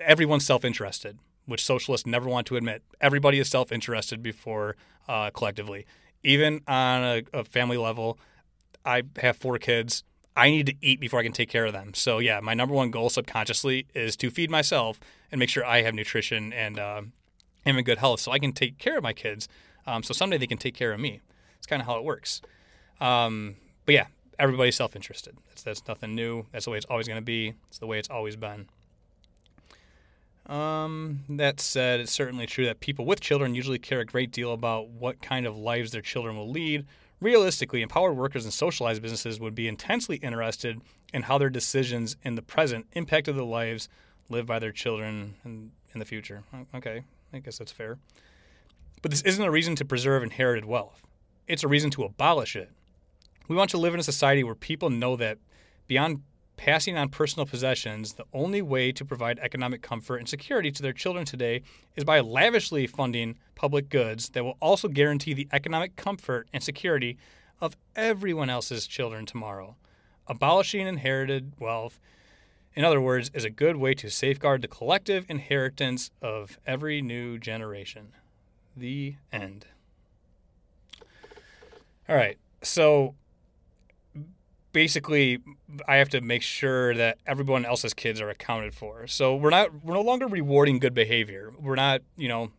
everyone's 0.00 0.44
self-interested, 0.44 1.18
which 1.46 1.64
socialists 1.64 2.06
never 2.06 2.28
want 2.28 2.46
to 2.48 2.56
admit. 2.56 2.82
Everybody 3.00 3.38
is 3.38 3.48
self-interested 3.48 4.22
before 4.22 4.76
uh, 5.08 5.30
collectively. 5.30 5.86
Even 6.22 6.62
on 6.66 7.02
a, 7.02 7.22
a 7.32 7.44
family 7.44 7.76
level, 7.76 8.18
I 8.84 9.02
have 9.18 9.36
four 9.36 9.58
kids. 9.58 10.02
I 10.36 10.50
need 10.50 10.66
to 10.66 10.74
eat 10.80 10.98
before 10.98 11.20
I 11.20 11.22
can 11.22 11.32
take 11.32 11.48
care 11.48 11.64
of 11.64 11.72
them. 11.72 11.94
So 11.94 12.18
yeah, 12.18 12.40
my 12.40 12.54
number 12.54 12.74
one 12.74 12.90
goal 12.90 13.08
subconsciously 13.08 13.86
is 13.94 14.16
to 14.16 14.30
feed 14.30 14.50
myself 14.50 14.98
and 15.30 15.38
make 15.38 15.48
sure 15.48 15.64
I 15.64 15.82
have 15.82 15.94
nutrition 15.94 16.52
and 16.52 16.78
uh, 16.78 17.02
am 17.64 17.78
in 17.78 17.84
good 17.84 17.98
health, 17.98 18.20
so 18.20 18.32
I 18.32 18.40
can 18.40 18.52
take 18.52 18.78
care 18.78 18.96
of 18.96 19.02
my 19.02 19.12
kids. 19.12 19.48
Um, 19.86 20.02
so 20.02 20.14
someday 20.14 20.38
they 20.38 20.46
can 20.46 20.58
take 20.58 20.74
care 20.74 20.92
of 20.92 21.00
me. 21.00 21.20
It's 21.58 21.66
kind 21.66 21.80
of 21.80 21.86
how 21.86 21.96
it 21.96 22.04
works. 22.04 22.40
Um, 23.00 23.56
but 23.86 23.94
yeah, 23.94 24.06
everybody's 24.38 24.76
self 24.76 24.96
interested. 24.96 25.36
That's, 25.48 25.62
that's 25.62 25.86
nothing 25.88 26.14
new. 26.14 26.46
That's 26.52 26.64
the 26.64 26.70
way 26.70 26.78
it's 26.78 26.86
always 26.86 27.06
going 27.06 27.18
to 27.18 27.24
be. 27.24 27.54
It's 27.68 27.78
the 27.78 27.86
way 27.86 27.98
it's 27.98 28.10
always 28.10 28.36
been. 28.36 28.68
Um, 30.46 31.20
that 31.30 31.60
said, 31.60 32.00
it's 32.00 32.12
certainly 32.12 32.46
true 32.46 32.66
that 32.66 32.80
people 32.80 33.06
with 33.06 33.20
children 33.20 33.54
usually 33.54 33.78
care 33.78 34.00
a 34.00 34.04
great 34.04 34.30
deal 34.30 34.52
about 34.52 34.88
what 34.90 35.22
kind 35.22 35.46
of 35.46 35.56
lives 35.56 35.92
their 35.92 36.02
children 36.02 36.36
will 36.36 36.50
lead. 36.50 36.84
Realistically, 37.20 37.80
empowered 37.80 38.16
workers 38.16 38.44
and 38.44 38.52
socialized 38.52 39.00
businesses 39.00 39.40
would 39.40 39.54
be 39.54 39.66
intensely 39.66 40.16
interested 40.16 40.82
in 41.14 41.22
how 41.22 41.38
their 41.38 41.48
decisions 41.48 42.16
in 42.24 42.34
the 42.34 42.42
present 42.42 42.86
impacted 42.92 43.36
the 43.36 43.44
lives 43.44 43.88
lived 44.28 44.46
by 44.46 44.58
their 44.58 44.72
children 44.72 45.34
in, 45.44 45.70
in 45.94 46.00
the 46.00 46.04
future. 46.04 46.42
Okay, 46.74 47.04
I 47.32 47.38
guess 47.38 47.56
that's 47.56 47.72
fair. 47.72 47.98
But 49.02 49.10
this 49.10 49.22
isn't 49.22 49.44
a 49.44 49.50
reason 49.50 49.76
to 49.76 49.84
preserve 49.84 50.22
inherited 50.22 50.64
wealth. 50.64 51.02
It's 51.46 51.64
a 51.64 51.68
reason 51.68 51.90
to 51.90 52.04
abolish 52.04 52.56
it. 52.56 52.70
We 53.48 53.56
want 53.56 53.70
to 53.70 53.78
live 53.78 53.92
in 53.94 54.00
a 54.00 54.04
society 54.04 54.42
where 54.42 54.54
people 54.54 54.88
know 54.88 55.16
that 55.16 55.38
beyond 55.86 56.22
passing 56.56 56.96
on 56.96 57.08
personal 57.08 57.46
possessions, 57.46 58.14
the 58.14 58.24
only 58.32 58.62
way 58.62 58.92
to 58.92 59.04
provide 59.04 59.38
economic 59.38 59.82
comfort 59.82 60.18
and 60.18 60.28
security 60.28 60.70
to 60.70 60.82
their 60.82 60.92
children 60.92 61.24
today 61.24 61.62
is 61.96 62.04
by 62.04 62.20
lavishly 62.20 62.86
funding 62.86 63.36
public 63.54 63.88
goods 63.88 64.30
that 64.30 64.44
will 64.44 64.56
also 64.60 64.88
guarantee 64.88 65.34
the 65.34 65.48
economic 65.52 65.96
comfort 65.96 66.48
and 66.52 66.62
security 66.62 67.18
of 67.60 67.76
everyone 67.96 68.50
else's 68.50 68.86
children 68.86 69.26
tomorrow. 69.26 69.76
Abolishing 70.26 70.86
inherited 70.86 71.52
wealth, 71.58 72.00
in 72.74 72.84
other 72.84 73.00
words, 73.00 73.30
is 73.34 73.44
a 73.44 73.50
good 73.50 73.76
way 73.76 73.94
to 73.94 74.10
safeguard 74.10 74.62
the 74.62 74.68
collective 74.68 75.26
inheritance 75.28 76.10
of 76.22 76.58
every 76.66 77.02
new 77.02 77.38
generation. 77.38 78.12
The 78.76 79.16
end. 79.32 79.66
All 82.08 82.16
right. 82.16 82.38
So 82.62 83.14
basically 84.72 85.38
I 85.88 85.96
have 85.96 86.10
to 86.10 86.20
make 86.20 86.42
sure 86.42 86.94
that 86.94 87.18
everyone 87.26 87.64
else's 87.64 87.94
kids 87.94 88.20
are 88.20 88.28
accounted 88.28 88.74
for. 88.74 89.06
So 89.06 89.34
we're 89.34 89.50
not 89.50 89.84
we're 89.84 89.94
no 89.94 90.02
longer 90.02 90.26
rewarding 90.26 90.78
good 90.78 90.92
behavior. 90.92 91.52
We're 91.58 91.76
not, 91.76 92.02
you 92.16 92.28
know, 92.28 92.50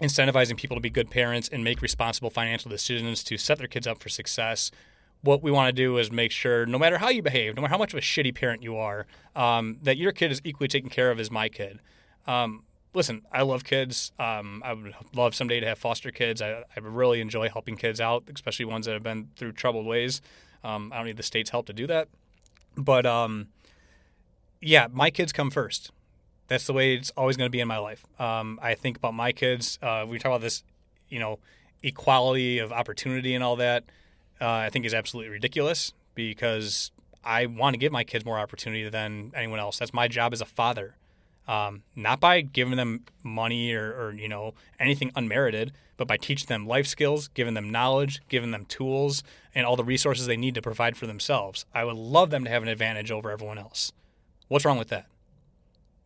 incentivizing 0.00 0.56
people 0.56 0.76
to 0.76 0.80
be 0.80 0.90
good 0.90 1.10
parents 1.10 1.48
and 1.48 1.62
make 1.64 1.82
responsible 1.82 2.30
financial 2.30 2.70
decisions 2.70 3.22
to 3.24 3.36
set 3.36 3.58
their 3.58 3.68
kids 3.68 3.86
up 3.86 3.98
for 3.98 4.08
success. 4.08 4.70
What 5.22 5.42
we 5.42 5.50
want 5.50 5.68
to 5.68 5.72
do 5.72 5.98
is 5.98 6.12
make 6.12 6.30
sure, 6.30 6.66
no 6.66 6.78
matter 6.78 6.98
how 6.98 7.08
you 7.08 7.22
behave, 7.22 7.56
no 7.56 7.62
matter 7.62 7.72
how 7.72 7.78
much 7.78 7.94
of 7.94 7.98
a 7.98 8.02
shitty 8.02 8.34
parent 8.34 8.62
you 8.62 8.76
are, 8.76 9.06
um, 9.34 9.78
that 9.82 9.96
your 9.96 10.12
kid 10.12 10.30
is 10.30 10.40
equally 10.44 10.68
taken 10.68 10.90
care 10.90 11.10
of 11.10 11.18
as 11.18 11.30
my 11.30 11.48
kid. 11.48 11.80
Um, 12.26 12.64
listen, 12.96 13.20
I 13.30 13.42
love 13.42 13.62
kids. 13.62 14.10
Um, 14.18 14.62
I 14.64 14.72
would 14.72 14.94
love 15.14 15.34
someday 15.34 15.60
to 15.60 15.66
have 15.66 15.78
foster 15.78 16.10
kids. 16.10 16.40
I, 16.40 16.64
I 16.74 16.80
really 16.80 17.20
enjoy 17.20 17.50
helping 17.50 17.76
kids 17.76 18.00
out, 18.00 18.24
especially 18.34 18.64
ones 18.64 18.86
that 18.86 18.94
have 18.94 19.02
been 19.02 19.28
through 19.36 19.52
troubled 19.52 19.84
ways. 19.84 20.22
Um, 20.64 20.90
I 20.92 20.96
don't 20.96 21.06
need 21.06 21.18
the 21.18 21.22
state's 21.22 21.50
help 21.50 21.66
to 21.66 21.74
do 21.74 21.86
that. 21.88 22.08
But 22.74 23.04
um, 23.04 23.48
yeah, 24.62 24.88
my 24.90 25.10
kids 25.10 25.30
come 25.30 25.50
first. 25.50 25.92
That's 26.48 26.66
the 26.66 26.72
way 26.72 26.94
it's 26.94 27.10
always 27.18 27.36
going 27.36 27.46
to 27.46 27.52
be 27.52 27.60
in 27.60 27.68
my 27.68 27.78
life. 27.78 28.06
Um, 28.18 28.58
I 28.62 28.74
think 28.74 28.96
about 28.96 29.12
my 29.12 29.30
kids. 29.30 29.78
Uh, 29.82 30.06
we 30.08 30.18
talk 30.18 30.30
about 30.30 30.40
this, 30.40 30.62
you 31.10 31.18
know, 31.18 31.38
equality 31.82 32.58
of 32.58 32.72
opportunity 32.72 33.34
and 33.34 33.44
all 33.44 33.56
that. 33.56 33.84
uh, 34.40 34.48
I 34.48 34.70
think 34.70 34.84
is 34.84 34.94
absolutely 34.94 35.30
ridiculous 35.30 35.92
because 36.14 36.90
I 37.24 37.46
want 37.46 37.74
to 37.74 37.78
give 37.78 37.92
my 37.92 38.04
kids 38.04 38.24
more 38.24 38.38
opportunity 38.38 38.88
than 38.88 39.32
anyone 39.34 39.58
else. 39.58 39.78
That's 39.78 39.94
my 39.94 40.08
job 40.08 40.32
as 40.32 40.40
a 40.40 40.46
father. 40.46 40.94
Um, 41.48 41.82
not 41.94 42.18
by 42.18 42.40
giving 42.40 42.76
them 42.76 43.04
money 43.22 43.72
or, 43.72 43.92
or, 43.92 44.12
you 44.12 44.28
know 44.28 44.54
anything 44.80 45.12
unmerited, 45.14 45.72
but 45.96 46.08
by 46.08 46.16
teaching 46.16 46.48
them 46.48 46.66
life 46.66 46.88
skills, 46.88 47.28
giving 47.28 47.54
them 47.54 47.70
knowledge, 47.70 48.20
giving 48.28 48.50
them 48.50 48.64
tools, 48.64 49.22
and 49.54 49.64
all 49.64 49.76
the 49.76 49.84
resources 49.84 50.26
they 50.26 50.36
need 50.36 50.56
to 50.56 50.62
provide 50.62 50.96
for 50.96 51.06
themselves. 51.06 51.64
I 51.72 51.84
would 51.84 51.94
love 51.94 52.30
them 52.30 52.42
to 52.44 52.50
have 52.50 52.64
an 52.64 52.68
advantage 52.68 53.12
over 53.12 53.30
everyone 53.30 53.58
else. 53.58 53.92
What's 54.48 54.64
wrong 54.64 54.78
with 54.78 54.88
that? 54.88 55.06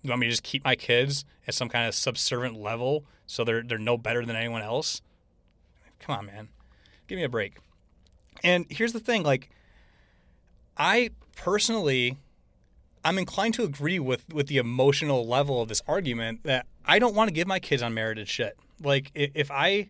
You 0.03 0.11
want 0.11 0.20
me 0.20 0.26
to 0.26 0.32
just 0.32 0.43
keep 0.43 0.64
my 0.64 0.76
kids 0.76 1.24
at 1.47 1.55
some 1.55 1.68
kind 1.68 1.88
of 1.88 1.95
subservient 1.95 2.59
level 2.59 3.05
so 3.26 3.45
they're 3.45 3.62
they're 3.62 3.78
no 3.78 3.97
better 3.97 4.24
than 4.24 4.36
anyone 4.36 4.62
else? 4.62 5.01
Come 6.01 6.16
on, 6.16 6.26
man. 6.26 6.49
Give 7.07 7.16
me 7.16 7.24
a 7.24 7.28
break. 7.28 7.57
And 8.43 8.66
here's 8.70 8.93
the 8.93 9.01
thing, 9.01 9.22
like 9.22 9.51
I 10.76 11.11
personally 11.36 12.16
I'm 13.05 13.18
inclined 13.18 13.55
to 13.55 13.64
agree 13.64 13.98
with 13.98 14.28
with 14.32 14.46
the 14.48 14.59
emotional 14.59 15.26
level 15.26 15.62
of 15.62 15.68
this 15.68 15.82
argument 15.86 16.44
that 16.44 16.66
I 16.84 16.98
don't 16.98 17.14
want 17.14 17.28
to 17.28 17.34
give 17.34 17.46
my 17.46 17.59
kids 17.59 17.82
unmerited 17.82 18.28
shit. 18.28 18.59
Like 18.82 19.11
if 19.14 19.51
I 19.51 19.88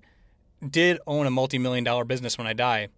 did 0.69 0.99
own 1.07 1.27
a 1.27 1.31
multi-million 1.31 1.85
dollar 1.85 2.05
business 2.05 2.39
when 2.39 2.47
I 2.47 2.53
die, 2.53 2.89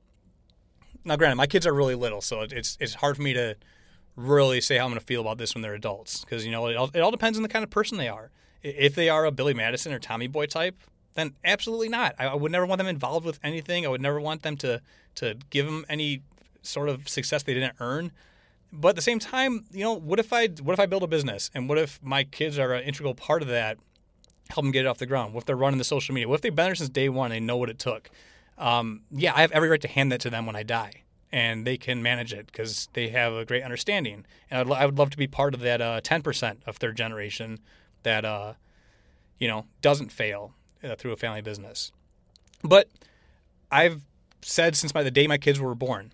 now 1.04 1.16
granted 1.16 1.36
my 1.36 1.46
kids 1.46 1.66
are 1.66 1.72
really 1.72 1.94
little, 1.94 2.20
so 2.20 2.42
it's 2.42 2.76
it's 2.80 2.94
hard 2.94 3.16
for 3.16 3.22
me 3.22 3.32
to 3.34 3.56
really 4.16 4.60
say 4.60 4.76
how 4.76 4.84
I'm 4.84 4.90
going 4.90 5.00
to 5.00 5.06
feel 5.06 5.22
about 5.22 5.38
this 5.38 5.54
when 5.54 5.62
they're 5.62 5.74
adults 5.74 6.20
because 6.20 6.44
you 6.44 6.52
know 6.52 6.66
it 6.66 6.76
all, 6.76 6.90
it 6.92 7.00
all 7.00 7.10
depends 7.10 7.38
on 7.38 7.42
the 7.42 7.48
kind 7.48 7.62
of 7.62 7.70
person 7.70 7.98
they 7.98 8.08
are. 8.08 8.30
If 8.62 8.94
they 8.94 9.08
are 9.08 9.24
a 9.24 9.32
Billy 9.32 9.54
Madison 9.54 9.92
or 9.92 9.98
Tommy 9.98 10.26
Boy 10.28 10.46
type, 10.46 10.76
then 11.14 11.34
absolutely 11.44 11.88
not. 11.88 12.14
I, 12.18 12.26
I 12.26 12.34
would 12.34 12.52
never 12.52 12.66
want 12.66 12.78
them 12.78 12.86
involved 12.86 13.26
with 13.26 13.40
anything. 13.42 13.84
I 13.86 13.88
would 13.88 14.02
never 14.02 14.20
want 14.20 14.42
them 14.42 14.56
to 14.58 14.80
to 15.16 15.36
give 15.50 15.66
them 15.66 15.84
any 15.88 16.22
sort 16.62 16.88
of 16.88 17.08
success 17.08 17.42
they 17.42 17.54
didn't 17.54 17.74
earn. 17.80 18.12
But 18.72 18.90
at 18.90 18.96
the 18.96 19.02
same 19.02 19.18
time, 19.18 19.66
you 19.70 19.84
know, 19.84 19.92
what 19.92 20.18
if 20.18 20.32
I 20.32 20.48
what 20.48 20.72
if 20.72 20.80
I 20.80 20.86
build 20.86 21.02
a 21.02 21.06
business 21.06 21.50
and 21.54 21.68
what 21.68 21.76
if 21.76 22.00
my 22.02 22.24
kids 22.24 22.58
are 22.58 22.72
an 22.72 22.84
integral 22.84 23.14
part 23.14 23.42
of 23.42 23.48
that? 23.48 23.78
Help 24.48 24.64
them 24.64 24.72
get 24.72 24.86
it 24.86 24.88
off 24.88 24.98
the 24.98 25.06
ground. 25.06 25.34
What 25.34 25.42
if 25.42 25.46
they're 25.46 25.56
running 25.56 25.78
the 25.78 25.84
social 25.84 26.14
media? 26.14 26.28
What 26.28 26.36
if 26.36 26.40
they've 26.40 26.54
been 26.54 26.66
there 26.66 26.74
since 26.74 26.88
day 26.88 27.08
one? 27.08 27.32
And 27.32 27.34
they 27.34 27.40
know 27.40 27.56
what 27.56 27.68
it 27.68 27.78
took. 27.78 28.10
Um, 28.58 29.02
yeah, 29.10 29.34
I 29.34 29.42
have 29.42 29.52
every 29.52 29.68
right 29.68 29.80
to 29.80 29.88
hand 29.88 30.10
that 30.12 30.20
to 30.22 30.30
them 30.30 30.46
when 30.46 30.56
I 30.56 30.62
die, 30.62 31.02
and 31.30 31.66
they 31.66 31.76
can 31.76 32.02
manage 32.02 32.32
it 32.32 32.46
because 32.46 32.88
they 32.94 33.08
have 33.08 33.32
a 33.32 33.44
great 33.44 33.62
understanding. 33.62 34.24
And 34.50 34.60
I'd, 34.60 34.78
I 34.78 34.86
would 34.86 34.98
love 34.98 35.10
to 35.10 35.16
be 35.16 35.26
part 35.26 35.54
of 35.54 35.60
that 35.60 35.80
uh, 35.80 36.00
ten 36.00 36.20
uh, 36.20 36.22
percent 36.22 36.62
of 36.66 36.76
third 36.76 36.96
generation 36.96 37.60
that 38.04 38.24
uh, 38.24 38.54
you 39.38 39.48
know 39.48 39.66
doesn't 39.82 40.12
fail 40.12 40.54
uh, 40.82 40.94
through 40.96 41.12
a 41.12 41.16
family 41.16 41.42
business. 41.42 41.92
But 42.62 42.88
I've 43.70 44.02
said 44.40 44.76
since 44.76 44.92
by 44.92 45.02
the 45.02 45.10
day 45.10 45.26
my 45.26 45.38
kids 45.38 45.60
were 45.60 45.74
born, 45.74 46.12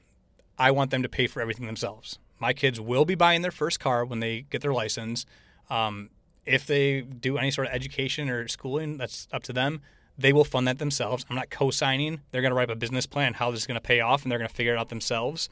I 0.59 0.71
want 0.71 0.91
them 0.91 1.03
to 1.03 1.09
pay 1.09 1.27
for 1.29 1.41
everything 1.41 1.67
themselves 1.67 2.19
my 2.39 2.53
kids 2.53 2.81
will 2.81 3.05
be 3.05 3.15
buying 3.15 3.43
their 3.43 3.51
first 3.51 3.81
car 3.81 4.05
when 4.05 4.21
they 4.21 4.43
get 4.43 4.63
their 4.63 4.73
license. 4.73 5.27
Um, 5.71 6.11
if 6.47 6.67
they 6.67 7.03
do 7.03 7.37
any 7.37 7.51
sort 7.51 7.67
of 7.67 7.75
education 7.75 8.31
or 8.31 8.49
schooling, 8.49 8.97
that's 8.97 9.29
up 9.33 9.43
to 9.45 9.53
them. 9.53 9.83
They 10.17 10.33
will 10.33 10.45
fund 10.45 10.67
that 10.67 10.79
themselves. 10.79 11.25
I'm 11.29 11.37
not 11.37 11.51
co-signing. 11.51 12.21
They're 12.31 12.43
going 12.43 12.51
to 12.51 12.57
write 12.57 12.71
a 12.71 12.77
business 12.77 13.07
plan 13.07 13.35
how 13.35 13.51
this 13.51 13.61
is 13.61 13.67
going 13.67 13.77
to 13.77 13.81
pay 13.81 14.01
off, 14.01 14.23
and 14.23 14.33
they're 14.33 14.39
going 14.39 14.49
to 14.49 14.55
figure 14.55 14.75
it 14.75 14.79
out 14.79 14.89
themselves. 14.89 15.49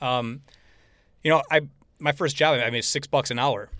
Um, 0.00 0.42
you 1.22 1.30
know, 1.30 1.42
I 1.50 1.62
my 1.98 2.12
first 2.12 2.36
job 2.36 2.60
I 2.60 2.68
made 2.70 2.84
six 2.84 3.06
bucks 3.06 3.30
an 3.30 3.38
hour. 3.38 3.70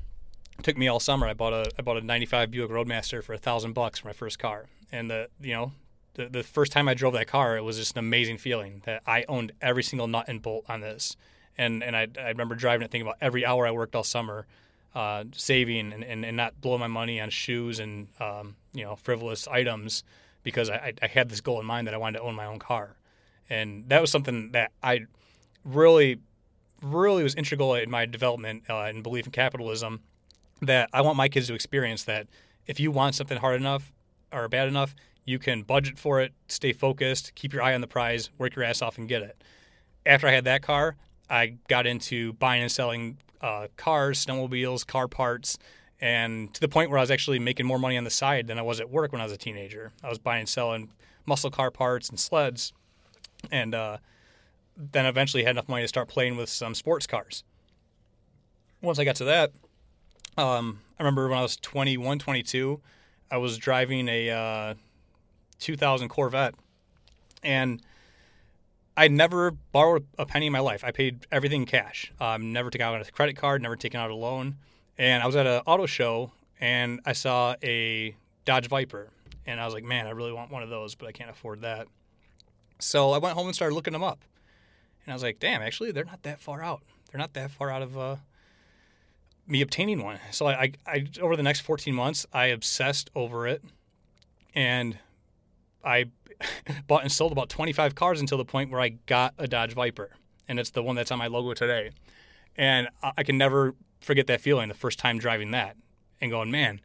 It 0.58 0.64
took 0.64 0.78
me 0.78 0.88
all 0.88 1.00
summer. 1.00 1.26
I 1.26 1.34
bought 1.34 1.52
a 1.52 1.70
I 1.78 1.82
bought 1.82 1.96
a 1.96 2.00
'95 2.00 2.50
Buick 2.50 2.70
Roadmaster 2.70 3.22
for 3.22 3.34
a 3.34 3.38
thousand 3.38 3.72
bucks 3.72 3.98
for 3.98 4.08
my 4.08 4.12
first 4.12 4.38
car, 4.38 4.66
and 4.90 5.10
the 5.10 5.28
you 5.40 5.52
know 5.52 5.72
the, 6.14 6.28
the 6.28 6.42
first 6.42 6.72
time 6.72 6.88
I 6.88 6.94
drove 6.94 7.14
that 7.14 7.26
car, 7.26 7.56
it 7.56 7.62
was 7.62 7.76
just 7.76 7.92
an 7.92 7.98
amazing 7.98 8.38
feeling 8.38 8.82
that 8.84 9.02
I 9.06 9.24
owned 9.28 9.52
every 9.60 9.82
single 9.82 10.06
nut 10.06 10.26
and 10.28 10.40
bolt 10.40 10.64
on 10.68 10.80
this 10.80 11.16
and 11.58 11.82
and 11.82 11.96
I, 11.96 12.08
I 12.18 12.28
remember 12.28 12.54
driving 12.54 12.84
it 12.84 12.90
thinking 12.90 13.06
about 13.06 13.18
every 13.20 13.44
hour 13.44 13.66
I 13.66 13.70
worked 13.70 13.94
all 13.94 14.04
summer, 14.04 14.46
uh, 14.94 15.24
saving 15.32 15.92
and, 15.92 16.04
and, 16.04 16.24
and 16.24 16.36
not 16.36 16.60
blowing 16.60 16.80
my 16.80 16.86
money 16.86 17.20
on 17.20 17.30
shoes 17.30 17.78
and 17.78 18.08
um, 18.20 18.56
you 18.72 18.84
know 18.84 18.96
frivolous 18.96 19.46
items 19.48 20.04
because 20.42 20.70
I, 20.70 20.92
I 21.00 21.06
had 21.06 21.28
this 21.28 21.40
goal 21.40 21.60
in 21.60 21.66
mind 21.66 21.86
that 21.86 21.94
I 21.94 21.98
wanted 21.98 22.18
to 22.18 22.24
own 22.24 22.34
my 22.34 22.46
own 22.46 22.58
car, 22.58 22.96
and 23.48 23.88
that 23.88 24.00
was 24.00 24.10
something 24.10 24.52
that 24.52 24.72
I 24.82 25.00
really 25.64 26.18
really 26.82 27.22
was 27.22 27.34
integral 27.34 27.74
in 27.74 27.90
my 27.90 28.06
development 28.06 28.64
uh, 28.68 28.82
and 28.82 29.02
belief 29.02 29.26
in 29.26 29.32
capitalism. 29.32 30.00
That 30.60 30.88
I 30.92 31.00
want 31.00 31.16
my 31.16 31.28
kids 31.28 31.48
to 31.48 31.54
experience 31.54 32.04
that 32.04 32.28
if 32.66 32.78
you 32.78 32.92
want 32.92 33.16
something 33.16 33.38
hard 33.38 33.60
enough 33.60 33.92
or 34.32 34.48
bad 34.48 34.68
enough, 34.68 34.94
you 35.24 35.38
can 35.38 35.62
budget 35.62 35.98
for 35.98 36.20
it, 36.20 36.32
stay 36.48 36.72
focused, 36.72 37.34
keep 37.34 37.52
your 37.52 37.62
eye 37.62 37.74
on 37.74 37.80
the 37.80 37.86
prize, 37.86 38.30
work 38.38 38.54
your 38.54 38.64
ass 38.64 38.82
off, 38.82 38.98
and 38.98 39.08
get 39.08 39.22
it. 39.22 39.42
After 40.06 40.26
I 40.26 40.32
had 40.32 40.44
that 40.44 40.62
car, 40.62 40.96
I 41.32 41.54
got 41.66 41.86
into 41.86 42.34
buying 42.34 42.60
and 42.60 42.70
selling 42.70 43.16
uh, 43.40 43.68
cars, 43.78 44.24
snowmobiles, 44.24 44.86
car 44.86 45.08
parts, 45.08 45.58
and 45.98 46.52
to 46.52 46.60
the 46.60 46.68
point 46.68 46.90
where 46.90 46.98
I 46.98 47.02
was 47.02 47.10
actually 47.10 47.38
making 47.38 47.64
more 47.64 47.78
money 47.78 47.96
on 47.96 48.04
the 48.04 48.10
side 48.10 48.48
than 48.48 48.58
I 48.58 48.62
was 48.62 48.80
at 48.80 48.90
work 48.90 49.12
when 49.12 49.20
I 49.22 49.24
was 49.24 49.32
a 49.32 49.38
teenager. 49.38 49.92
I 50.04 50.10
was 50.10 50.18
buying 50.18 50.40
and 50.40 50.48
selling 50.48 50.90
muscle 51.24 51.50
car 51.50 51.70
parts 51.70 52.10
and 52.10 52.20
sleds, 52.20 52.74
and 53.50 53.74
uh, 53.74 53.96
then 54.76 55.06
eventually 55.06 55.42
had 55.42 55.52
enough 55.52 55.70
money 55.70 55.82
to 55.82 55.88
start 55.88 56.06
playing 56.06 56.36
with 56.36 56.50
some 56.50 56.74
sports 56.74 57.06
cars. 57.06 57.44
Once 58.82 58.98
I 58.98 59.04
got 59.04 59.16
to 59.16 59.24
that, 59.24 59.52
um, 60.36 60.80
I 60.98 61.02
remember 61.02 61.28
when 61.28 61.38
I 61.38 61.42
was 61.42 61.56
21, 61.56 62.18
22, 62.18 62.78
I 63.30 63.38
was 63.38 63.56
driving 63.56 64.06
a 64.08 64.28
uh, 64.28 64.74
2000 65.60 66.10
Corvette, 66.10 66.54
and 67.42 67.80
I 68.96 69.08
never 69.08 69.50
borrowed 69.50 70.06
a 70.18 70.26
penny 70.26 70.46
in 70.46 70.52
my 70.52 70.60
life. 70.60 70.84
I 70.84 70.90
paid 70.90 71.26
everything 71.32 71.62
in 71.62 71.66
cash. 71.66 72.12
Um, 72.20 72.52
never 72.52 72.70
took 72.70 72.80
out 72.80 73.00
a 73.00 73.10
credit 73.10 73.36
card, 73.36 73.62
never 73.62 73.76
taken 73.76 73.98
out 73.98 74.10
a 74.10 74.14
loan. 74.14 74.56
And 74.98 75.22
I 75.22 75.26
was 75.26 75.36
at 75.36 75.46
an 75.46 75.62
auto 75.66 75.86
show 75.86 76.32
and 76.60 77.00
I 77.06 77.12
saw 77.12 77.54
a 77.62 78.14
Dodge 78.44 78.68
Viper. 78.68 79.10
And 79.46 79.60
I 79.60 79.64
was 79.64 79.74
like, 79.74 79.84
man, 79.84 80.06
I 80.06 80.10
really 80.10 80.32
want 80.32 80.50
one 80.52 80.62
of 80.62 80.68
those, 80.68 80.94
but 80.94 81.08
I 81.08 81.12
can't 81.12 81.30
afford 81.30 81.62
that. 81.62 81.88
So 82.78 83.12
I 83.12 83.18
went 83.18 83.34
home 83.34 83.46
and 83.46 83.54
started 83.54 83.74
looking 83.74 83.92
them 83.92 84.04
up. 84.04 84.22
And 85.04 85.12
I 85.12 85.14
was 85.14 85.22
like, 85.22 85.40
damn, 85.40 85.62
actually, 85.62 85.90
they're 85.90 86.04
not 86.04 86.22
that 86.22 86.40
far 86.40 86.62
out. 86.62 86.82
They're 87.10 87.18
not 87.18 87.32
that 87.34 87.50
far 87.50 87.70
out 87.70 87.82
of 87.82 87.98
uh, 87.98 88.16
me 89.46 89.62
obtaining 89.62 90.02
one. 90.02 90.18
So 90.30 90.46
I, 90.46 90.52
I, 90.52 90.72
I, 90.86 91.06
over 91.20 91.34
the 91.34 91.42
next 91.42 91.60
14 91.60 91.94
months, 91.94 92.26
I 92.32 92.46
obsessed 92.46 93.10
over 93.14 93.46
it. 93.46 93.64
And 94.54 94.98
I 95.84 96.06
bought 96.86 97.02
and 97.02 97.12
sold 97.12 97.32
about 97.32 97.48
25 97.48 97.94
cars 97.94 98.20
until 98.20 98.38
the 98.38 98.44
point 98.44 98.70
where 98.70 98.80
I 98.80 98.90
got 99.06 99.34
a 99.38 99.46
Dodge 99.46 99.74
Viper, 99.74 100.10
and 100.48 100.58
it's 100.58 100.70
the 100.70 100.82
one 100.82 100.96
that's 100.96 101.10
on 101.10 101.18
my 101.18 101.26
logo 101.26 101.54
today. 101.54 101.90
And 102.56 102.88
I 103.02 103.22
can 103.22 103.38
never 103.38 103.74
forget 104.00 104.26
that 104.26 104.40
feeling 104.40 104.68
the 104.68 104.74
first 104.74 104.98
time 104.98 105.18
driving 105.18 105.52
that 105.52 105.76
and 106.20 106.30
going, 106.30 106.50
man, 106.50 106.80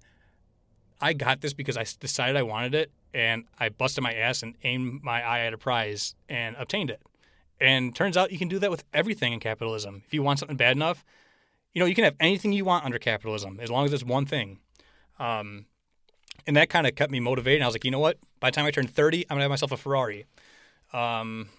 I 1.01 1.13
got 1.13 1.41
this 1.41 1.53
because 1.53 1.77
I 1.77 1.85
decided 1.99 2.35
I 2.35 2.43
wanted 2.43 2.73
it, 2.73 2.91
and 3.13 3.45
I 3.59 3.69
busted 3.69 4.03
my 4.03 4.13
ass 4.13 4.43
and 4.43 4.55
aimed 4.63 5.03
my 5.03 5.21
eye 5.21 5.41
at 5.41 5.53
a 5.53 5.57
prize 5.57 6.15
and 6.29 6.55
obtained 6.57 6.89
it. 6.89 7.01
And 7.59 7.95
turns 7.95 8.17
out 8.17 8.31
you 8.31 8.37
can 8.37 8.47
do 8.47 8.59
that 8.59 8.71
with 8.71 8.83
everything 8.93 9.33
in 9.33 9.39
capitalism. 9.39 10.03
If 10.05 10.13
you 10.13 10.21
want 10.21 10.39
something 10.39 10.57
bad 10.57 10.75
enough, 10.75 11.03
you 11.73 11.79
know, 11.79 11.85
you 11.85 11.95
can 11.95 12.03
have 12.03 12.15
anything 12.19 12.53
you 12.53 12.65
want 12.65 12.85
under 12.85 12.99
capitalism 12.99 13.59
as 13.59 13.69
long 13.69 13.85
as 13.85 13.93
it's 13.93 14.03
one 14.03 14.25
thing. 14.25 14.59
Um, 15.19 15.65
and 16.47 16.55
that 16.55 16.69
kind 16.69 16.87
of 16.87 16.95
kept 16.95 17.11
me 17.11 17.19
motivated. 17.19 17.57
And 17.57 17.65
I 17.65 17.67
was 17.67 17.75
like, 17.75 17.85
you 17.85 17.91
know 17.91 17.99
what? 17.99 18.17
By 18.39 18.49
the 18.49 18.55
time 18.55 18.65
I 18.65 18.71
turn 18.71 18.87
30, 18.87 19.25
I'm 19.29 19.35
gonna 19.35 19.41
have 19.43 19.49
myself 19.51 19.71
a 19.73 19.77
Ferrari. 19.77 20.25
Um, 20.93 21.49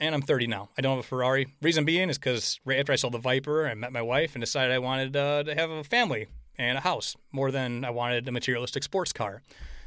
and 0.00 0.14
I'm 0.14 0.22
30 0.22 0.46
now. 0.46 0.70
I 0.78 0.80
don't 0.80 0.96
have 0.96 1.04
a 1.04 1.08
Ferrari. 1.08 1.48
Reason 1.60 1.84
being 1.84 2.08
is 2.08 2.16
because 2.16 2.58
right 2.64 2.78
after 2.78 2.92
I 2.92 2.96
sold 2.96 3.12
the 3.12 3.18
Viper, 3.18 3.68
I 3.68 3.74
met 3.74 3.92
my 3.92 4.00
wife 4.00 4.34
and 4.34 4.40
decided 4.40 4.72
I 4.72 4.78
wanted 4.78 5.14
uh, 5.14 5.42
to 5.42 5.54
have 5.54 5.68
a 5.68 5.84
family 5.84 6.28
and 6.56 6.78
a 6.78 6.80
house 6.80 7.16
more 7.32 7.50
than 7.50 7.84
I 7.84 7.90
wanted 7.90 8.26
a 8.26 8.32
materialistic 8.32 8.82
sports 8.82 9.12
car. 9.12 9.42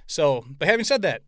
So, 0.06 0.46
but 0.60 0.68
having 0.68 0.84
said 0.84 1.02
that, 1.02 1.22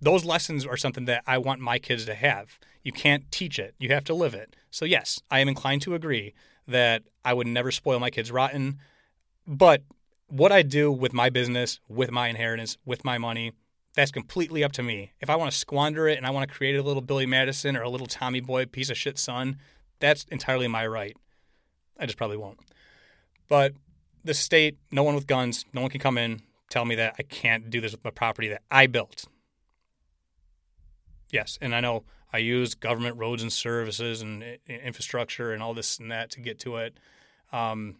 those 0.00 0.24
lessons 0.24 0.64
are 0.64 0.76
something 0.76 1.06
that 1.06 1.22
I 1.26 1.38
want 1.38 1.60
my 1.60 1.78
kids 1.78 2.04
to 2.06 2.14
have. 2.14 2.58
You 2.82 2.92
can't 2.92 3.30
teach 3.30 3.58
it, 3.58 3.74
you 3.78 3.90
have 3.90 4.04
to 4.04 4.14
live 4.14 4.34
it. 4.34 4.54
So, 4.70 4.84
yes, 4.84 5.20
I 5.30 5.40
am 5.40 5.48
inclined 5.48 5.82
to 5.82 5.94
agree 5.94 6.34
that 6.66 7.02
I 7.24 7.34
would 7.34 7.46
never 7.46 7.70
spoil 7.70 7.98
my 7.98 8.10
kids 8.10 8.30
rotten. 8.30 8.78
But 9.46 9.82
what 10.34 10.50
I 10.50 10.62
do 10.62 10.90
with 10.90 11.12
my 11.12 11.30
business, 11.30 11.78
with 11.88 12.10
my 12.10 12.26
inheritance, 12.26 12.76
with 12.84 13.04
my 13.04 13.18
money, 13.18 13.52
that's 13.94 14.10
completely 14.10 14.64
up 14.64 14.72
to 14.72 14.82
me. 14.82 15.12
If 15.20 15.30
I 15.30 15.36
want 15.36 15.52
to 15.52 15.56
squander 15.56 16.08
it 16.08 16.18
and 16.18 16.26
I 16.26 16.30
want 16.30 16.48
to 16.48 16.52
create 16.52 16.74
a 16.74 16.82
little 16.82 17.02
Billy 17.02 17.24
Madison 17.24 17.76
or 17.76 17.82
a 17.82 17.88
little 17.88 18.08
Tommy 18.08 18.40
Boy 18.40 18.66
piece 18.66 18.90
of 18.90 18.96
shit 18.96 19.16
son, 19.16 19.58
that's 20.00 20.24
entirely 20.32 20.66
my 20.66 20.88
right. 20.88 21.16
I 22.00 22.06
just 22.06 22.18
probably 22.18 22.36
won't. 22.36 22.58
But 23.48 23.74
the 24.24 24.34
state, 24.34 24.76
no 24.90 25.04
one 25.04 25.14
with 25.14 25.28
guns, 25.28 25.66
no 25.72 25.82
one 25.82 25.90
can 25.90 26.00
come 26.00 26.18
in, 26.18 26.42
tell 26.68 26.84
me 26.84 26.96
that 26.96 27.14
I 27.16 27.22
can't 27.22 27.70
do 27.70 27.80
this 27.80 27.92
with 27.92 28.02
my 28.02 28.10
property 28.10 28.48
that 28.48 28.62
I 28.72 28.88
built. 28.88 29.26
Yes, 31.30 31.58
and 31.60 31.76
I 31.76 31.80
know 31.80 32.02
I 32.32 32.38
use 32.38 32.74
government 32.74 33.18
roads 33.18 33.42
and 33.44 33.52
services 33.52 34.20
and 34.20 34.42
infrastructure 34.66 35.52
and 35.52 35.62
all 35.62 35.74
this 35.74 36.00
and 36.00 36.10
that 36.10 36.30
to 36.30 36.40
get 36.40 36.58
to 36.60 36.78
it. 36.78 36.98
Um, 37.52 37.98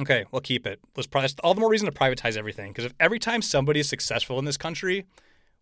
Okay, 0.00 0.24
we'll 0.30 0.40
keep 0.40 0.66
it. 0.66 0.80
Let's 0.96 1.34
all 1.42 1.54
the 1.54 1.60
more 1.60 1.70
reason 1.70 1.86
to 1.86 1.92
privatize 1.92 2.36
everything. 2.36 2.70
Because 2.70 2.84
if 2.84 2.94
every 3.00 3.18
time 3.18 3.42
somebody 3.42 3.80
is 3.80 3.88
successful 3.88 4.38
in 4.38 4.44
this 4.44 4.56
country, 4.56 5.04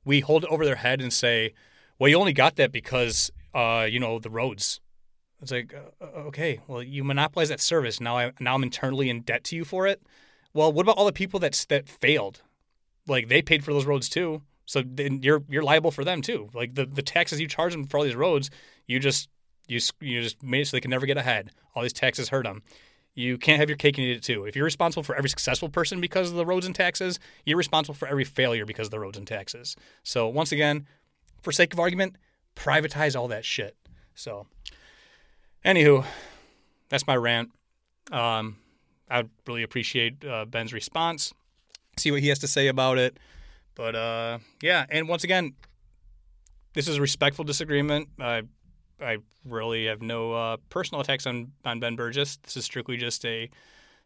we 0.05 0.21
hold 0.21 0.45
it 0.45 0.51
over 0.51 0.65
their 0.65 0.77
head 0.77 1.01
and 1.01 1.13
say, 1.13 1.55
"Well, 1.99 2.09
you 2.09 2.19
only 2.19 2.35
got 2.35 2.57
that 2.57 2.71
because 2.71 3.31
uh, 3.57 3.87
you 3.91 3.99
know, 3.99 4.19
the 4.19 4.29
roads. 4.29 4.81
It's 5.41 5.51
like, 5.51 5.75
uh, 5.75 6.05
okay, 6.29 6.61
well, 6.67 6.83
you 6.83 7.03
monopolize 7.03 7.49
that 7.49 7.61
service. 7.61 8.01
Now 8.01 8.19
I 8.19 8.33
now 8.39 8.55
I'm 8.55 8.63
internally 8.63 9.09
in 9.09 9.23
debt 9.23 9.45
to 9.45 9.57
you 9.57 9.65
for 9.65 9.87
it. 9.87 10.03
Well, 10.53 10.73
what 10.73 10.83
about 10.83 10.99
all 10.99 11.07
the 11.07 11.13
people 11.13 11.41
that 11.41 11.65
that 11.71 11.89
failed? 11.89 12.43
Like 13.09 13.29
they 13.29 13.41
paid 13.41 13.65
for 13.65 13.73
those 13.73 13.87
roads 13.87 14.09
too, 14.09 14.43
so 14.67 14.83
then 14.85 15.23
you're 15.23 15.43
you're 15.49 15.63
liable 15.63 15.91
for 15.91 16.05
them 16.05 16.21
too. 16.21 16.51
Like 16.53 16.75
the, 16.75 16.85
the 16.85 17.03
taxes 17.03 17.41
you 17.41 17.49
charge 17.49 17.73
them 17.73 17.87
for 17.87 17.97
all 17.99 18.05
these 18.05 18.15
roads, 18.15 18.51
you 18.87 18.99
just 18.99 19.29
you 19.69 19.81
you 20.01 20.21
just 20.21 20.43
made 20.43 20.61
it 20.61 20.67
so 20.67 20.77
they 20.77 20.83
can 20.83 20.91
never 20.91 21.07
get 21.07 21.17
ahead. 21.17 21.51
All 21.75 21.83
these 21.83 21.95
taxes 21.95 22.29
hurt 22.29 22.45
them. 22.45 22.63
You 23.17 23.39
can't 23.39 23.59
have 23.59 23.71
your 23.71 23.79
cake 23.79 23.97
and 23.97 24.07
eat 24.07 24.19
it 24.19 24.23
too. 24.23 24.45
If 24.45 24.55
you're 24.55 24.65
responsible 24.67 25.03
for 25.03 25.17
every 25.17 25.31
successful 25.31 25.71
person 25.71 26.03
because 26.03 26.31
of 26.31 26.37
the 26.37 26.45
roads 26.45 26.67
and 26.67 26.75
taxes, 26.75 27.19
you're 27.47 27.57
responsible 27.57 27.95
for 27.95 28.07
every 28.07 28.25
failure 28.25 28.67
because 28.67 28.89
of 28.89 28.91
the 28.91 29.01
roads 29.01 29.17
and 29.17 29.27
taxes. 29.27 29.75
So 30.03 30.29
once 30.29 30.53
again, 30.53 30.87
for 31.41 31.51
sake 31.51 31.73
of 31.73 31.81
argument, 31.81 32.17
privatize 32.55 33.19
all 33.19 33.29
that 33.29 33.45
shit. 33.45 33.75
So, 34.15 34.47
anywho, 35.65 36.05
that's 36.91 37.07
my 37.07 37.17
rant. 37.17 37.53
Um, 38.13 38.59
I 39.11 39.25
really 39.47 39.63
appreciate 39.63 40.23
uh, 40.25 40.45
Ben's 40.45 40.75
response, 40.75 41.33
see 41.97 42.11
what 42.11 42.21
he 42.21 42.29
has 42.29 42.41
to 42.41 42.49
say 42.49 42.69
about 42.69 42.99
it. 42.99 43.19
But 43.75 43.95
uh, 43.95 44.39
yeah, 44.61 44.85
and 44.91 45.09
once 45.09 45.25
again, 45.25 45.55
this 46.75 46.87
is 46.87 46.99
a 46.99 47.01
respectful 47.01 47.45
disagreement. 47.45 48.09
I 48.21 48.43
I 49.01 49.19
really 49.45 49.87
have 49.87 50.03
no 50.03 50.33
uh, 50.33 50.57
personal 50.71 51.01
attacks 51.01 51.27
on 51.27 51.53
on 51.65 51.81
Ben 51.81 51.97
Burgis. 51.97 52.39
This 52.43 52.57
is 52.57 52.65
strictly 52.65 52.97
just 52.97 53.25
a 53.25 53.51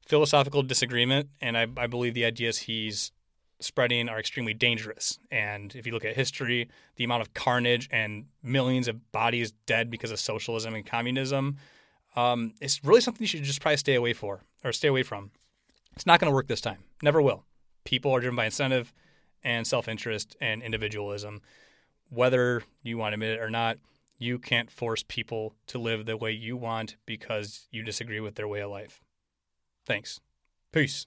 philosophical 0.06 0.62
disagreement, 0.62 1.28
and 1.40 1.56
I, 1.56 1.66
I 1.76 1.86
believe 1.86 2.14
the 2.14 2.24
ideas 2.24 2.58
he's 2.58 3.12
spreading 3.60 4.08
are 4.08 4.18
extremely 4.18 4.54
dangerous. 4.54 5.18
And 5.30 5.74
if 5.76 5.86
you 5.86 5.92
look 5.92 6.04
at 6.04 6.16
history, 6.16 6.68
the 6.96 7.04
amount 7.04 7.22
of 7.22 7.34
carnage 7.34 7.88
and 7.92 8.24
millions 8.42 8.88
of 8.88 9.12
bodies 9.12 9.52
dead 9.66 9.90
because 9.90 10.10
of 10.10 10.18
socialism 10.18 10.74
and 10.74 10.84
communism, 10.84 11.58
um, 12.16 12.54
it's 12.60 12.82
really 12.82 13.00
something 13.00 13.22
you 13.22 13.28
should 13.28 13.42
just 13.42 13.60
probably 13.60 13.76
stay 13.76 13.94
away 13.94 14.14
for 14.14 14.42
or 14.64 14.72
stay 14.72 14.88
away 14.88 15.02
from. 15.02 15.30
It's 15.94 16.06
not 16.06 16.20
going 16.20 16.30
to 16.30 16.34
work 16.34 16.48
this 16.48 16.60
time. 16.60 16.78
Never 17.02 17.20
will. 17.20 17.44
People 17.84 18.12
are 18.12 18.20
driven 18.20 18.36
by 18.36 18.46
incentive 18.46 18.92
and 19.44 19.66
self-interest 19.66 20.36
and 20.40 20.62
individualism. 20.62 21.42
Whether 22.08 22.62
you 22.82 22.98
want 22.98 23.12
to 23.12 23.14
admit 23.14 23.38
it 23.38 23.40
or 23.40 23.50
not, 23.50 23.78
you 24.20 24.38
can't 24.38 24.70
force 24.70 25.02
people 25.08 25.54
to 25.66 25.78
live 25.78 26.04
the 26.04 26.16
way 26.16 26.30
you 26.30 26.56
want 26.56 26.96
because 27.06 27.66
you 27.72 27.82
disagree 27.82 28.20
with 28.20 28.34
their 28.34 28.46
way 28.46 28.60
of 28.60 28.70
life. 28.70 29.00
Thanks. 29.86 30.20
Peace. 30.72 31.06